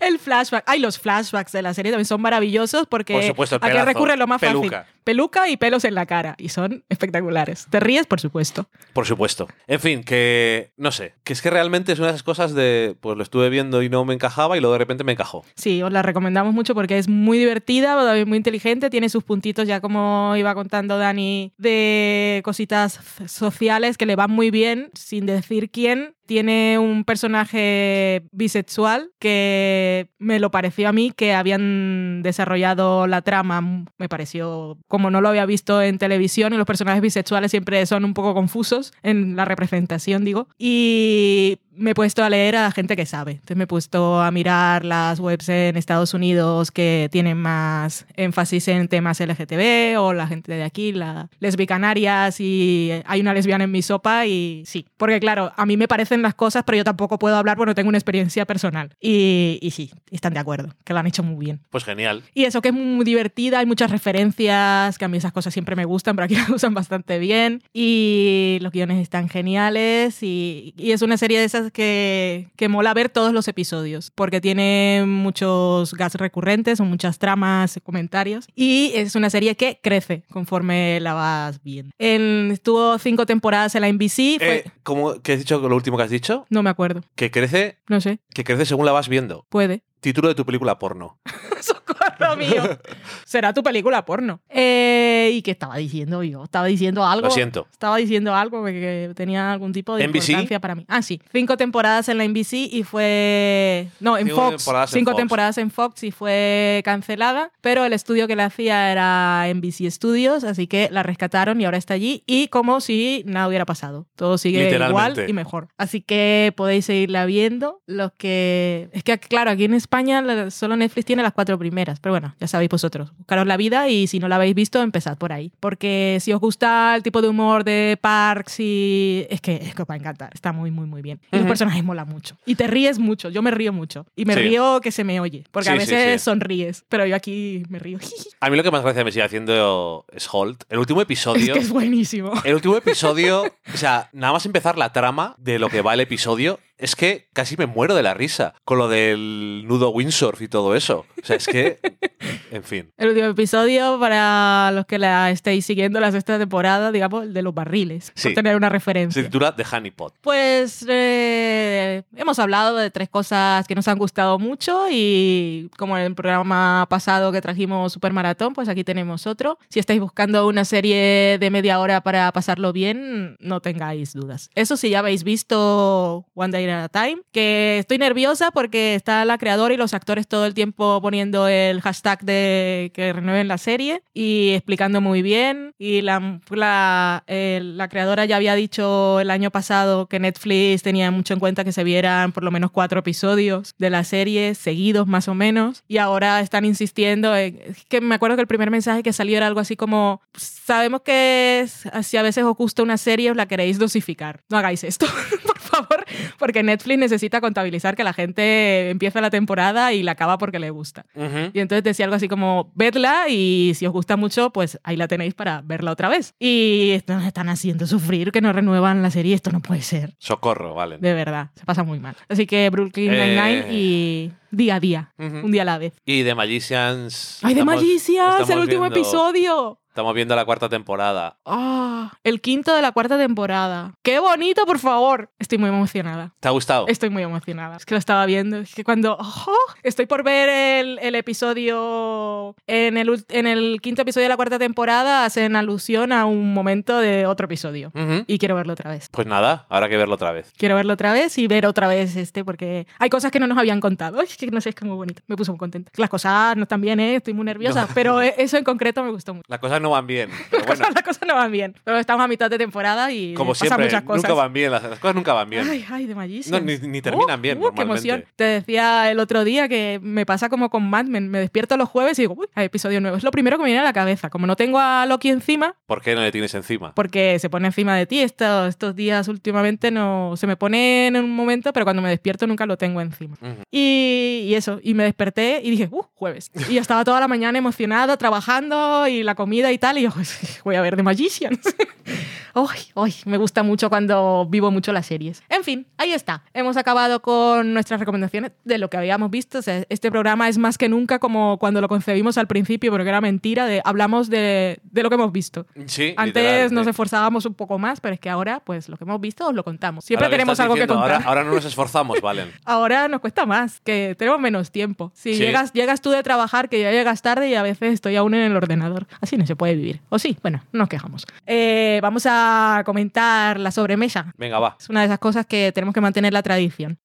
El 0.00 0.18
flashback. 0.18 0.64
Ay, 0.66 0.78
los 0.78 0.98
flashbacks 0.98 1.52
de 1.52 1.62
la 1.62 1.72
serie 1.72 1.90
también 1.90 2.04
son 2.04 2.20
maravillosos 2.20 2.86
porque 2.86 3.14
por 3.14 3.22
supuesto, 3.22 3.56
el 3.56 3.62
aquí 3.62 3.70
pelazo, 3.70 3.86
recurre 3.86 4.16
lo 4.18 4.26
más 4.26 4.40
peluca. 4.40 4.80
fácil. 4.82 4.95
Peluca 5.06 5.48
y 5.48 5.56
pelos 5.56 5.84
en 5.84 5.94
la 5.94 6.04
cara. 6.04 6.34
Y 6.36 6.48
son 6.48 6.82
espectaculares. 6.88 7.68
Te 7.70 7.78
ríes, 7.78 8.08
por 8.08 8.18
supuesto. 8.18 8.68
Por 8.92 9.06
supuesto. 9.06 9.46
En 9.68 9.78
fin, 9.78 10.02
que 10.02 10.72
no 10.76 10.90
sé, 10.90 11.14
que 11.22 11.32
es 11.32 11.42
que 11.42 11.48
realmente 11.48 11.92
es 11.92 12.00
una 12.00 12.08
de 12.08 12.14
esas 12.14 12.24
cosas 12.24 12.54
de, 12.54 12.96
pues 13.00 13.16
lo 13.16 13.22
estuve 13.22 13.48
viendo 13.48 13.84
y 13.84 13.88
no 13.88 14.04
me 14.04 14.14
encajaba 14.14 14.56
y 14.56 14.60
luego 14.60 14.72
de 14.72 14.80
repente 14.80 15.04
me 15.04 15.12
encajó. 15.12 15.44
Sí, 15.54 15.80
os 15.80 15.92
la 15.92 16.02
recomendamos 16.02 16.52
mucho 16.52 16.74
porque 16.74 16.98
es 16.98 17.08
muy 17.08 17.38
divertida, 17.38 18.24
muy 18.24 18.36
inteligente, 18.36 18.90
tiene 18.90 19.08
sus 19.08 19.22
puntitos 19.22 19.68
ya 19.68 19.80
como 19.80 20.34
iba 20.36 20.52
contando 20.56 20.98
Dani 20.98 21.52
de 21.56 22.40
cositas 22.44 22.98
sociales 23.28 23.96
que 23.98 24.06
le 24.06 24.16
van 24.16 24.32
muy 24.32 24.50
bien, 24.50 24.90
sin 24.94 25.26
decir 25.26 25.70
quién. 25.70 26.16
Tiene 26.26 26.76
un 26.80 27.04
personaje 27.04 28.26
bisexual 28.32 29.12
que 29.20 30.10
me 30.18 30.40
lo 30.40 30.50
pareció 30.50 30.88
a 30.88 30.92
mí 30.92 31.12
que 31.14 31.32
habían 31.32 32.20
desarrollado 32.24 33.06
la 33.06 33.22
trama, 33.22 33.84
me 33.96 34.08
pareció 34.08 34.76
como 34.96 35.10
no 35.10 35.20
lo 35.20 35.28
había 35.28 35.44
visto 35.44 35.82
en 35.82 35.98
televisión 35.98 36.54
y 36.54 36.56
los 36.56 36.64
personajes 36.64 37.02
bisexuales 37.02 37.50
siempre 37.50 37.84
son 37.84 38.06
un 38.06 38.14
poco 38.14 38.32
confusos 38.32 38.94
en 39.02 39.36
la 39.36 39.44
representación, 39.44 40.24
digo. 40.24 40.48
Y 40.58 41.58
me 41.76 41.90
he 41.92 41.94
puesto 41.94 42.24
a 42.24 42.30
leer 42.30 42.56
a 42.56 42.62
la 42.62 42.72
gente 42.72 42.96
que 42.96 43.06
sabe. 43.06 43.32
Entonces 43.32 43.56
me 43.56 43.64
he 43.64 43.66
puesto 43.66 44.20
a 44.20 44.30
mirar 44.30 44.84
las 44.84 45.20
webs 45.20 45.48
en 45.48 45.76
Estados 45.76 46.14
Unidos 46.14 46.70
que 46.70 47.08
tienen 47.12 47.38
más 47.38 48.06
énfasis 48.16 48.68
en 48.68 48.88
temas 48.88 49.20
LGTB 49.20 49.98
o 49.98 50.12
la 50.12 50.26
gente 50.26 50.52
de 50.52 50.64
aquí, 50.64 50.92
la 50.92 51.28
lesbicanarias 51.40 52.40
y 52.40 52.90
hay 53.04 53.20
una 53.20 53.34
lesbiana 53.34 53.64
en 53.64 53.70
mi 53.70 53.82
sopa 53.82 54.26
y 54.26 54.62
sí. 54.66 54.86
Porque 54.96 55.20
claro, 55.20 55.52
a 55.56 55.66
mí 55.66 55.76
me 55.76 55.88
parecen 55.88 56.22
las 56.22 56.34
cosas, 56.34 56.64
pero 56.64 56.76
yo 56.76 56.84
tampoco 56.84 57.18
puedo 57.18 57.36
hablar 57.36 57.56
porque 57.56 57.70
no 57.70 57.74
tengo 57.74 57.88
una 57.88 57.98
experiencia 57.98 58.44
personal. 58.46 58.94
Y, 59.00 59.58
y 59.62 59.70
sí, 59.70 59.90
están 60.10 60.34
de 60.34 60.40
acuerdo, 60.40 60.74
que 60.84 60.92
lo 60.92 60.98
han 60.98 61.06
hecho 61.06 61.22
muy 61.22 61.44
bien. 61.44 61.60
Pues 61.70 61.84
genial. 61.84 62.22
Y 62.34 62.44
eso 62.44 62.62
que 62.62 62.68
es 62.68 62.74
muy 62.74 63.04
divertida, 63.04 63.60
hay 63.60 63.66
muchas 63.66 63.90
referencias, 63.90 64.98
que 64.98 65.04
a 65.04 65.08
mí 65.08 65.18
esas 65.18 65.32
cosas 65.32 65.52
siempre 65.52 65.76
me 65.76 65.84
gustan, 65.84 66.16
pero 66.16 66.24
aquí 66.24 66.34
las 66.36 66.48
usan 66.48 66.74
bastante 66.74 67.18
bien. 67.18 67.62
Y 67.72 68.58
los 68.60 68.72
guiones 68.72 69.00
están 69.00 69.28
geniales 69.28 70.22
y, 70.22 70.74
y 70.76 70.92
es 70.92 71.02
una 71.02 71.16
serie 71.16 71.38
de 71.38 71.44
esas 71.44 71.65
que, 71.72 72.48
que 72.56 72.68
mola 72.68 72.94
ver 72.94 73.08
todos 73.08 73.32
los 73.32 73.48
episodios, 73.48 74.10
porque 74.14 74.40
tiene 74.40 75.04
muchos 75.06 75.92
gas 75.94 76.14
recurrentes 76.14 76.80
o 76.80 76.84
muchas 76.84 77.18
tramas, 77.18 77.78
comentarios. 77.82 78.46
Y 78.54 78.92
es 78.94 79.14
una 79.14 79.30
serie 79.30 79.54
que 79.56 79.80
crece 79.82 80.24
conforme 80.30 81.00
la 81.00 81.14
vas 81.14 81.62
viendo. 81.62 81.92
En- 81.98 82.50
estuvo 82.52 82.98
cinco 82.98 83.26
temporadas 83.26 83.74
en 83.74 83.82
la 83.82 83.88
NBC, 83.88 84.38
fue- 84.38 84.56
Eh, 84.56 84.64
¿cómo, 84.82 85.20
¿Qué 85.22 85.32
has 85.34 85.38
dicho? 85.38 85.58
Lo 85.68 85.74
último 85.76 85.96
que 85.96 86.02
has 86.04 86.10
dicho? 86.10 86.46
no 86.50 86.62
me 86.62 86.70
acuerdo, 86.70 87.02
Que 87.14 87.30
crece, 87.30 87.78
no 87.88 88.00
sé, 88.00 88.18
que 88.34 88.44
crece 88.44 88.64
según 88.66 88.86
la 88.86 88.92
vas 88.92 89.08
viendo. 89.08 89.46
puede. 89.48 89.82
Título 90.00 90.28
de 90.28 90.34
tu 90.34 90.44
película 90.44 90.78
porno. 90.78 91.18
¡Socorro 91.60 92.36
mío! 92.36 92.62
Será 93.24 93.52
tu 93.52 93.62
película 93.62 94.04
porno. 94.04 94.40
Eh, 94.48 95.30
¿Y 95.32 95.42
qué 95.42 95.50
estaba 95.52 95.76
diciendo 95.76 96.22
yo? 96.22 96.44
Estaba 96.44 96.66
diciendo 96.66 97.04
algo. 97.04 97.26
Lo 97.28 97.30
siento. 97.32 97.66
Estaba 97.72 97.96
diciendo 97.96 98.34
algo 98.34 98.64
que, 98.64 99.12
tenía 99.16 99.52
algún 99.52 99.72
tipo 99.72 99.96
de 99.96 100.06
¿NBC? 100.06 100.28
importancia 100.28 100.60
para 100.60 100.74
mí. 100.74 100.84
Ah, 100.88 101.02
sí. 101.02 101.20
Cinco 101.32 101.56
temporadas 101.56 102.08
en 102.08 102.18
la 102.18 102.24
NBC 102.28 102.52
y 102.72 102.82
fue. 102.84 103.88
No, 104.00 104.16
en 104.18 104.26
Cinco 104.26 104.42
Fox. 104.42 104.56
temporadas 104.64 104.92
en 104.92 104.98
cinco 104.98 105.10
Fox. 105.10 105.18
temporadas 105.20 105.58
en 105.58 105.70
Fox 105.70 106.02
y 106.04 106.10
fue 106.12 106.82
cancelada. 106.84 107.50
Pero 107.60 107.84
el 107.84 107.92
estudio 107.92 108.28
que 108.28 108.36
la 108.36 108.44
hacía 108.46 108.92
era 108.92 109.46
NBC 109.52 109.90
Studios, 109.90 110.44
así 110.44 110.66
que 110.66 110.88
la 110.92 111.02
rescataron 111.02 111.60
y 111.60 111.64
ahora 111.64 111.78
está 111.78 111.94
allí. 111.94 112.22
Y 112.26 112.48
como 112.48 112.80
si 112.80 113.24
nada 113.26 113.48
hubiera 113.48 113.64
pasado. 113.64 114.06
Todo 114.14 114.38
sigue 114.38 114.58
igual 114.70 114.72
Literalmente. 115.12 115.26
y 115.28 115.32
mejor. 115.32 115.68
Así 115.78 116.00
que 116.00 116.52
podéis 116.56 116.84
seguirla 116.84 117.24
viendo. 117.26 117.80
Los 117.86 118.12
que. 118.12 118.88
Es 118.92 119.02
que, 119.02 119.18
claro, 119.18 119.50
aquí 119.50 119.64
en 119.64 119.74
España 119.86 120.50
solo 120.50 120.74
Netflix 120.76 121.06
tiene 121.06 121.22
las 121.22 121.32
cuatro 121.32 121.56
primeras. 121.58 122.00
Pero 122.00 122.12
bueno, 122.12 122.34
ya 122.40 122.48
sabéis 122.48 122.68
vosotros. 122.70 123.12
Buscaros 123.18 123.46
la 123.46 123.56
vida 123.56 123.88
y 123.88 124.08
si 124.08 124.18
no 124.18 124.26
la 124.26 124.34
habéis 124.36 124.54
visto, 124.56 124.82
empezad 124.82 125.16
por 125.16 125.32
ahí. 125.32 125.52
Porque 125.60 126.18
si 126.20 126.32
os 126.32 126.40
gusta 126.40 126.94
el 126.96 127.02
tipo 127.04 127.22
de 127.22 127.28
humor 127.28 127.62
de 127.62 127.96
Parks 128.00 128.58
y. 128.58 129.26
Es 129.30 129.40
que, 129.40 129.54
es 129.54 129.74
que 129.76 129.82
os 129.82 129.88
va 129.88 129.94
a 129.94 129.98
encantar. 129.98 130.30
Está 130.34 130.52
muy, 130.52 130.70
muy, 130.72 130.86
muy 130.86 131.02
bien. 131.02 131.20
Y 131.30 131.36
los 131.36 131.42
Ujú. 131.42 131.48
personajes 131.48 131.84
molan 131.84 132.08
mucho. 132.08 132.36
Y 132.44 132.56
te 132.56 132.66
ríes 132.66 132.98
mucho. 132.98 133.30
Yo 133.30 133.42
me 133.42 133.50
río 133.52 133.72
mucho. 133.72 134.06
Y 134.16 134.24
me 134.24 134.34
Sí. 134.34 134.40
río 134.40 134.80
que 134.82 134.90
se 134.90 135.04
me 135.04 135.20
oye. 135.20 135.44
Porque 135.52 135.70
a 135.70 135.72
Sí, 135.74 135.78
veces 135.78 136.20
sí. 136.20 136.24
sonríes. 136.24 136.84
Pero 136.88 137.06
yo 137.06 137.14
aquí 137.14 137.62
me 137.68 137.78
río. 137.78 137.98
A 138.40 138.50
mí 138.50 138.56
lo 138.56 138.62
que 138.64 138.70
más 138.72 138.82
gracia 138.82 139.04
me 139.04 139.12
sigue 139.12 139.24
haciendo 139.24 140.04
es 140.12 140.28
Holt. 140.30 140.64
El 140.68 140.78
último 140.78 141.00
Es 141.00 141.04
episodio. 141.04 141.54
que 141.54 141.60
es 141.60 141.70
buenísimo. 141.70 142.32
El 142.44 142.54
último 142.54 142.76
episodio, 142.76 143.44
o 143.72 143.76
sea, 143.76 144.10
nada 144.12 144.32
más 144.32 144.44
empezar 144.46 144.76
la 144.76 144.92
trama 144.92 145.34
de 145.38 145.58
lo 145.58 145.68
que 145.68 145.80
va 145.80 145.94
el 145.94 146.00
episodio, 146.00 146.58
es 146.78 146.96
que 146.96 147.28
casi 147.32 147.56
me 147.56 147.66
muero 147.66 147.94
de 147.94 148.02
la 148.02 148.14
risa 148.14 148.54
con 148.64 148.78
lo 148.78 148.88
del 148.88 149.64
nudo 149.66 149.90
windsurf 149.90 150.42
y 150.42 150.48
todo 150.48 150.74
eso. 150.74 151.06
O 151.22 151.26
sea, 151.26 151.36
es 151.36 151.46
que, 151.46 151.78
en 152.50 152.62
fin. 152.62 152.90
El 152.98 153.08
último 153.08 153.26
episodio, 153.28 153.98
para 153.98 154.70
los 154.72 154.86
que 154.86 154.98
la 154.98 155.30
estéis 155.30 155.64
siguiendo 155.66 155.98
la 156.00 156.12
sexta 156.12 156.38
temporada, 156.38 156.92
digamos, 156.92 157.24
el 157.24 157.32
de 157.34 157.42
los 157.42 157.54
barriles. 157.54 158.12
Sí. 158.14 158.28
Por 158.28 158.34
tener 158.34 158.56
una 158.56 158.68
Se 158.68 158.72
referencia. 158.72 159.22
titula 159.22 159.54
The 159.56 159.64
Honeypot. 159.70 160.14
Pues 160.20 160.84
eh, 160.88 162.02
hemos 162.16 162.38
hablado 162.38 162.76
de 162.76 162.90
tres 162.90 163.08
cosas 163.08 163.66
que 163.66 163.74
nos 163.74 163.88
han 163.88 163.98
gustado 163.98 164.38
mucho 164.38 164.86
y 164.90 165.70
como 165.78 165.96
en 165.96 166.04
el 166.04 166.14
programa 166.14 166.86
pasado 166.90 167.32
que 167.32 167.40
trajimos 167.40 167.92
Super 167.92 168.12
Maratón, 168.12 168.52
pues 168.52 168.68
aquí 168.68 168.84
tenemos 168.84 169.26
otro. 169.26 169.58
Si 169.68 169.78
estáis 169.80 170.00
buscando 170.00 170.46
una 170.46 170.64
serie 170.64 171.38
de 171.38 171.50
media 171.50 171.80
hora 171.80 172.02
para 172.02 172.30
pasarlo 172.32 172.72
bien, 172.72 173.36
no 173.40 173.60
tengáis 173.60 174.12
dudas. 174.12 174.50
Eso 174.54 174.76
sí, 174.76 174.90
ya 174.90 174.98
habéis 175.00 175.24
visto 175.24 176.26
One 176.34 176.52
Day 176.52 176.65
at 176.70 176.84
a 176.84 176.88
Time, 176.88 177.22
que 177.32 177.78
estoy 177.80 177.98
nerviosa 177.98 178.50
porque 178.50 178.94
está 178.94 179.24
la 179.24 179.38
creadora 179.38 179.74
y 179.74 179.76
los 179.76 179.94
actores 179.94 180.26
todo 180.28 180.46
el 180.46 180.54
tiempo 180.54 181.00
poniendo 181.02 181.48
el 181.48 181.80
hashtag 181.80 182.20
de 182.24 182.90
que 182.94 183.12
renueven 183.12 183.48
la 183.48 183.58
serie 183.58 184.02
y 184.14 184.50
explicando 184.54 185.00
muy 185.00 185.22
bien. 185.22 185.72
Y 185.78 186.02
la, 186.02 186.40
la, 186.50 187.24
eh, 187.26 187.60
la 187.62 187.88
creadora 187.88 188.24
ya 188.24 188.36
había 188.36 188.54
dicho 188.54 189.20
el 189.20 189.30
año 189.30 189.50
pasado 189.50 190.06
que 190.08 190.18
Netflix 190.18 190.82
tenía 190.82 191.10
mucho 191.10 191.34
en 191.34 191.40
cuenta 191.40 191.64
que 191.64 191.72
se 191.72 191.84
vieran 191.84 192.32
por 192.32 192.44
lo 192.44 192.50
menos 192.50 192.70
cuatro 192.70 193.00
episodios 193.00 193.74
de 193.78 193.90
la 193.90 194.04
serie 194.04 194.54
seguidos 194.54 195.06
más 195.06 195.28
o 195.28 195.34
menos. 195.34 195.82
Y 195.88 195.98
ahora 195.98 196.40
están 196.40 196.64
insistiendo 196.64 197.34
en 197.36 197.56
es 197.66 197.84
que 197.88 198.00
me 198.00 198.14
acuerdo 198.14 198.36
que 198.36 198.42
el 198.42 198.48
primer 198.48 198.70
mensaje 198.70 199.02
que 199.02 199.12
salió 199.12 199.36
era 199.36 199.46
algo 199.46 199.60
así 199.60 199.76
como 199.76 200.20
sabemos 200.36 201.02
que 201.02 201.60
es- 201.60 201.88
si 202.02 202.16
a 202.16 202.22
veces 202.22 202.44
os 202.44 202.56
gusta 202.56 202.82
una 202.82 202.96
serie 202.98 203.30
os 203.30 203.36
la 203.36 203.46
queréis 203.46 203.78
dosificar. 203.78 204.42
No 204.48 204.58
hagáis 204.58 204.82
esto, 204.84 205.06
favor, 205.84 206.04
porque 206.38 206.62
Netflix 206.62 206.98
necesita 206.98 207.40
contabilizar 207.40 207.96
que 207.96 208.04
la 208.04 208.12
gente 208.12 208.90
empieza 208.90 209.20
la 209.20 209.30
temporada 209.30 209.92
y 209.92 210.02
la 210.02 210.12
acaba 210.12 210.38
porque 210.38 210.58
le 210.58 210.70
gusta. 210.70 211.06
Y 211.52 211.60
entonces 211.60 211.82
decía 211.84 212.04
algo 212.06 212.16
así 212.16 212.28
como, 212.28 212.72
vedla 212.74 213.28
y 213.28 213.72
si 213.74 213.86
os 213.86 213.92
gusta 213.92 214.16
mucho, 214.16 214.50
pues 214.50 214.78
ahí 214.84 214.96
la 214.96 215.08
tenéis 215.08 215.34
para 215.34 215.62
verla 215.62 215.92
otra 215.92 216.08
vez. 216.08 216.34
Y 216.38 216.90
esto 216.92 217.14
nos 217.14 217.24
están 217.26 217.48
haciendo 217.48 217.86
sufrir 217.86 218.32
que 218.32 218.40
no 218.40 218.52
renuevan 218.52 219.02
la 219.02 219.10
serie, 219.10 219.34
esto 219.34 219.50
no 219.50 219.60
puede 219.60 219.82
ser. 219.82 220.14
Socorro, 220.18 220.74
vale. 220.74 220.98
De 220.98 221.14
verdad, 221.14 221.50
se 221.54 221.64
pasa 221.64 221.82
muy 221.82 221.98
mal. 222.00 222.16
Así 222.28 222.46
que 222.46 222.68
Brooklyn 222.70 223.12
Eh. 223.12 223.36
Nine-Nine 223.36 223.72
y 223.72 224.32
día 224.50 224.76
a 224.76 224.80
día, 224.80 225.12
un 225.18 225.50
día 225.50 225.62
a 225.62 225.64
la 225.66 225.78
vez. 225.78 225.94
Y 226.04 226.24
The 226.24 226.34
Magicians. 226.34 227.40
¡Ay, 227.42 227.54
de 227.54 227.60
estamos- 227.60 227.82
Magicians! 227.82 228.50
¡El 228.50 228.58
último 228.58 228.82
viendo- 228.82 228.98
episodio! 229.00 229.80
Estamos 229.88 230.14
viendo 230.14 230.36
la 230.36 230.44
cuarta 230.44 230.68
temporada. 230.68 231.38
¡Ah! 231.46 232.12
el 232.22 232.40
quinto 232.42 232.74
de 232.76 232.82
la 232.82 232.92
cuarta 232.92 233.16
temporada. 233.18 233.94
¡Qué 234.02 234.18
bonito, 234.18 234.64
por 234.66 234.78
favor! 234.78 235.30
Estoy 235.38 235.56
muy 235.58 235.70
emocionada. 235.70 236.34
¿Te 236.38 236.48
ha 236.48 236.50
gustado? 236.50 236.86
Estoy 236.86 237.08
muy 237.10 237.22
emocionada. 237.22 237.76
Es 237.76 237.86
que 237.86 237.94
lo 237.94 237.98
estaba 237.98 238.26
viendo. 238.26 238.58
Es 238.58 238.74
que 238.74 238.84
cuando. 238.84 239.16
¡ojo! 239.16 239.52
estoy 239.82 240.04
por 240.06 240.22
ver 240.22 240.48
el, 240.84 240.98
el 241.00 241.14
episodio. 241.14 242.54
En 242.66 242.96
el, 242.96 243.08
ult- 243.08 243.24
en 243.30 243.46
el 243.46 243.80
quinto 243.80 244.02
episodio 244.02 244.24
de 244.24 244.28
la 244.28 244.36
cuarta 244.36 244.58
temporada 244.58 245.24
hacen 245.24 245.56
alusión 245.56 246.12
a 246.12 246.26
un 246.26 246.52
momento 246.52 246.98
de 246.98 247.26
otro 247.26 247.46
episodio. 247.46 247.92
Y 248.26 248.38
quiero 248.38 248.54
verlo 248.54 248.74
otra 248.74 248.90
vez. 248.90 249.08
Pues 249.10 249.26
nada, 249.26 249.66
habrá 249.68 249.88
que 249.88 249.96
verlo 249.96 250.14
otra 250.14 250.32
vez. 250.32 250.52
Quiero 250.56 250.76
verlo 250.76 250.92
otra 250.94 251.12
vez 251.12 251.38
y 251.38 251.46
ver 251.46 251.66
otra 251.66 251.88
vez 251.88 252.16
este, 252.16 252.44
porque 252.44 252.86
hay 252.98 253.08
cosas 253.10 253.30
que 253.32 253.40
no 253.40 253.46
nos 253.46 253.58
habían 253.58 253.80
contado. 253.80 254.18
que 254.46 254.46
no 254.48 254.60
sé, 254.60 254.70
es 254.70 254.74
que 254.74 254.84
muy 254.84 254.96
bonito. 254.96 255.22
Me 255.26 255.36
puso 255.36 255.52
muy 255.52 255.58
contenta. 255.58 255.90
Las 255.96 256.08
cosas 256.10 256.56
no 256.56 256.62
están 256.64 256.80
bien, 256.80 257.00
¿eh? 257.00 257.16
estoy 257.16 257.34
muy 257.34 257.44
nerviosa, 257.44 257.88
pero 257.94 258.20
e, 258.22 258.34
eso 258.38 258.56
en 258.56 258.64
concreto 258.64 259.02
me 259.02 259.10
gustó 259.10 259.34
mucho. 259.34 259.44
Las 259.48 259.58
cosas 259.58 259.80
no 259.80 259.90
van 259.90 260.06
bien. 260.06 260.30
Pero 260.50 260.64
bueno, 260.66 260.84
Las 260.94 261.02
cosas 261.02 261.26
no 261.26 261.34
van 261.34 261.50
bien. 261.52 261.74
Pero 261.84 261.98
estamos 261.98 262.24
a 262.24 262.28
mitad 262.28 262.50
de 262.50 262.58
temporada 262.58 263.10
y 263.12 263.34
como 263.34 263.52
pasan 263.52 263.68
siempre, 263.68 263.86
muchas 263.86 264.02
cosas. 264.02 264.22
nunca 264.24 264.34
van 264.34 264.52
bien. 264.52 264.70
Las, 264.70 264.82
las 264.82 264.98
cosas 264.98 265.14
nunca 265.14 265.32
van 265.32 265.50
bien. 265.50 265.66
Ay, 265.68 265.84
ay, 265.90 266.06
de 266.06 266.14
Magicians. 266.14 266.50
No, 266.50 266.60
ni- 266.60 266.78
ni 266.78 267.02
terminan 267.02 267.40
bien, 267.42 267.58
Uh, 267.58 267.60
qué 267.60 267.64
normalmente. 267.66 268.08
emoción. 268.08 268.24
Te 268.36 268.44
decía 268.44 269.10
el 269.10 269.18
otro 269.20 269.44
día 269.44 269.68
que 269.68 269.98
me 270.02 270.26
pasa 270.26 270.48
como 270.48 270.70
con 270.70 270.88
Mad 270.88 271.06
Men. 271.06 271.28
Me 271.28 271.38
despierto 271.38 271.76
los 271.76 271.88
jueves 271.88 272.18
y 272.18 272.22
digo, 272.22 272.34
uy, 272.38 272.46
hay 272.54 272.66
episodio 272.66 273.00
nuevo. 273.00 273.16
Es 273.16 273.22
lo 273.24 273.30
primero 273.30 273.56
que 273.56 273.62
me 273.64 273.68
viene 273.68 273.80
a 273.80 273.84
la 273.84 273.92
cabeza. 273.92 274.30
Como 274.30 274.46
no 274.46 274.56
tengo 274.56 274.78
a 274.78 275.06
Loki 275.06 275.28
encima, 275.30 275.74
¿Por 275.86 276.02
qué 276.02 276.14
no 276.14 276.20
le 276.22 276.32
tienes 276.32 276.54
encima? 276.54 276.92
porque 276.94 277.38
se 277.38 277.48
pone 277.50 277.66
encima 277.68 277.96
de 277.96 278.06
ti. 278.06 278.20
Estos, 278.20 278.68
estos 278.68 278.94
días 278.96 279.28
últimamente 279.28 279.90
no 279.90 280.34
se 280.36 280.46
me 280.46 280.56
pone 280.56 281.06
en 281.08 281.16
un 281.16 281.34
momento, 281.34 281.72
pero 281.72 281.84
cuando 281.86 282.02
me 282.02 282.08
despierto 282.08 282.46
nunca 282.46 282.66
lo 282.66 282.76
tengo 282.76 283.00
encima. 283.00 283.36
Ujú. 283.40 283.62
Y, 283.70 284.25
y 284.26 284.54
eso, 284.54 284.80
y 284.82 284.94
me 284.94 285.04
desperté 285.04 285.60
y 285.62 285.70
dije, 285.70 285.88
uh, 285.90 286.02
jueves. 286.14 286.50
Y 286.68 286.78
estaba 286.78 287.04
toda 287.04 287.20
la 287.20 287.28
mañana 287.28 287.58
emocionada, 287.58 288.16
trabajando 288.16 289.06
y 289.08 289.22
la 289.22 289.34
comida 289.34 289.72
y 289.72 289.78
tal. 289.78 289.98
Y 289.98 290.02
yo, 290.02 290.10
"Pues, 290.10 290.60
voy 290.64 290.76
a 290.76 290.82
ver 290.82 290.96
The 290.96 291.02
Magicians. 291.02 291.60
Ay, 292.58 292.80
ay, 292.94 293.14
me 293.26 293.36
gusta 293.36 293.62
mucho 293.62 293.90
cuando 293.90 294.46
vivo 294.48 294.70
mucho 294.70 294.90
las 294.90 295.04
series. 295.04 295.42
En 295.50 295.62
fin, 295.62 295.86
ahí 295.98 296.14
está. 296.14 296.42
Hemos 296.54 296.78
acabado 296.78 297.20
con 297.20 297.74
nuestras 297.74 298.00
recomendaciones 298.00 298.52
de 298.64 298.78
lo 298.78 298.88
que 298.88 298.96
habíamos 298.96 299.30
visto. 299.30 299.58
O 299.58 299.62
sea, 299.62 299.84
este 299.90 300.10
programa 300.10 300.48
es 300.48 300.56
más 300.56 300.78
que 300.78 300.88
nunca 300.88 301.18
como 301.18 301.58
cuando 301.58 301.82
lo 301.82 301.88
concebimos 301.88 302.38
al 302.38 302.46
principio, 302.46 302.90
porque 302.90 303.10
era 303.10 303.20
mentira, 303.20 303.66
de 303.66 303.82
hablamos 303.84 304.30
de, 304.30 304.80
de 304.84 305.02
lo 305.02 305.10
que 305.10 305.16
hemos 305.16 305.32
visto. 305.32 305.66
Sí, 305.84 306.14
Antes 306.16 306.72
nos 306.72 306.86
esforzábamos 306.86 307.44
un 307.44 307.52
poco 307.52 307.78
más, 307.78 308.00
pero 308.00 308.14
es 308.14 308.20
que 308.20 308.30
ahora, 308.30 308.60
pues 308.64 308.88
lo 308.88 308.96
que 308.96 309.04
hemos 309.04 309.20
visto 309.20 309.46
os 309.46 309.54
lo 309.54 309.62
contamos. 309.62 310.06
Siempre 310.06 310.26
que 310.28 310.32
tenemos 310.36 310.58
algo 310.58 310.76
que 310.76 310.80
diciendo, 310.80 310.94
contar. 310.94 311.16
Ahora, 311.16 311.28
ahora 311.28 311.44
no 311.44 311.52
nos 311.56 311.64
esforzamos, 311.66 312.22
Valen. 312.22 312.50
Ahora 312.64 313.06
nos 313.08 313.20
cuesta 313.20 313.44
más, 313.44 313.80
que 313.80 314.15
tenemos 314.16 314.40
menos 314.40 314.70
tiempo. 314.70 315.12
Si 315.14 315.34
Sí. 315.34 315.40
llegas, 315.40 315.72
llegas 315.72 316.00
tú 316.00 316.10
de 316.10 316.22
trabajar, 316.22 316.68
que 316.68 316.80
ya 316.80 316.90
llegas 316.90 317.22
tarde 317.22 317.48
y 317.48 317.54
a 317.54 317.62
veces 317.62 317.92
estoy 317.94 318.16
aún 318.16 318.34
en 318.34 318.42
el 318.42 318.56
ordenador. 318.56 319.06
Así 319.20 319.36
no 319.36 319.46
se 319.46 319.56
puede 319.56 319.74
vivir. 319.74 320.00
O 320.08 320.18
sí, 320.18 320.36
bueno, 320.42 320.62
no 320.72 320.80
nos 320.80 320.88
quejamos. 320.88 321.26
Eh, 321.46 321.98
vamos 322.02 322.24
a 322.28 322.82
comentar 322.86 323.58
la 323.60 323.70
sobremesa. 323.70 324.32
Venga, 324.38 324.58
va. 324.58 324.76
Es 324.80 324.88
una 324.88 325.00
de 325.00 325.06
esas 325.06 325.18
cosas 325.18 325.46
que 325.46 325.72
tenemos 325.72 325.94
que 325.94 326.00
mantener 326.00 326.32
la 326.32 326.42
tradición. 326.42 326.98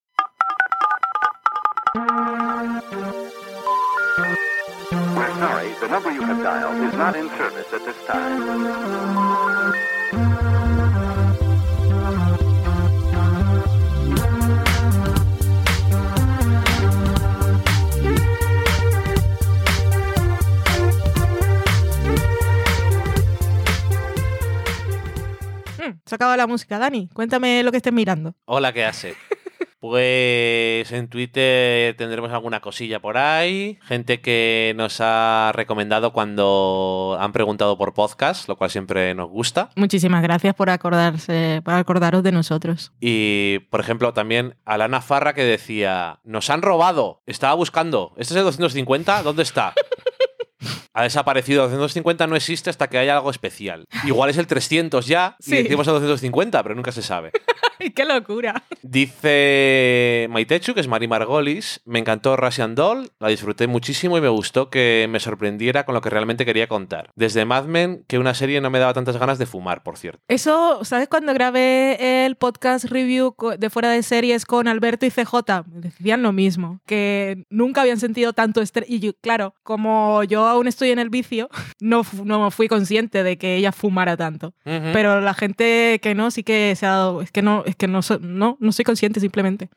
We're 4.92 5.34
sorry, 5.40 5.74
the 5.80 5.88
number 5.90 6.12
you 6.12 6.22
have 6.24 6.42
dialed 6.42 6.84
is 6.88 6.94
not 6.98 7.16
in 7.16 7.30
service 7.38 7.68
at 7.74 7.86
this 7.86 7.96
time. 8.08 9.51
Se 26.06 26.16
acaba 26.16 26.38
la 26.38 26.48
música, 26.48 26.80
Dani. 26.80 27.10
Cuéntame 27.14 27.64
lo 27.64 27.72
que 27.72 27.78
estés 27.78 27.94
mirando. 27.94 28.34
Hola, 28.46 28.74
¿qué 28.74 28.86
hace? 28.86 29.16
Pues 29.82 30.92
en 30.92 31.08
Twitter 31.08 31.96
tendremos 31.98 32.32
alguna 32.32 32.60
cosilla 32.60 33.00
por 33.00 33.18
ahí. 33.18 33.80
Gente 33.82 34.22
que 34.22 34.74
nos 34.78 35.02
ha 35.02 35.52
recomendado 35.56 36.14
cuando 36.14 37.18
han 37.20 37.32
preguntado 37.32 37.80
por 37.80 37.96
podcast, 37.96 38.48
lo 38.48 38.58
cual 38.58 38.70
siempre 38.70 39.16
nos 39.16 39.32
gusta. 39.32 39.72
Muchísimas 39.76 40.22
gracias 40.22 40.54
por 40.54 40.70
acordarse, 40.70 41.64
por 41.66 41.74
acordaros 41.74 42.22
de 42.22 42.32
nosotros. 42.32 42.94
Y, 43.00 43.58
por 43.72 43.80
ejemplo, 43.80 44.14
también 44.14 44.56
Alana 44.66 45.02
Farra 45.02 45.34
que 45.34 45.44
decía, 45.44 46.20
nos 46.24 46.52
han 46.52 46.62
robado, 46.62 47.24
estaba 47.26 47.56
buscando, 47.56 48.14
¿este 48.18 48.36
es 48.36 48.38
el 48.38 48.44
250? 48.44 49.24
¿Dónde 49.24 49.42
está? 49.42 49.74
Ha 50.94 51.04
desaparecido, 51.04 51.64
el 51.66 51.72
250 51.72 52.28
no 52.28 52.36
existe 52.36 52.70
hasta 52.70 52.88
que 52.90 52.98
haya 52.98 53.16
algo 53.18 53.32
especial. 53.32 53.86
Igual 54.06 54.30
es 54.30 54.38
el 54.38 54.48
300 54.48 55.06
ya 55.08 55.36
Sí. 55.40 55.56
y 55.56 55.64
decimos 55.64 55.88
el 55.88 55.94
250, 55.94 56.62
pero 56.64 56.76
nunca 56.76 56.92
se 56.92 57.02
sabe. 57.02 57.32
¡Ay, 57.80 57.92
qué 57.92 58.06
locura! 58.06 58.64
Dice 58.84 60.28
Maitechu, 60.30 60.74
que 60.74 60.82
es 60.82 60.88
Mari 60.88 61.08
Margolis, 61.08 61.82
me 61.86 62.00
encantó 62.00 62.36
Russian 62.38 62.76
Doll, 62.76 63.10
la 63.20 63.30
disfruté 63.30 63.68
muchísimo 63.68 64.18
y 64.18 64.22
me 64.22 64.28
gustó 64.30 64.70
que 64.70 65.08
me 65.10 65.20
sorprendiera 65.20 65.86
con 65.86 65.96
lo 65.96 66.02
que 66.02 66.10
realmente 66.10 66.46
quería 66.46 66.68
contar. 66.68 67.10
Desde 67.16 67.46
Mad 67.46 67.66
Men, 67.66 68.04
que 68.08 68.20
una 68.20 68.34
serie 68.34 68.62
no 68.62 68.70
me 68.70 68.80
daba 68.80 68.94
tantas 68.94 69.18
ganas 69.18 69.40
de 69.40 69.46
fumar, 69.46 69.84
por 69.84 69.98
cierto. 69.98 70.22
Eso, 70.28 70.84
¿sabes 70.84 71.08
cuando 71.08 71.34
grabé 71.34 72.26
el 72.26 72.36
podcast 72.36 72.86
review 72.86 73.36
de 73.58 73.70
fuera 73.70 73.90
de 73.92 74.04
series 74.04 74.46
con 74.46 74.68
Alberto 74.68 75.06
y 75.06 75.12
CJ? 75.12 75.64
Decían 75.68 76.22
lo 76.24 76.32
mismo, 76.34 76.82
que 76.86 77.46
nunca 77.50 77.82
habían 77.82 78.00
sentido 78.00 78.34
tanto 78.34 78.62
estrés. 78.62 78.90
Y 78.90 79.00
yo, 79.00 79.12
claro, 79.22 79.56
como 79.64 80.24
yo 80.24 80.48
aún 80.48 80.68
estoy 80.68 80.81
en 80.90 80.98
el 81.00 81.10
vicio, 81.12 81.50
no, 81.80 82.02
no 82.24 82.50
fui 82.50 82.68
consciente 82.68 83.24
de 83.24 83.38
que 83.38 83.58
ella 83.58 83.72
fumara 83.72 84.18
tanto. 84.18 84.54
Pero 84.64 85.22
la 85.22 85.34
gente 85.36 86.00
que 86.02 86.16
no, 86.16 86.32
sí 86.32 86.44
que 86.44 86.74
se 86.76 86.86
ha 86.88 86.92
dado. 86.92 87.22
Es 87.22 87.32
que 87.32 87.44
no, 87.44 87.64
es 87.66 87.76
que 87.76 87.88
no, 87.88 88.00
no, 88.22 88.58
no 88.60 88.72
soy 88.72 88.84
consciente 88.86 89.20
simplemente. 89.20 89.70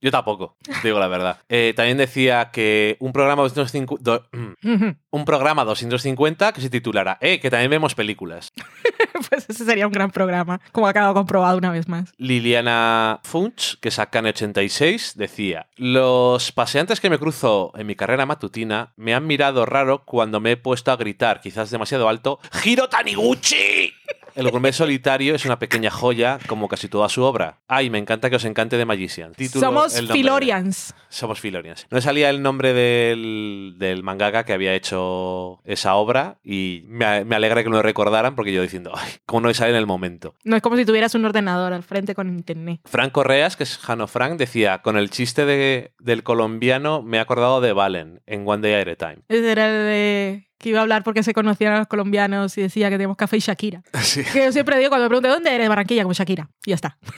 Yo 0.00 0.10
tampoco, 0.10 0.56
te 0.82 0.88
digo 0.88 0.98
la 0.98 1.06
verdad. 1.08 1.38
Eh, 1.48 1.72
también 1.76 1.98
decía 1.98 2.50
que 2.52 2.96
un 2.98 3.12
programa 3.12 3.42
250, 3.42 4.02
do- 4.02 4.26
un 5.10 5.24
programa 5.24 5.64
250 5.64 6.52
que 6.52 6.60
se 6.60 6.70
titulara, 6.70 7.18
eh, 7.20 7.38
que 7.40 7.50
también 7.50 7.70
vemos 7.70 7.94
películas. 7.94 8.50
pues 9.30 9.46
ese 9.48 9.64
sería 9.64 9.86
un 9.86 9.92
gran 9.92 10.10
programa, 10.10 10.60
como 10.72 10.86
ha 10.86 10.92
quedado 10.92 11.14
comprobado 11.14 11.58
una 11.58 11.70
vez 11.70 11.88
más. 11.88 12.12
Liliana 12.16 13.20
Funch, 13.24 13.78
que 13.80 13.90
saca 13.90 14.20
en 14.20 14.26
86, 14.26 15.14
decía: 15.16 15.66
Los 15.76 16.52
paseantes 16.52 17.00
que 17.00 17.10
me 17.10 17.18
cruzo 17.18 17.72
en 17.76 17.86
mi 17.86 17.94
carrera 17.94 18.26
matutina 18.26 18.92
me 18.96 19.14
han 19.14 19.26
mirado 19.26 19.66
raro 19.66 20.02
cuando 20.04 20.40
me 20.40 20.47
he 20.52 20.56
puesto 20.56 20.90
a 20.90 20.96
gritar, 20.96 21.40
quizás 21.40 21.70
demasiado 21.70 22.08
alto, 22.08 22.40
¡Hiro 22.64 22.88
Taniguchi! 22.88 23.92
El 24.38 24.50
gourmet 24.52 24.72
solitario 24.72 25.34
es 25.34 25.44
una 25.44 25.58
pequeña 25.58 25.90
joya, 25.90 26.38
como 26.46 26.68
casi 26.68 26.86
toda 26.88 27.08
su 27.08 27.24
obra. 27.24 27.58
Ay, 27.66 27.90
me 27.90 27.98
encanta 27.98 28.30
que 28.30 28.36
os 28.36 28.44
encante 28.44 28.76
de 28.76 28.84
Magician. 28.84 29.32
Título, 29.34 29.66
Somos 29.66 29.94
de- 29.94 30.06
Filorians. 30.12 30.94
Somos 31.08 31.40
Filorians. 31.40 31.88
No 31.90 32.00
salía 32.00 32.30
el 32.30 32.40
nombre 32.40 32.72
del, 32.72 33.74
del 33.78 34.04
mangaka 34.04 34.44
que 34.44 34.52
había 34.52 34.74
hecho 34.74 35.60
esa 35.64 35.96
obra 35.96 36.38
y 36.44 36.84
me, 36.86 37.24
me 37.24 37.34
alegra 37.34 37.64
que 37.64 37.68
lo 37.68 37.82
recordaran 37.82 38.36
porque 38.36 38.52
yo 38.52 38.62
diciendo, 38.62 38.92
ay, 38.94 39.10
cómo 39.26 39.40
no 39.48 39.54
sale 39.54 39.70
en 39.70 39.76
el 39.76 39.86
momento. 39.86 40.36
No 40.44 40.54
es 40.54 40.62
como 40.62 40.76
si 40.76 40.84
tuvieras 40.84 41.16
un 41.16 41.24
ordenador 41.24 41.72
al 41.72 41.82
frente 41.82 42.14
con 42.14 42.28
internet. 42.28 42.80
Frank 42.84 43.10
Correas, 43.10 43.56
que 43.56 43.64
es 43.64 43.76
Jano 43.78 44.06
Frank, 44.06 44.38
decía, 44.38 44.82
con 44.82 44.96
el 44.96 45.10
chiste 45.10 45.46
de- 45.46 45.94
del 45.98 46.22
colombiano 46.22 47.02
me 47.02 47.16
he 47.16 47.20
acordado 47.20 47.60
de 47.60 47.72
Valen 47.72 48.22
en 48.26 48.46
One 48.46 48.62
Day 48.62 48.80
at 48.80 48.88
a 48.88 48.94
Time. 48.94 49.22
Ese 49.28 49.50
era 49.50 49.66
el 49.66 49.84
de 49.86 50.47
que 50.58 50.70
iba 50.70 50.78
a 50.78 50.82
hablar 50.82 51.04
porque 51.04 51.22
se 51.22 51.32
conocían 51.34 51.72
a 51.74 51.78
los 51.78 51.86
colombianos 51.86 52.56
y 52.58 52.62
decía 52.62 52.88
que 52.90 52.96
tenemos 52.96 53.16
café 53.16 53.36
y 53.36 53.40
Shakira. 53.40 53.82
Sí. 54.02 54.22
Que 54.32 54.44
yo 54.46 54.52
siempre 54.52 54.76
digo 54.78 54.88
cuando 54.90 55.04
me 55.04 55.08
pregunto 55.08 55.28
¿dónde 55.28 55.54
eres? 55.54 55.68
Barranquilla, 55.68 56.02
como 56.02 56.14
Shakira. 56.14 56.48
Y 56.66 56.70
ya 56.70 56.74
está. 56.74 56.98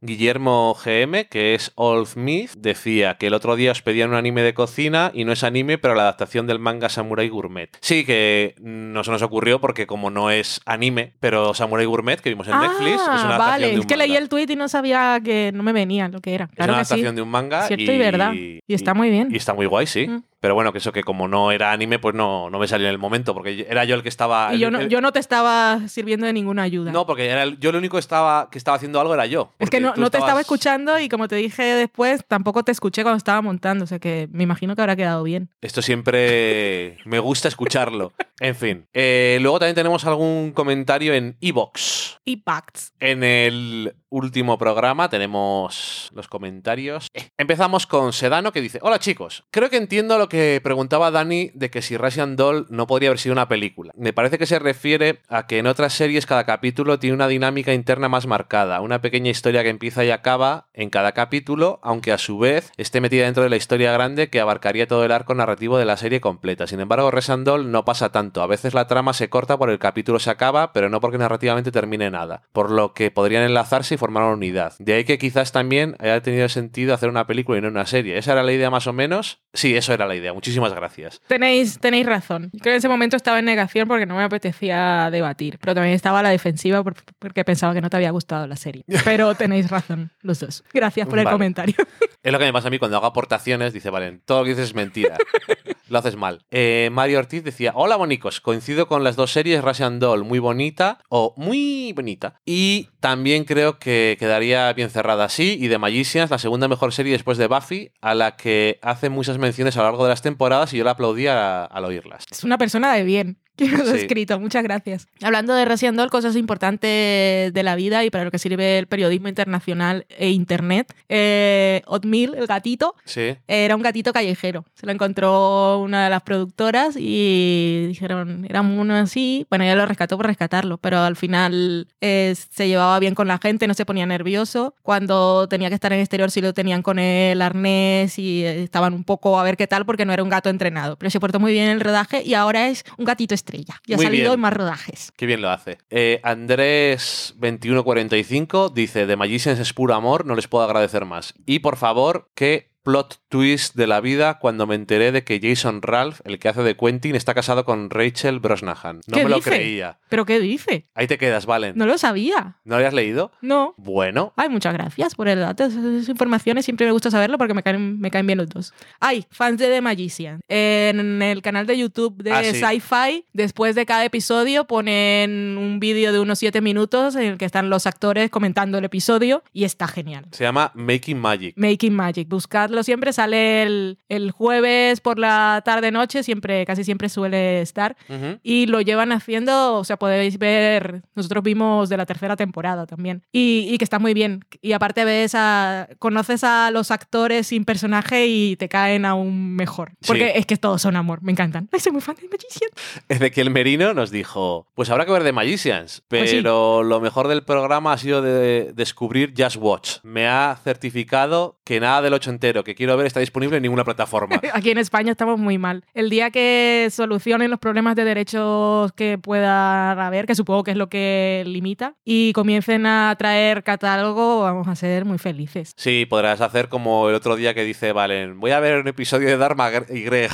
Guillermo 0.00 0.74
GM, 0.84 1.28
que 1.30 1.54
es 1.54 1.72
Old 1.76 2.16
Myth, 2.16 2.50
decía 2.58 3.14
que 3.14 3.28
el 3.28 3.32
otro 3.34 3.56
día 3.56 3.72
os 3.72 3.80
pedían 3.80 4.10
un 4.10 4.16
anime 4.16 4.42
de 4.42 4.52
cocina 4.52 5.10
y 5.14 5.24
no 5.24 5.32
es 5.32 5.42
anime, 5.44 5.78
pero 5.78 5.94
la 5.94 6.02
adaptación 6.02 6.46
del 6.46 6.58
manga 6.58 6.90
Samurai 6.90 7.26
Gourmet. 7.30 7.70
Sí, 7.80 8.04
que 8.04 8.54
no 8.60 9.02
se 9.02 9.10
nos 9.10 9.22
ocurrió 9.22 9.60
porque 9.62 9.86
como 9.86 10.10
no 10.10 10.30
es 10.30 10.60
anime, 10.66 11.14
pero 11.20 11.54
Samurai 11.54 11.86
Gourmet, 11.86 12.20
que 12.20 12.28
vimos 12.28 12.46
en 12.48 12.58
Netflix, 12.60 12.96
es 12.96 13.00
una 13.00 13.14
adaptación 13.14 13.32
Ah, 13.32 13.38
vale. 13.38 13.66
de 13.68 13.74
un 13.76 13.80
Es 13.80 13.86
que 13.86 13.96
leí 13.96 14.08
manga. 14.08 14.20
el 14.20 14.28
tweet 14.28 14.46
y 14.50 14.56
no 14.56 14.68
sabía 14.68 15.20
que 15.24 15.52
no 15.54 15.62
me 15.62 15.72
venía 15.72 16.08
lo 16.08 16.20
que 16.20 16.34
era. 16.34 16.50
Es 16.54 16.58
una 16.58 16.66
que 16.66 16.84
sí. 16.84 16.92
adaptación 16.94 17.16
de 17.16 17.22
un 17.22 17.28
manga 17.30 17.66
Cierto 17.66 17.90
y, 17.90 17.94
y 17.94 17.98
verdad. 17.98 18.32
Y 18.34 18.60
está 18.74 18.92
muy 18.92 19.08
bien. 19.08 19.28
Y 19.30 19.36
está 19.36 19.54
muy 19.54 19.64
guay, 19.66 19.86
sí. 19.86 20.06
Mm. 20.06 20.22
Pero 20.44 20.54
bueno, 20.54 20.72
que 20.72 20.78
eso 20.78 20.92
que 20.92 21.02
como 21.02 21.26
no 21.26 21.52
era 21.52 21.72
anime, 21.72 21.98
pues 21.98 22.14
no, 22.14 22.50
no 22.50 22.58
me 22.58 22.68
salió 22.68 22.86
en 22.86 22.92
el 22.92 22.98
momento, 22.98 23.32
porque 23.32 23.66
era 23.66 23.86
yo 23.86 23.94
el 23.94 24.02
que 24.02 24.10
estaba... 24.10 24.54
Y 24.54 24.58
yo 24.58 24.70
no, 24.70 24.80
el- 24.80 24.90
yo 24.90 25.00
no 25.00 25.10
te 25.10 25.18
estaba 25.18 25.88
sirviendo 25.88 26.26
de 26.26 26.34
ninguna 26.34 26.64
ayuda. 26.64 26.92
No, 26.92 27.06
porque 27.06 27.30
era 27.30 27.44
el- 27.44 27.58
yo 27.60 27.72
lo 27.72 27.78
único 27.78 27.96
que 27.96 28.00
estaba, 28.00 28.50
que 28.50 28.58
estaba 28.58 28.76
haciendo 28.76 29.00
algo 29.00 29.14
era 29.14 29.24
yo. 29.24 29.54
es 29.58 29.70
que 29.70 29.80
no, 29.80 29.94
no 29.96 30.10
te 30.10 30.18
estaba 30.18 30.42
escuchando 30.42 30.98
y 31.00 31.08
como 31.08 31.28
te 31.28 31.36
dije 31.36 31.62
después, 31.62 32.26
tampoco 32.28 32.62
te 32.62 32.72
escuché 32.72 33.02
cuando 33.02 33.16
estaba 33.16 33.40
montando. 33.40 33.84
O 33.84 33.86
sea 33.86 33.98
que 33.98 34.28
me 34.32 34.42
imagino 34.42 34.76
que 34.76 34.82
habrá 34.82 34.96
quedado 34.96 35.22
bien. 35.22 35.48
Esto 35.62 35.80
siempre 35.80 36.98
me 37.06 37.20
gusta 37.20 37.48
escucharlo. 37.48 38.12
En 38.40 38.56
fin. 38.56 38.84
Eh, 38.92 39.38
luego 39.40 39.60
también 39.60 39.76
tenemos 39.76 40.04
algún 40.06 40.50
comentario 40.50 41.14
en 41.14 41.36
Evox. 41.40 42.18
Y 42.24 42.38
Pacts. 42.38 42.92
En 42.98 43.22
el 43.22 43.94
último 44.14 44.58
programa 44.58 45.08
tenemos 45.08 46.10
los 46.14 46.28
comentarios. 46.28 47.08
Eh, 47.14 47.30
Empezamos 47.36 47.86
con 47.88 48.12
Sedano 48.12 48.52
que 48.52 48.60
dice: 48.60 48.78
Hola 48.82 49.00
chicos, 49.00 49.44
creo 49.50 49.70
que 49.70 49.76
entiendo 49.76 50.18
lo 50.18 50.28
que 50.28 50.60
preguntaba 50.62 51.10
Dani 51.10 51.50
de 51.54 51.68
que 51.68 51.82
si 51.82 51.96
Russian 51.96 52.36
Doll 52.36 52.66
no 52.70 52.86
podría 52.86 53.08
haber 53.08 53.18
sido 53.18 53.32
una 53.32 53.48
película. 53.48 53.92
Me 53.96 54.12
parece 54.12 54.38
que 54.38 54.46
se 54.46 54.60
refiere 54.60 55.20
a 55.28 55.46
que 55.48 55.58
en 55.58 55.66
otras 55.66 55.92
series 55.94 56.26
cada 56.26 56.44
capítulo 56.44 57.00
tiene 57.00 57.14
una 57.16 57.26
dinámica 57.26 57.74
interna 57.74 58.08
más 58.08 58.26
marcada, 58.26 58.80
una 58.80 59.00
pequeña 59.00 59.30
historia 59.30 59.64
que 59.64 59.68
empieza 59.70 60.04
y 60.04 60.12
acaba 60.12 60.68
en 60.74 60.90
cada 60.90 61.12
capítulo, 61.12 61.80
aunque 61.82 62.12
a 62.12 62.18
su 62.18 62.38
vez 62.38 62.72
esté 62.76 63.00
metida 63.00 63.24
dentro 63.24 63.42
de 63.42 63.50
la 63.50 63.56
historia 63.56 63.92
grande 63.92 64.30
que 64.30 64.40
abarcaría 64.40 64.86
todo 64.86 65.04
el 65.04 65.10
arco 65.10 65.34
narrativo 65.34 65.76
de 65.76 65.86
la 65.86 65.96
serie 65.96 66.20
completa. 66.20 66.68
Sin 66.68 66.78
embargo, 66.78 67.10
Russian 67.10 67.42
Doll 67.42 67.72
no 67.72 67.84
pasa 67.84 68.12
tanto. 68.12 68.42
A 68.42 68.46
veces 68.46 68.74
la 68.74 68.86
trama 68.86 69.12
se 69.12 69.28
corta 69.28 69.58
por 69.58 69.70
el 69.70 69.80
capítulo 69.80 70.20
se 70.20 70.30
acaba, 70.30 70.72
pero 70.72 70.88
no 70.88 71.00
porque 71.00 71.18
narrativamente 71.18 71.72
termine 71.72 72.10
nada, 72.10 72.42
por 72.52 72.70
lo 72.70 72.94
que 72.94 73.10
podrían 73.10 73.42
enlazarse 73.42 73.94
y 73.94 73.98
formar 74.04 74.24
una 74.24 74.34
unidad. 74.34 74.74
De 74.78 74.92
ahí 74.92 75.04
que 75.04 75.16
quizás 75.16 75.50
también 75.50 75.96
haya 75.98 76.20
tenido 76.20 76.46
sentido 76.50 76.92
hacer 76.92 77.08
una 77.08 77.26
película 77.26 77.58
y 77.58 77.62
no 77.62 77.68
una 77.68 77.86
serie. 77.86 78.18
¿Esa 78.18 78.32
era 78.32 78.42
la 78.42 78.52
idea 78.52 78.68
más 78.68 78.86
o 78.86 78.92
menos? 78.92 79.40
Sí, 79.54 79.74
eso 79.74 79.94
era 79.94 80.06
la 80.06 80.14
idea. 80.14 80.34
Muchísimas 80.34 80.74
gracias. 80.74 81.22
Tenéis, 81.26 81.78
tenéis 81.78 82.04
razón. 82.04 82.50
Creo 82.52 82.62
que 82.62 82.70
en 82.70 82.76
ese 82.76 82.88
momento 82.88 83.16
estaba 83.16 83.38
en 83.38 83.46
negación 83.46 83.88
porque 83.88 84.04
no 84.04 84.16
me 84.16 84.22
apetecía 84.24 85.08
debatir, 85.10 85.58
pero 85.58 85.74
también 85.74 85.94
estaba 85.94 86.18
a 86.20 86.22
la 86.22 86.28
defensiva 86.30 86.82
por- 86.84 86.96
porque 87.18 87.44
pensaba 87.44 87.72
que 87.72 87.80
no 87.80 87.88
te 87.88 87.96
había 87.96 88.10
gustado 88.10 88.46
la 88.46 88.56
serie. 88.56 88.84
Pero 89.04 89.34
tenéis 89.34 89.70
razón, 89.70 90.10
los 90.20 90.40
dos. 90.40 90.64
Gracias 90.72 91.08
por 91.08 91.18
el 91.18 91.24
Vale. 91.24 91.34
comentario. 91.34 91.74
Es 92.22 92.32
lo 92.32 92.38
que 92.38 92.44
me 92.44 92.52
pasa 92.52 92.68
a 92.68 92.70
mí 92.70 92.78
cuando 92.78 92.96
hago 92.98 93.06
aportaciones. 93.06 93.72
Dice, 93.72 93.90
vale, 93.90 94.20
todo 94.24 94.38
lo 94.40 94.44
que 94.44 94.50
dices 94.50 94.66
es 94.70 94.74
mentira. 94.74 95.16
lo 95.88 95.98
haces 95.98 96.16
mal. 96.16 96.44
Eh, 96.50 96.88
Mario 96.92 97.18
Ortiz 97.18 97.44
decía, 97.44 97.72
hola 97.74 97.96
bonicos, 97.96 98.40
coincido 98.40 98.86
con 98.88 99.04
las 99.04 99.16
dos 99.16 99.30
series, 99.32 99.62
Russian 99.62 99.98
Doll, 100.00 100.24
muy 100.24 100.38
bonita 100.38 100.98
o 101.08 101.34
muy 101.36 101.92
bonita. 101.94 102.40
Y 102.46 102.88
también 103.00 103.44
creo 103.44 103.78
que 103.78 103.93
quedaría 104.18 104.72
bien 104.72 104.90
cerrada 104.90 105.24
así. 105.24 105.56
Y 105.60 105.68
The 105.68 105.78
Magicians, 105.78 106.30
la 106.30 106.38
segunda 106.38 106.68
mejor 106.68 106.92
serie 106.92 107.12
después 107.12 107.38
de 107.38 107.46
Buffy, 107.46 107.92
a 108.00 108.14
la 108.14 108.36
que 108.36 108.78
hace 108.82 109.08
muchas 109.08 109.38
menciones 109.38 109.76
a 109.76 109.80
lo 109.80 109.86
largo 109.86 110.04
de 110.04 110.10
las 110.10 110.22
temporadas 110.22 110.72
y 110.72 110.78
yo 110.78 110.84
la 110.84 110.92
aplaudía 110.92 111.64
al 111.64 111.84
oírlas. 111.84 112.24
Es 112.30 112.44
una 112.44 112.58
persona 112.58 112.94
de 112.94 113.04
bien. 113.04 113.43
Que 113.56 113.68
nos 113.68 113.88
ha 113.88 113.92
Sí. 113.92 113.98
escrito, 113.98 114.40
muchas 114.40 114.62
gracias. 114.64 115.06
Hablando 115.22 115.54
de 115.54 115.64
Resident 115.64 115.96
Evil, 115.98 116.10
cosas 116.10 116.34
importantes 116.34 117.52
de 117.52 117.62
la 117.62 117.76
vida 117.76 118.04
y 118.04 118.10
para 118.10 118.24
lo 118.24 118.30
que 118.30 118.38
sirve 118.38 118.78
el 118.78 118.86
periodismo 118.88 119.28
internacional 119.28 120.06
e 120.08 120.30
internet. 120.30 120.92
Eh, 121.08 121.82
Otmil, 121.86 122.34
el 122.34 122.46
gatito, 122.46 122.94
Sí. 123.04 123.36
era 123.46 123.76
un 123.76 123.82
gatito 123.82 124.12
callejero. 124.12 124.64
Se 124.74 124.86
lo 124.86 124.92
encontró 124.92 125.78
una 125.78 126.04
de 126.04 126.10
las 126.10 126.22
productoras 126.22 126.96
y 126.98 127.86
dijeron, 127.88 128.44
era 128.48 128.60
uno 128.62 128.94
así. 128.96 129.46
Bueno, 129.50 129.64
ella 129.64 129.76
lo 129.76 129.86
rescató 129.86 130.16
por 130.16 130.26
rescatarlo, 130.26 130.78
pero 130.78 130.98
al 131.00 131.14
final 131.16 131.86
eh, 132.00 132.34
se 132.50 132.66
llevaba 132.68 132.98
bien 132.98 133.14
con 133.14 133.28
la 133.28 133.38
gente, 133.38 133.66
no 133.68 133.74
se 133.74 133.86
ponía 133.86 134.06
nervioso. 134.06 134.74
Cuando 134.82 135.48
tenía 135.48 135.68
que 135.68 135.74
estar 135.76 135.92
en 135.92 136.00
exterior, 136.00 136.30
sí 136.30 136.40
lo 136.40 136.52
tenían 136.54 136.82
con 136.82 136.98
el 136.98 137.40
arnés 137.40 138.18
y 138.18 138.44
eh, 138.44 138.62
estaban 138.64 138.94
un 138.94 139.04
poco 139.04 139.38
a 139.38 139.42
ver 139.44 139.56
qué 139.56 139.66
tal, 139.66 139.86
porque 139.86 140.04
no 140.04 140.12
era 140.12 140.22
un 140.22 140.28
gato 140.28 140.50
entrenado. 140.50 140.96
Pero 140.96 141.10
se 141.10 141.20
portó 141.20 141.38
muy 141.38 141.52
bien 141.52 141.66
en 141.66 141.70
el 141.72 141.80
rodaje 141.80 142.22
y 142.24 142.34
ahora 142.34 142.68
es 142.68 142.84
un 142.98 143.04
gatito 143.04 143.34
estrella. 143.44 143.80
Y 143.86 143.92
ha 143.92 143.96
Muy 143.96 144.06
salido 144.06 144.24
bien. 144.30 144.34
en 144.34 144.40
más 144.40 144.52
rodajes. 144.54 145.12
Qué 145.16 145.26
bien 145.26 145.40
lo 145.42 145.50
hace. 145.50 145.78
Eh, 145.90 146.20
Andrés2145 146.24 148.72
dice: 148.72 149.06
The 149.06 149.16
Magicians 149.16 149.60
es 149.60 149.72
puro 149.72 149.94
amor, 149.94 150.26
no 150.26 150.34
les 150.34 150.48
puedo 150.48 150.64
agradecer 150.64 151.04
más. 151.04 151.34
Y 151.46 151.60
por 151.60 151.76
favor, 151.76 152.30
que 152.34 152.73
plot 152.84 153.18
twist 153.28 153.74
de 153.74 153.86
la 153.88 154.00
vida 154.00 154.38
cuando 154.38 154.66
me 154.68 154.76
enteré 154.76 155.10
de 155.10 155.24
que 155.24 155.40
Jason 155.42 155.82
Ralph, 155.82 156.20
el 156.24 156.38
que 156.38 156.48
hace 156.48 156.62
de 156.62 156.76
Quentin, 156.76 157.16
está 157.16 157.34
casado 157.34 157.64
con 157.64 157.90
Rachel 157.90 158.38
Brosnahan. 158.38 159.00
No 159.08 159.16
¿Qué 159.16 159.24
me 159.24 159.30
lo 159.30 159.40
creía. 159.40 159.98
¿Pero 160.08 160.24
qué 160.26 160.38
dice? 160.38 160.86
Ahí 160.94 161.06
te 161.08 161.18
quedas, 161.18 161.46
Valen. 161.46 161.72
No 161.76 161.86
lo 161.86 161.98
sabía. 161.98 162.58
¿No 162.64 162.74
lo 162.74 162.76
habías 162.76 162.94
leído? 162.94 163.32
No. 163.40 163.74
Bueno, 163.78 164.32
Ay, 164.36 164.48
muchas 164.50 164.72
gracias 164.74 165.14
por 165.16 165.26
el 165.28 165.40
dato. 165.40 165.64
Esas 165.64 165.82
esas 165.84 166.08
informaciones 166.10 166.64
siempre 166.64 166.86
me 166.86 166.92
gusta 166.92 167.10
saberlo 167.10 167.38
porque 167.38 167.54
me 167.54 167.62
caen, 167.62 167.98
me 167.98 168.10
caen 168.10 168.26
bien 168.26 168.38
los 168.38 168.48
dos. 168.48 168.72
Ay, 169.00 169.26
fans 169.30 169.58
de 169.58 169.68
The 169.68 169.80
Magician. 169.80 170.40
En 170.48 171.22
el 171.22 171.42
canal 171.42 171.66
de 171.66 171.78
YouTube 171.78 172.22
de 172.22 172.32
Ah, 172.32 172.44
sí. 172.44 172.60
Sci-Fi, 172.60 173.24
después 173.32 173.74
de 173.74 173.86
cada 173.86 174.04
episodio 174.04 174.66
ponen 174.66 175.56
un 175.58 175.80
vídeo 175.80 176.12
de 176.12 176.20
unos 176.20 176.38
7 176.38 176.60
minutos 176.60 177.16
en 177.16 177.22
el 177.22 177.38
que 177.38 177.46
están 177.46 177.70
los 177.70 177.86
actores 177.86 178.30
comentando 178.30 178.76
el 178.78 178.84
episodio 178.84 179.42
y 179.52 179.64
está 179.64 179.88
genial. 179.88 180.26
se 180.32 180.44
llama 180.44 180.70
Making 180.74 181.18
Magic. 181.18 181.54
Making 181.56 181.94
Magic, 181.94 182.28
buscadlo 182.28 182.73
siempre, 182.82 183.12
sale 183.12 183.62
el, 183.62 183.98
el 184.08 184.30
jueves 184.30 185.00
por 185.00 185.18
la 185.18 185.62
tarde-noche, 185.64 186.22
siempre, 186.22 186.64
casi 186.66 186.84
siempre 186.84 187.08
suele 187.08 187.60
estar. 187.60 187.96
Ujú. 188.08 188.38
Y 188.42 188.66
lo 188.66 188.80
llevan 188.80 189.12
haciendo, 189.12 189.76
o 189.76 189.84
sea, 189.84 189.96
podéis 189.98 190.38
ver, 190.38 191.02
nosotros 191.14 191.42
vimos 191.44 191.88
de 191.88 191.96
la 191.96 192.06
tercera 192.06 192.36
temporada 192.36 192.86
también. 192.86 193.22
Y, 193.32 193.68
y 193.70 193.78
que 193.78 193.84
está 193.84 193.98
muy 193.98 194.14
bien. 194.14 194.44
Y 194.62 194.72
aparte 194.72 195.04
ves 195.04 195.34
a, 195.34 195.88
conoces 195.98 196.42
a 196.44 196.70
los 196.70 196.90
actores 196.90 197.46
sin 197.48 197.64
personaje 197.64 198.26
y 198.26 198.56
te 198.56 198.68
caen 198.68 199.04
aún 199.04 199.54
mejor. 199.54 199.92
Porque 200.06 200.24
Sí. 200.32 200.38
es 200.38 200.46
que 200.46 200.56
todos 200.56 200.82
son 200.82 200.96
amor, 200.96 201.22
me 201.22 201.32
encantan. 201.32 201.68
Ay, 201.72 201.80
soy 201.80 201.92
muy 201.92 202.00
fan 202.00 202.16
de 202.16 202.28
Magician. 202.28 202.70
Ezequiel 203.08 203.50
Merino 203.50 203.94
nos 203.94 204.10
dijo, 204.10 204.66
pues 204.74 204.90
habrá 204.90 205.04
que 205.06 205.12
ver 205.12 205.22
The 205.22 205.32
Magicians, 205.32 206.02
Pues 206.08 206.30
sí. 206.30 206.36
pero 206.36 206.82
lo 206.82 207.00
mejor 207.00 207.28
del 207.28 207.42
programa 207.44 207.92
ha 207.92 207.98
sido 207.98 208.22
de 208.22 208.72
descubrir 208.74 209.34
Just 209.36 209.56
Watch. 209.56 209.98
Me 210.02 210.26
ha 210.26 210.58
certificado 210.64 211.58
que 211.64 211.80
nada 211.80 212.02
del 212.02 212.14
ocho 212.14 212.30
entero 212.30 212.63
que 212.64 212.74
quiero 212.74 212.96
ver 212.96 213.06
está 213.06 213.20
disponible 213.20 213.56
en 213.56 213.62
ninguna 213.62 213.84
plataforma. 213.84 214.40
Aquí 214.52 214.70
en 214.70 214.78
España 214.78 215.12
estamos 215.12 215.38
muy 215.38 215.58
mal. 215.58 215.84
El 215.94 216.10
día 216.10 216.30
que 216.30 216.88
solucionen 216.90 217.50
los 217.50 217.60
problemas 217.60 217.96
de 217.96 218.04
derechos 218.04 218.92
que 218.92 219.18
pueda 219.18 219.92
haber, 219.92 220.26
que 220.26 220.34
supongo 220.34 220.64
que 220.64 220.72
es 220.72 220.76
lo 220.76 220.88
que 220.88 221.44
limita, 221.46 221.94
y 222.04 222.32
comiencen 222.32 222.86
a 222.86 223.14
traer 223.18 223.62
catálogo, 223.62 224.42
vamos 224.42 224.68
a 224.68 224.74
ser 224.74 225.04
muy 225.04 225.18
felices. 225.18 225.72
Sí, 225.76 226.06
podrás 226.08 226.40
hacer 226.40 226.68
como 226.68 227.08
el 227.08 227.14
otro 227.14 227.36
día 227.36 227.54
que 227.54 227.64
dice 227.64 227.92
Valen, 227.92 228.40
voy 228.40 228.50
a 228.50 228.60
ver 228.60 228.80
un 228.80 228.88
episodio 228.88 229.28
de 229.28 229.36
Dharma 229.36 229.70
y 229.90 230.02
Greg. 230.02 230.30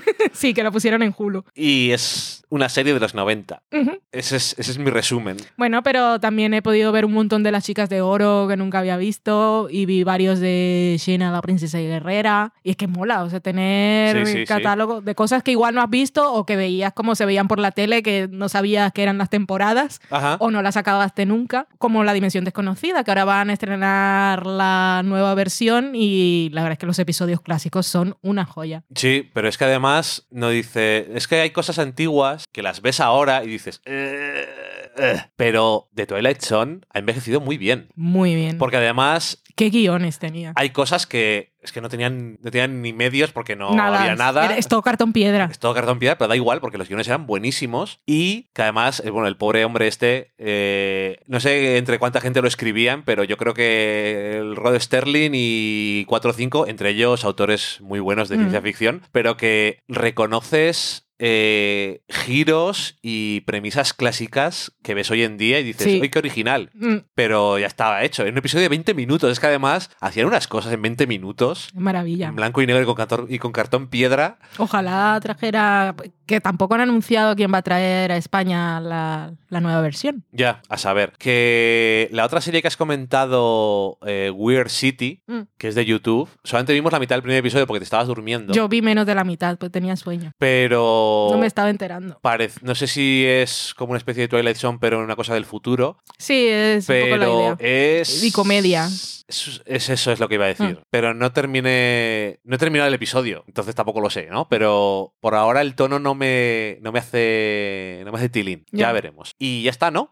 Sí, 0.32 0.54
que 0.54 0.62
lo 0.62 0.72
pusieron 0.72 1.02
en 1.02 1.14
Hulu. 1.16 1.44
Y 1.54 1.90
es 1.92 2.44
una 2.48 2.68
serie 2.68 2.94
de 2.94 3.00
los 3.00 3.14
90. 3.14 3.62
Ujú. 3.72 3.98
Ese 4.12 4.36
es, 4.36 4.54
ese 4.58 4.70
es 4.72 4.78
mi 4.78 4.90
resumen. 4.90 5.36
Bueno, 5.56 5.82
pero 5.82 6.20
también 6.20 6.54
he 6.54 6.62
podido 6.62 6.92
ver 6.92 7.04
un 7.04 7.12
montón 7.12 7.42
de 7.42 7.50
las 7.52 7.64
chicas 7.64 7.88
de 7.88 8.00
oro 8.00 8.46
que 8.48 8.56
nunca 8.56 8.78
había 8.78 8.96
visto 8.96 9.68
y 9.70 9.86
vi 9.86 10.04
varios 10.04 10.38
de 10.40 10.96
Xena, 10.98 11.32
la 11.32 11.40
princesa 11.42 11.80
y 11.80 11.86
guerrera. 11.86 12.52
Y 12.62 12.70
es 12.70 12.76
que 12.76 12.86
mola, 12.86 13.22
o 13.24 13.30
sea, 13.30 13.40
tener 13.40 14.26
Sí, 14.26 14.32
sí, 14.32 14.38
sí. 14.40 14.44
catálogo 14.46 15.00
de 15.00 15.14
cosas 15.14 15.42
que 15.42 15.50
igual 15.52 15.74
no 15.74 15.82
has 15.82 15.90
visto 15.90 16.32
o 16.32 16.46
que 16.46 16.56
veías 16.56 16.92
como 16.92 17.14
se 17.14 17.24
veían 17.26 17.48
por 17.48 17.58
la 17.58 17.70
tele, 17.72 18.02
que 18.02 18.28
no 18.30 18.48
sabías 18.48 18.92
que 18.92 19.02
eran 19.02 19.18
las 19.18 19.30
temporadas 19.30 20.00
Ajá. 20.10 20.36
o 20.40 20.50
no 20.50 20.62
las 20.62 20.76
acabaste 20.76 21.26
nunca, 21.26 21.66
como 21.78 22.04
La 22.04 22.12
Dimensión 22.12 22.44
Desconocida, 22.44 23.02
que 23.04 23.10
ahora 23.10 23.24
van 23.24 23.50
a 23.50 23.52
estrenar 23.52 24.46
la 24.46 25.02
nueva 25.04 25.34
versión 25.34 25.92
y 25.94 26.50
la 26.52 26.62
verdad 26.62 26.72
es 26.74 26.78
que 26.78 26.86
los 26.86 26.98
episodios 26.98 27.40
clásicos 27.40 27.86
son 27.86 28.16
una 28.22 28.44
joya. 28.44 28.84
Sí, 28.94 29.28
pero 29.34 29.48
es 29.48 29.58
que 29.58 29.64
además 29.64 29.85
no 30.30 30.50
dice. 30.50 31.08
Es 31.14 31.28
que 31.28 31.40
hay 31.40 31.50
cosas 31.50 31.78
antiguas 31.78 32.44
que 32.52 32.62
las 32.62 32.80
ves 32.82 33.00
ahora 33.00 33.44
y 33.44 33.48
dices. 33.48 33.80
"Eh, 33.84 34.85
eh". 34.96 35.22
Pero 35.36 35.88
The 35.94 36.06
Twilight 36.06 36.40
Zone 36.42 36.80
ha 36.92 36.98
envejecido 36.98 37.40
muy 37.40 37.58
bien. 37.58 37.88
Muy 37.94 38.34
bien. 38.34 38.58
Porque 38.58 38.76
además 38.78 39.42
¿Qué 39.54 39.70
guiones 39.70 40.18
tenía? 40.18 40.52
hay 40.56 40.70
cosas 40.70 41.06
que 41.06 41.54
es 41.62 41.72
que 41.72 41.80
no 41.80 41.88
tenían, 41.88 42.38
no 42.42 42.50
tenían 42.52 42.80
ni 42.80 42.92
medios 42.92 43.32
porque 43.32 43.56
no 43.56 43.74
nada. 43.74 44.00
había 44.02 44.14
nada. 44.14 44.56
Es 44.56 44.68
todo 44.68 44.82
cartón 44.82 45.12
piedra. 45.12 45.48
Es 45.50 45.58
todo 45.58 45.74
cartón 45.74 45.98
piedra, 45.98 46.16
pero 46.16 46.28
da 46.28 46.36
igual 46.36 46.60
porque 46.60 46.78
los 46.78 46.86
guiones 46.86 47.08
eran 47.08 47.26
buenísimos 47.26 47.98
y 48.06 48.42
que 48.52 48.62
además, 48.62 49.02
eh, 49.04 49.10
bueno, 49.10 49.26
el 49.26 49.36
pobre 49.36 49.64
hombre 49.64 49.88
este, 49.88 50.30
eh, 50.38 51.18
no 51.26 51.40
sé 51.40 51.76
entre 51.78 51.98
cuánta 51.98 52.20
gente 52.20 52.40
lo 52.40 52.46
escribían, 52.46 53.02
pero 53.04 53.24
yo 53.24 53.36
creo 53.36 53.52
que 53.52 54.36
el 54.38 54.54
Rod 54.54 54.78
Sterling 54.78 55.32
y 55.34 56.04
4 56.06 56.30
o 56.30 56.34
5, 56.34 56.66
entre 56.68 56.90
ellos 56.90 57.24
autores 57.24 57.80
muy 57.80 57.98
buenos 57.98 58.28
de 58.28 58.36
Mm. 58.36 58.40
ciencia 58.40 58.62
ficción, 58.62 59.02
pero 59.10 59.36
que 59.36 59.80
reconoces 59.88 61.05
eh, 61.18 62.02
giros 62.08 62.96
y 63.02 63.40
premisas 63.42 63.92
clásicas 63.94 64.72
que 64.82 64.94
ves 64.94 65.10
hoy 65.10 65.22
en 65.22 65.36
día 65.38 65.58
y 65.60 65.64
dices, 65.64 65.84
Sí. 65.86 66.00
¡ay, 66.02 66.08
qué 66.10 66.18
original! 66.18 66.70
Mm, 66.74 66.96
Pero 67.14 67.58
ya 67.58 67.66
estaba 67.66 68.02
hecho. 68.04 68.24
En 68.24 68.32
un 68.32 68.38
episodio 68.38 68.62
de 68.62 68.68
20 68.68 68.94
minutos. 68.94 69.30
Es 69.32 69.40
que 69.40 69.46
además 69.46 69.90
hacían 70.00 70.26
unas 70.26 70.46
cosas 70.48 70.72
en 70.72 70.82
20 70.82 71.06
minutos. 71.06 71.68
maravilla. 71.74 72.28
En 72.28 72.36
blanco 72.36 72.60
y 72.62 72.66
negro 72.66 72.82
y 72.82 72.86
con, 72.86 72.94
cartón, 72.94 73.26
y 73.28 73.38
con 73.38 73.52
cartón 73.52 73.88
piedra. 73.88 74.38
Ojalá 74.58 75.18
trajera, 75.22 75.94
que 76.26 76.40
tampoco 76.40 76.74
han 76.74 76.80
anunciado 76.82 77.34
quién 77.36 77.52
va 77.52 77.58
a 77.58 77.62
traer 77.62 78.12
a 78.12 78.16
España 78.16 78.80
la, 78.80 79.32
la 79.48 79.60
nueva 79.60 79.80
versión. 79.80 80.24
Ya, 80.32 80.62
a 80.68 80.76
saber. 80.78 81.12
Que 81.18 82.08
la 82.12 82.24
otra 82.24 82.40
serie 82.40 82.60
que 82.62 82.68
has 82.68 82.76
comentado, 82.76 83.98
eh, 84.06 84.30
Weird 84.34 84.68
City, 84.68 85.22
Mm. 85.26 85.42
que 85.58 85.68
es 85.68 85.74
de 85.74 85.84
YouTube, 85.84 86.28
solamente 86.44 86.72
vimos 86.72 86.92
la 86.92 86.98
mitad 87.00 87.16
del 87.16 87.22
primer 87.22 87.38
episodio 87.38 87.66
porque 87.66 87.80
te 87.80 87.84
estabas 87.84 88.06
durmiendo. 88.08 88.52
Yo 88.52 88.68
vi 88.68 88.82
menos 88.82 89.06
de 89.06 89.14
la 89.14 89.24
mitad, 89.24 89.56
pues 89.58 89.72
tenía 89.72 89.96
sueño. 89.96 90.32
Pero. 90.38 91.04
No 91.32 91.38
me 91.38 91.46
estaba 91.46 91.70
enterando. 91.70 92.18
parec- 92.22 92.60
no 92.62 92.74
sé 92.74 92.86
si 92.86 93.24
es 93.26 93.74
como 93.76 93.90
una 93.92 93.98
especie 93.98 94.22
de 94.22 94.28
Twilight 94.28 94.56
Zone, 94.56 94.78
pero 94.80 94.98
una 95.02 95.16
cosa 95.16 95.34
del 95.34 95.44
futuro. 95.44 95.98
Sí, 96.18 96.46
es 96.48 96.88
un 96.88 96.94
poco 97.00 97.16
la 97.16 97.18
Pero 97.26 97.40
idea. 97.40 98.00
es. 98.00 98.22
Y 98.24 98.32
comedia. 98.32 98.86
Es, 99.28 99.60
es 99.66 99.88
eso, 99.88 100.12
es 100.12 100.20
lo 100.20 100.28
que 100.28 100.36
iba 100.36 100.44
a 100.44 100.48
decir. 100.48 100.76
Mm. 100.78 100.82
Pero 100.90 101.12
no 101.14 101.32
terminé. 101.32 102.38
No 102.44 102.54
he 102.56 102.58
terminado 102.58 102.86
el 102.88 102.94
episodio, 102.94 103.42
entonces 103.48 103.74
tampoco 103.74 104.00
lo 104.00 104.08
sé, 104.10 104.26
¿no? 104.30 104.48
Pero 104.48 105.14
por 105.20 105.34
ahora 105.34 105.62
el 105.62 105.74
tono 105.74 105.98
no 105.98 106.14
me, 106.14 106.78
no 106.82 106.92
me 106.92 107.00
hace. 107.00 108.02
No 108.04 108.12
me 108.12 108.18
hace 108.18 108.28
tilín. 108.28 108.64
Ya 108.70 108.86
Ya. 108.86 108.92
veremos. 108.92 109.34
Y 109.38 109.62
ya 109.64 109.70
está, 109.70 109.90
¿no? 109.90 110.10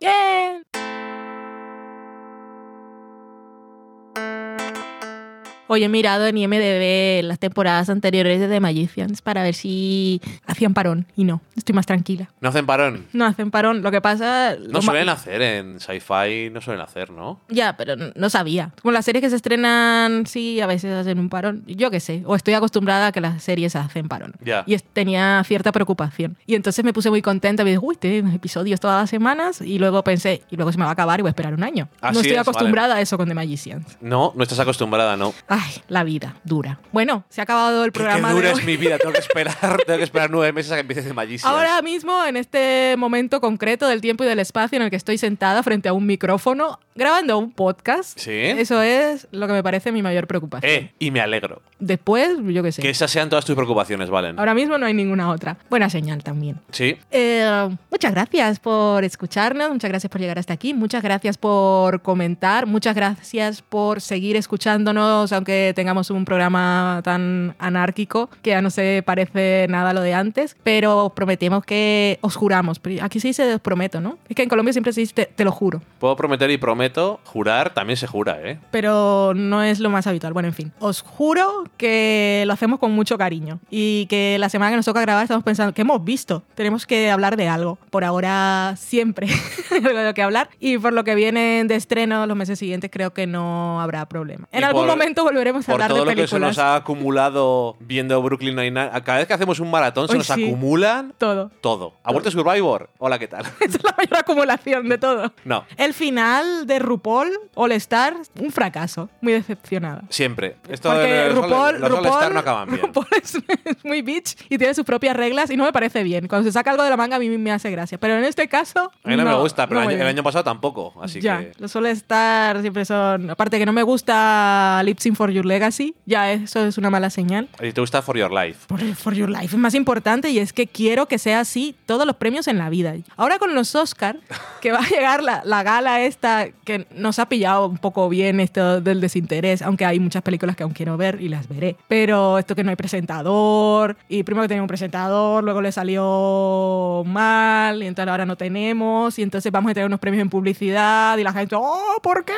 Hoy 5.75 5.83
he 5.83 5.89
mirado 5.89 6.25
en 6.29 6.39
IMDB 6.39 7.25
las 7.25 7.41
temporadas 7.41 7.91
anteriores 7.91 8.39
de 8.39 8.47
The 8.47 8.61
Magicians 8.61 9.23
para 9.23 9.43
ver 9.43 9.55
si 9.55 10.23
hacían 10.47 10.73
parón 10.73 11.09
y 11.17 11.25
no, 11.25 11.41
estoy 11.57 11.75
más 11.75 11.85
tranquila. 11.85 12.31
No 12.41 12.51
hacen 12.51 12.65
parón. 12.65 13.07
No 13.13 13.25
hacen 13.27 13.51
parón, 13.51 13.83
lo 13.83 13.91
que 13.91 14.01
pasa... 14.01 14.55
No 14.69 14.81
suelen 14.83 15.09
hacer 15.09 15.43
en 15.43 15.81
sci-fi, 15.81 16.51
no 16.53 16.61
suelen 16.61 16.81
hacer, 16.81 17.11
¿no? 17.11 17.41
Ya, 17.49 17.77
pero 17.77 17.97
no- 17.97 18.31
sabía. 18.31 18.71
Como 18.83 18.93
las 18.93 19.05
series 19.05 19.21
que 19.21 19.31
se 19.31 19.35
estrenan, 19.35 20.27
sí, 20.27 20.61
a 20.61 20.69
veces 20.69 20.93
hacen 20.95 21.19
un 21.19 21.29
parón. 21.29 21.65
Yo 21.67 21.91
qué 21.91 21.99
sé, 21.99 22.23
o 22.25 22.37
estoy 22.37 22.55
acostumbrada 22.55 23.09
a 23.09 23.13
que 23.13 23.21
las 23.21 23.43
series 23.43 23.75
hacen 23.75 24.07
parón. 24.07 24.35
Ya. 24.45 24.63
Y 24.69 24.79
tenía 24.79 25.43
cierta 25.45 25.73
preocupación. 25.73 26.37
Y 26.47 26.55
entonces 26.55 26.85
me 26.85 26.93
puse 26.93 27.11
muy 27.11 27.21
contenta. 27.21 27.65
Me 27.65 27.71
dije, 27.71 27.81
uy, 27.83 27.97
tengo 27.97 28.33
episodios 28.33 28.79
todas 28.79 29.03
las 29.03 29.11
semanas. 29.11 29.61
Y 29.61 29.81
luego 29.81 30.05
pensé, 30.05 30.43
y 30.53 30.57
luego 30.57 30.71
se 30.71 30.79
me 30.79 30.85
va 30.85 30.91
a 30.91 30.93
acabar 30.93 31.19
y 31.19 31.23
voy 31.23 31.31
a 31.31 31.33
esperar 31.33 31.53
un 31.55 31.65
año. 31.65 31.89
Así 32.01 32.15
no 32.15 32.21
estoy 32.21 32.37
es, 32.37 32.39
acostumbrada 32.43 32.95
a 32.95 33.01
eso 33.01 33.17
con 33.17 33.27
The 33.29 33.35
Magicians. 33.35 33.99
No, 34.01 34.33
no 34.37 34.43
estás 34.45 34.61
acostumbrada, 34.61 35.17
no. 35.17 35.35
Ay, 35.65 35.83
la 35.89 36.05
vida, 36.05 36.37
dura. 36.45 36.79
Bueno, 36.93 37.25
se 37.29 37.41
ha 37.41 37.45
acabado 37.45 37.85
el 37.85 37.93
programa 37.93 38.29
qué 38.29 38.35
dura 38.35 38.47
de 38.49 38.53
es 38.55 38.59
hoy. 38.61 38.65
mi 38.67 38.77
vida, 38.77 38.99
tengo 38.99 39.13
que 39.13 39.19
esperar, 39.27 39.79
tengo 39.87 39.99
que 39.99 40.05
esperar 40.05 40.31
nueve 40.31 40.53
meses 40.53 40.73
a 40.73 40.75
que 40.77 40.81
empiece 40.83 41.03
de 41.03 41.13
Magicians. 41.15 41.45
Ahora 41.45 41.81
mismo, 41.83 42.25
en 42.25 42.37
este 42.37 42.95
momento 42.99 43.41
concreto 43.41 43.87
del 43.89 44.01
tiempo 44.01 44.25
y 44.25 44.27
del 44.27 44.39
espacio 44.41 44.77
en 44.77 44.83
el 44.83 44.91
que 44.91 44.97
estoy 44.97 45.19
sentada 45.19 45.63
frente 45.63 45.89
a 45.89 45.93
un 45.93 46.07
micrófono, 46.07 46.79
grabando 46.95 47.39
un 47.39 47.53
podcast, 47.53 48.19
Sí. 48.19 48.31
eso 48.33 48.83
es 48.83 49.27
lo 49.33 49.47
que 49.47 49.53
me 49.55 49.63
parece 49.63 49.91
mi 49.93 50.03
mayor 50.03 50.27
preocupación. 50.27 50.71
Eh, 50.71 50.93
y 50.99 51.11
me 51.11 51.21
alegro. 51.21 51.63
Después, 51.79 52.37
yo 52.45 52.63
qué 52.63 52.73
sé. 52.73 52.83
Que 52.83 52.91
esas 52.91 53.11
sean 53.11 53.29
todas 53.29 53.45
tus 53.45 53.55
preocupaciones, 53.57 54.11
Valen. 54.11 54.39
Ahora 54.39 54.55
mismo 54.55 54.79
no 54.79 54.87
hay 54.87 54.95
ninguna 54.95 55.31
otra. 55.31 55.57
Buena 55.71 55.91
señal 55.91 56.23
también. 56.23 56.61
Sí. 56.71 56.97
Eh, 57.11 57.69
muchas 57.91 58.13
gracias 58.13 58.59
por 58.61 59.05
escucharnos, 59.05 59.71
muchas 59.71 59.91
gracias 59.91 60.11
por 60.11 60.21
llegar 60.21 60.39
hasta 60.39 60.53
aquí, 60.53 60.73
muchas 60.75 61.03
gracias 61.03 61.37
por 61.39 62.01
comentar, 62.03 62.67
muchas 62.67 62.95
gracias 62.95 63.63
por 63.63 64.01
seguir 64.01 64.37
escuchándonos, 64.37 65.33
aunque 65.45 65.75
tengamos 65.77 66.09
un 66.09 66.25
programa 66.25 67.03
tan 67.05 67.55
anárquico 67.59 68.31
que 68.41 68.51
ya 68.51 68.63
no 68.63 68.71
se 68.71 69.03
parece 69.05 69.67
nada 69.69 69.91
a 69.91 69.93
lo 69.93 70.01
de 70.01 70.15
antes, 70.15 70.57
pero 70.63 71.13
prometemos 71.15 71.63
que 71.67 72.19
os 72.23 72.35
juramos. 72.35 72.81
Aquí 73.03 73.21
se 73.21 73.29
dice 73.29 73.55
os 73.55 73.61
prometo, 73.61 74.01
¿no? 74.01 74.17
Es 74.27 74.35
que 74.37 74.43
en 74.43 74.49
Colombia 74.49 74.73
siempre 74.73 74.95
se 74.95 75.03
dice 75.03 75.13
te, 75.13 75.27
te 75.27 75.45
lo 75.45 75.53
juro, 75.53 75.83
Puedo 75.99 76.17
prometer 76.17 76.51
y 76.51 76.57
prometo, 76.57 77.21
jurar 77.25 77.75
también 77.75 77.99
se 77.99 78.07
jura, 78.07 78.39
¿eh? 78.43 78.59
pero 78.71 79.33
no 79.37 79.63
es 79.63 79.81
lo 79.81 79.91
más 79.91 80.07
habitual. 80.07 80.33
Bueno, 80.33 80.49
en 80.49 80.55
fin, 80.55 80.73
os 80.79 81.03
juro 81.03 81.65
que 81.77 82.45
lo 82.47 82.55
hacemos 82.55 82.79
con 82.79 82.93
mucho 82.93 83.19
cariño 83.19 83.61
y 83.71 84.07
que 84.07 84.39
la 84.39 84.49
semana 84.49 84.71
que 84.71 84.77
nos 84.77 84.87
toca 84.87 85.03
grabar 85.03 85.25
estamos 85.25 85.45
pensando 85.45 85.75
que 85.75 85.83
hemos 85.83 86.03
visto, 86.05 86.43
tenemos 86.55 86.87
que 86.87 87.11
hablar 87.11 87.37
de 87.37 87.49
algo. 87.49 87.77
Por 87.91 88.05
ahora 88.05 88.75
siempre 88.79 89.27
hay 89.71 89.85
algo 89.85 89.99
de 89.99 90.05
lo 90.07 90.15
que 90.15 90.23
hablar 90.23 90.49
y 90.59 90.79
por 90.79 90.95
lo 90.95 91.05
que 91.05 91.15
vienen 91.15 91.69
de 91.69 91.75
estreno 91.77 92.27
los 92.27 92.37
meses 92.37 92.59
siguientes 92.59 92.91
creo 92.91 93.13
que 93.13 93.27
no 93.27 93.81
habrá 93.83 94.07
problema. 94.09 94.49
En 94.53 94.61
Y 94.61 94.65
algún 94.65 94.83
por- 94.83 94.91
momento 94.91 95.25
volveremos 95.35 95.69
a 95.69 95.73
Por 95.73 95.83
hablar 95.83 95.89
todo 95.91 95.99
de 96.01 96.05
lo 96.05 96.11
que 96.23 96.27
se 96.27 96.35
películas. 96.37 96.57
nos 96.57 96.65
ha 96.65 96.77
acumulado 96.77 97.77
viendo 97.81 98.21
Brooklyn 98.23 98.57
Nine-Nine. 98.57 98.91
Cada 99.05 99.19
vez 99.19 99.27
que 99.27 99.35
hacemos 99.35 99.61
un 99.61 99.71
maratón 99.71 100.09
se 100.09 100.17
nos 100.17 100.27
sí. 100.27 100.33
acumulan 100.45 101.13
Todo. 101.19 101.51
todo. 101.61 101.95
¿Ha 102.03 102.13
vuelto 102.13 102.31
Survivor? 102.31 102.89
Hola, 102.99 103.19
¿qué 103.19 103.29
tal? 103.29 103.45
Es 103.61 103.83
la 103.83 103.95
mayor 103.97 104.17
acumulación 104.17 104.89
de 104.89 104.99
todo. 104.99 105.33
No, 105.45 105.65
El 105.77 105.95
final 105.95 106.67
de 106.67 106.79
RuPaul 106.79 107.31
All 107.55 107.73
Star, 107.73 108.15
un 108.41 108.51
fracaso. 108.53 109.09
Muy 109.21 109.33
decepcionada. 109.33 110.03
siempre. 110.09 110.57
Esto 110.69 110.91
Porque 110.91 111.27
los, 111.27 111.35
RuPaul, 111.35 111.81
los 111.81 111.91
RuPaul, 111.91 112.07
All-Star 112.07 112.33
no 112.33 112.41
acaban 112.41 112.69
bien. 112.71 112.83
RuPaul 112.83 113.07
es, 113.23 113.35
es 113.65 113.85
muy 113.85 114.03
bitch 114.03 114.37
y 114.49 114.59
tiene 114.59 114.75
sus 114.75 114.85
propias 114.85 115.17
reglas 115.17 115.51
y 115.51 115.57
no 115.57 115.65
me 115.65 115.73
parece 115.73 116.03
bien. 116.03 116.29
Cuando 116.29 116.49
se 116.49 116.53
saca 116.53 116.71
algo 116.71 116.83
de 116.83 116.91
la 116.91 116.97
manga 116.97 117.17
a 117.17 117.19
mí 117.19 117.29
me 117.29 117.53
hace 117.53 117.71
gracia. 117.71 117.99
Pero 117.99 118.15
en 118.17 118.25
este 118.25 118.49
caso. 118.49 118.91
A 119.03 119.09
mí 119.09 119.17
no, 119.17 119.25
me 119.25 119.35
gusta, 119.35 119.67
pero 119.67 119.81
no 119.81 119.89
el, 119.89 119.95
año, 119.97 120.03
el 120.03 120.09
año 120.09 120.23
pasado 120.23 120.45
tampoco. 120.45 120.95
Así 121.03 121.21
ya, 121.21 121.39
que. 121.41 121.53
los 121.59 121.71
suele 121.73 121.91
estar 121.91 122.61
siempre 122.61 122.85
son. 122.85 123.31
Aparte 123.31 123.59
que 123.59 123.67
no 123.67 123.73
me 123.73 123.83
gusta 123.83 124.81
Lip 124.85 124.99
Sync 124.99 125.17
for 125.25 125.33
Your 125.33 125.47
Legacy, 125.47 125.95
ya 126.05 126.33
eso 126.33 126.67
es 126.67 126.77
una 126.77 126.91
mala 126.91 127.09
señal. 127.09 127.49
¿Y 127.63 127.73
te 127.73 127.81
gusta 127.81 128.03
For 128.03 128.19
Your 128.19 128.31
Life? 128.31 128.67
For, 128.69 128.95
for 128.95 129.15
Your 129.15 129.31
Life 129.31 129.47
es 129.47 129.57
más 129.57 129.75
importante 129.75 130.29
y 130.29 130.39
es 130.39 130.53
que 130.53 130.67
quiero 130.67 131.07
que 131.07 131.19
sea 131.19 131.41
así 131.41 131.75
todos 131.87 132.07
los 132.07 132.17
premios 132.17 132.47
en 132.47 132.59
la 132.59 132.69
vida. 132.69 132.95
Ahora 133.17 133.39
con 133.39 133.55
los 133.55 133.75
Oscar, 133.75 134.19
que 134.61 134.71
va 134.71 134.81
a 134.81 134.87
llegar 134.87 135.23
la, 135.23 135.41
la 135.47 135.63
gala 135.63 136.03
esta, 136.03 136.49
que 136.67 136.87
nos 136.95 137.19
ha 137.19 137.27
pillado 137.27 137.69
un 137.69 137.79
poco 137.79 138.11
bien 138.11 138.39
esto 138.39 138.83
del 138.83 139.01
desinterés, 139.01 139.63
aunque 139.63 139.87
hay 139.87 139.99
muchas 139.99 140.21
películas 140.21 140.57
que 140.57 140.63
aún 140.63 140.75
quiero 140.75 140.99
ver 140.99 141.19
y 141.23 141.31
las 141.31 141.49
veré. 141.49 141.79
Pero 141.89 142.39
esto 142.39 142.55
que 142.55 142.63
no 142.63 142.69
hay 142.69 142.77
presentador, 142.77 143.97
y 144.11 144.25
primero 144.25 144.43
que 144.43 144.49
tenía 144.49 144.63
un 144.63 144.69
presentador, 144.69 145.43
luego 145.43 145.63
le 145.63 145.73
salió 145.73 147.03
mal, 147.07 147.83
y 147.83 147.87
entonces 147.87 148.11
ahora 148.11 148.27
no 148.27 148.37
tenemos, 148.37 149.19
y 149.19 149.23
entonces 149.23 149.51
vamos 149.51 149.71
a 149.71 149.75
tener 149.75 149.87
unos 149.87 150.01
premios 150.01 150.21
en 150.21 150.29
publicidad, 150.29 151.17
y 151.17 151.25
la 151.25 151.33
gente, 151.33 151.57
oh, 151.59 151.99
¿por 152.03 152.27
qué? 152.27 152.35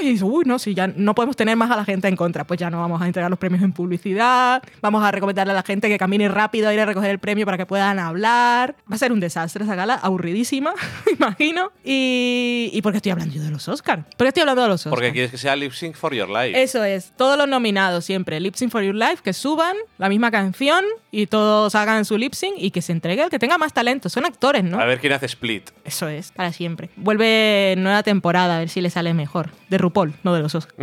Y 0.00 0.10
dice, 0.10 0.24
uy, 0.24 0.44
no, 0.46 0.60
si 0.60 0.74
ya 0.74 0.86
no 0.86 1.12
podemos 1.16 1.34
tener 1.34 1.56
más 1.56 1.72
a 1.72 1.76
la 1.76 1.84
gente 1.88 2.06
en 2.06 2.16
contra, 2.16 2.44
pues 2.44 2.60
ya 2.60 2.68
no 2.68 2.80
vamos 2.80 3.00
a 3.00 3.06
entregar 3.06 3.30
los 3.30 3.38
premios 3.38 3.62
en 3.62 3.72
publicidad, 3.72 4.62
vamos 4.82 5.02
a 5.02 5.10
recomendarle 5.10 5.52
a 5.52 5.56
la 5.56 5.62
gente 5.62 5.88
que 5.88 5.96
camine 5.96 6.28
rápido 6.28 6.68
a 6.68 6.74
ir 6.74 6.80
a 6.80 6.84
recoger 6.84 7.10
el 7.10 7.18
premio 7.18 7.46
para 7.46 7.56
que 7.56 7.64
puedan 7.64 7.98
hablar. 7.98 8.76
Va 8.90 8.96
a 8.96 8.98
ser 8.98 9.10
un 9.10 9.20
desastre 9.20 9.64
esa 9.64 9.74
gala, 9.74 9.94
aburridísima, 9.94 10.74
imagino. 11.18 11.72
Y, 11.82 12.70
y 12.74 12.82
porque 12.82 12.98
estoy 12.98 13.12
hablando 13.12 13.34
yo 13.34 13.42
de 13.42 13.50
los 13.50 13.66
Oscars. 13.68 14.04
Porque 14.16 14.28
estoy 14.28 14.42
hablando 14.42 14.62
de 14.62 14.68
los 14.68 14.80
Oscars. 14.82 14.94
Porque 14.94 15.12
quieres 15.12 15.30
que 15.30 15.38
sea 15.38 15.56
Lip 15.56 15.72
Sync 15.72 15.94
For 15.96 16.14
Your 16.14 16.28
Life. 16.28 16.62
Eso 16.62 16.84
es, 16.84 17.12
todos 17.16 17.38
los 17.38 17.48
nominados 17.48 18.04
siempre, 18.04 18.38
Lip 18.40 18.54
Sync 18.54 18.70
for 18.70 18.82
Your 18.82 18.94
Life, 18.94 19.18
que 19.22 19.32
suban 19.32 19.76
la 19.96 20.10
misma 20.10 20.30
canción 20.30 20.84
y 21.10 21.26
todos 21.26 21.74
hagan 21.74 22.04
su 22.04 22.18
lip 22.18 22.34
sync 22.34 22.54
y 22.58 22.70
que 22.70 22.82
se 22.82 22.92
entregue 22.92 23.22
el 23.22 23.30
que 23.30 23.38
tenga 23.38 23.58
más 23.58 23.72
talento. 23.72 24.08
Son 24.08 24.26
actores, 24.26 24.64
¿no? 24.64 24.78
A 24.78 24.84
ver 24.84 25.00
quién 25.00 25.12
hace 25.12 25.26
Split. 25.26 25.70
Eso 25.84 26.08
es, 26.08 26.32
para 26.32 26.52
siempre. 26.52 26.90
Vuelve 26.96 27.74
nueva 27.78 28.02
temporada, 28.02 28.56
a 28.56 28.58
ver 28.60 28.68
si 28.68 28.80
le 28.80 28.90
sale 28.90 29.14
mejor. 29.14 29.50
De 29.70 29.78
RuPaul, 29.78 30.14
no 30.22 30.34
de 30.34 30.40
los 30.42 30.54
Oscars. 30.54 30.76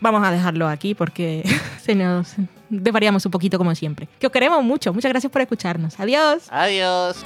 Vamos 0.00 0.24
a 0.24 0.30
dejarlo 0.52 0.68
aquí 0.68 0.94
porque 0.94 1.42
se 1.82 1.94
nos 1.94 2.34
desvariamos 2.68 3.24
un 3.24 3.32
poquito 3.32 3.58
como 3.58 3.74
siempre. 3.74 4.08
Que 4.18 4.26
os 4.26 4.32
queremos 4.32 4.62
mucho. 4.62 4.92
Muchas 4.92 5.10
gracias 5.10 5.32
por 5.32 5.42
escucharnos. 5.42 5.98
Adiós. 5.98 6.46
Adiós. 6.50 7.24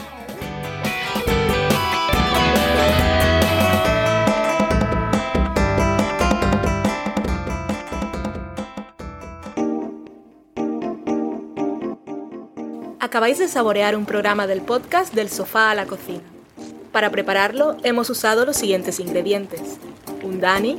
Acabáis 12.99 13.39
de 13.39 13.47
saborear 13.47 13.95
un 13.97 14.05
programa 14.05 14.47
del 14.49 14.63
podcast 14.63 15.15
Del 15.15 15.31
sofá 15.31 15.71
a 15.71 15.75
la 15.75 15.87
cocina. 15.87 16.23
Para 16.91 17.11
prepararlo 17.11 17.77
hemos 17.85 18.11
usado 18.11 18.45
los 18.45 18.57
siguientes 18.57 18.99
ingredientes. 18.99 19.79
Un 20.25 20.41
Dani, 20.41 20.79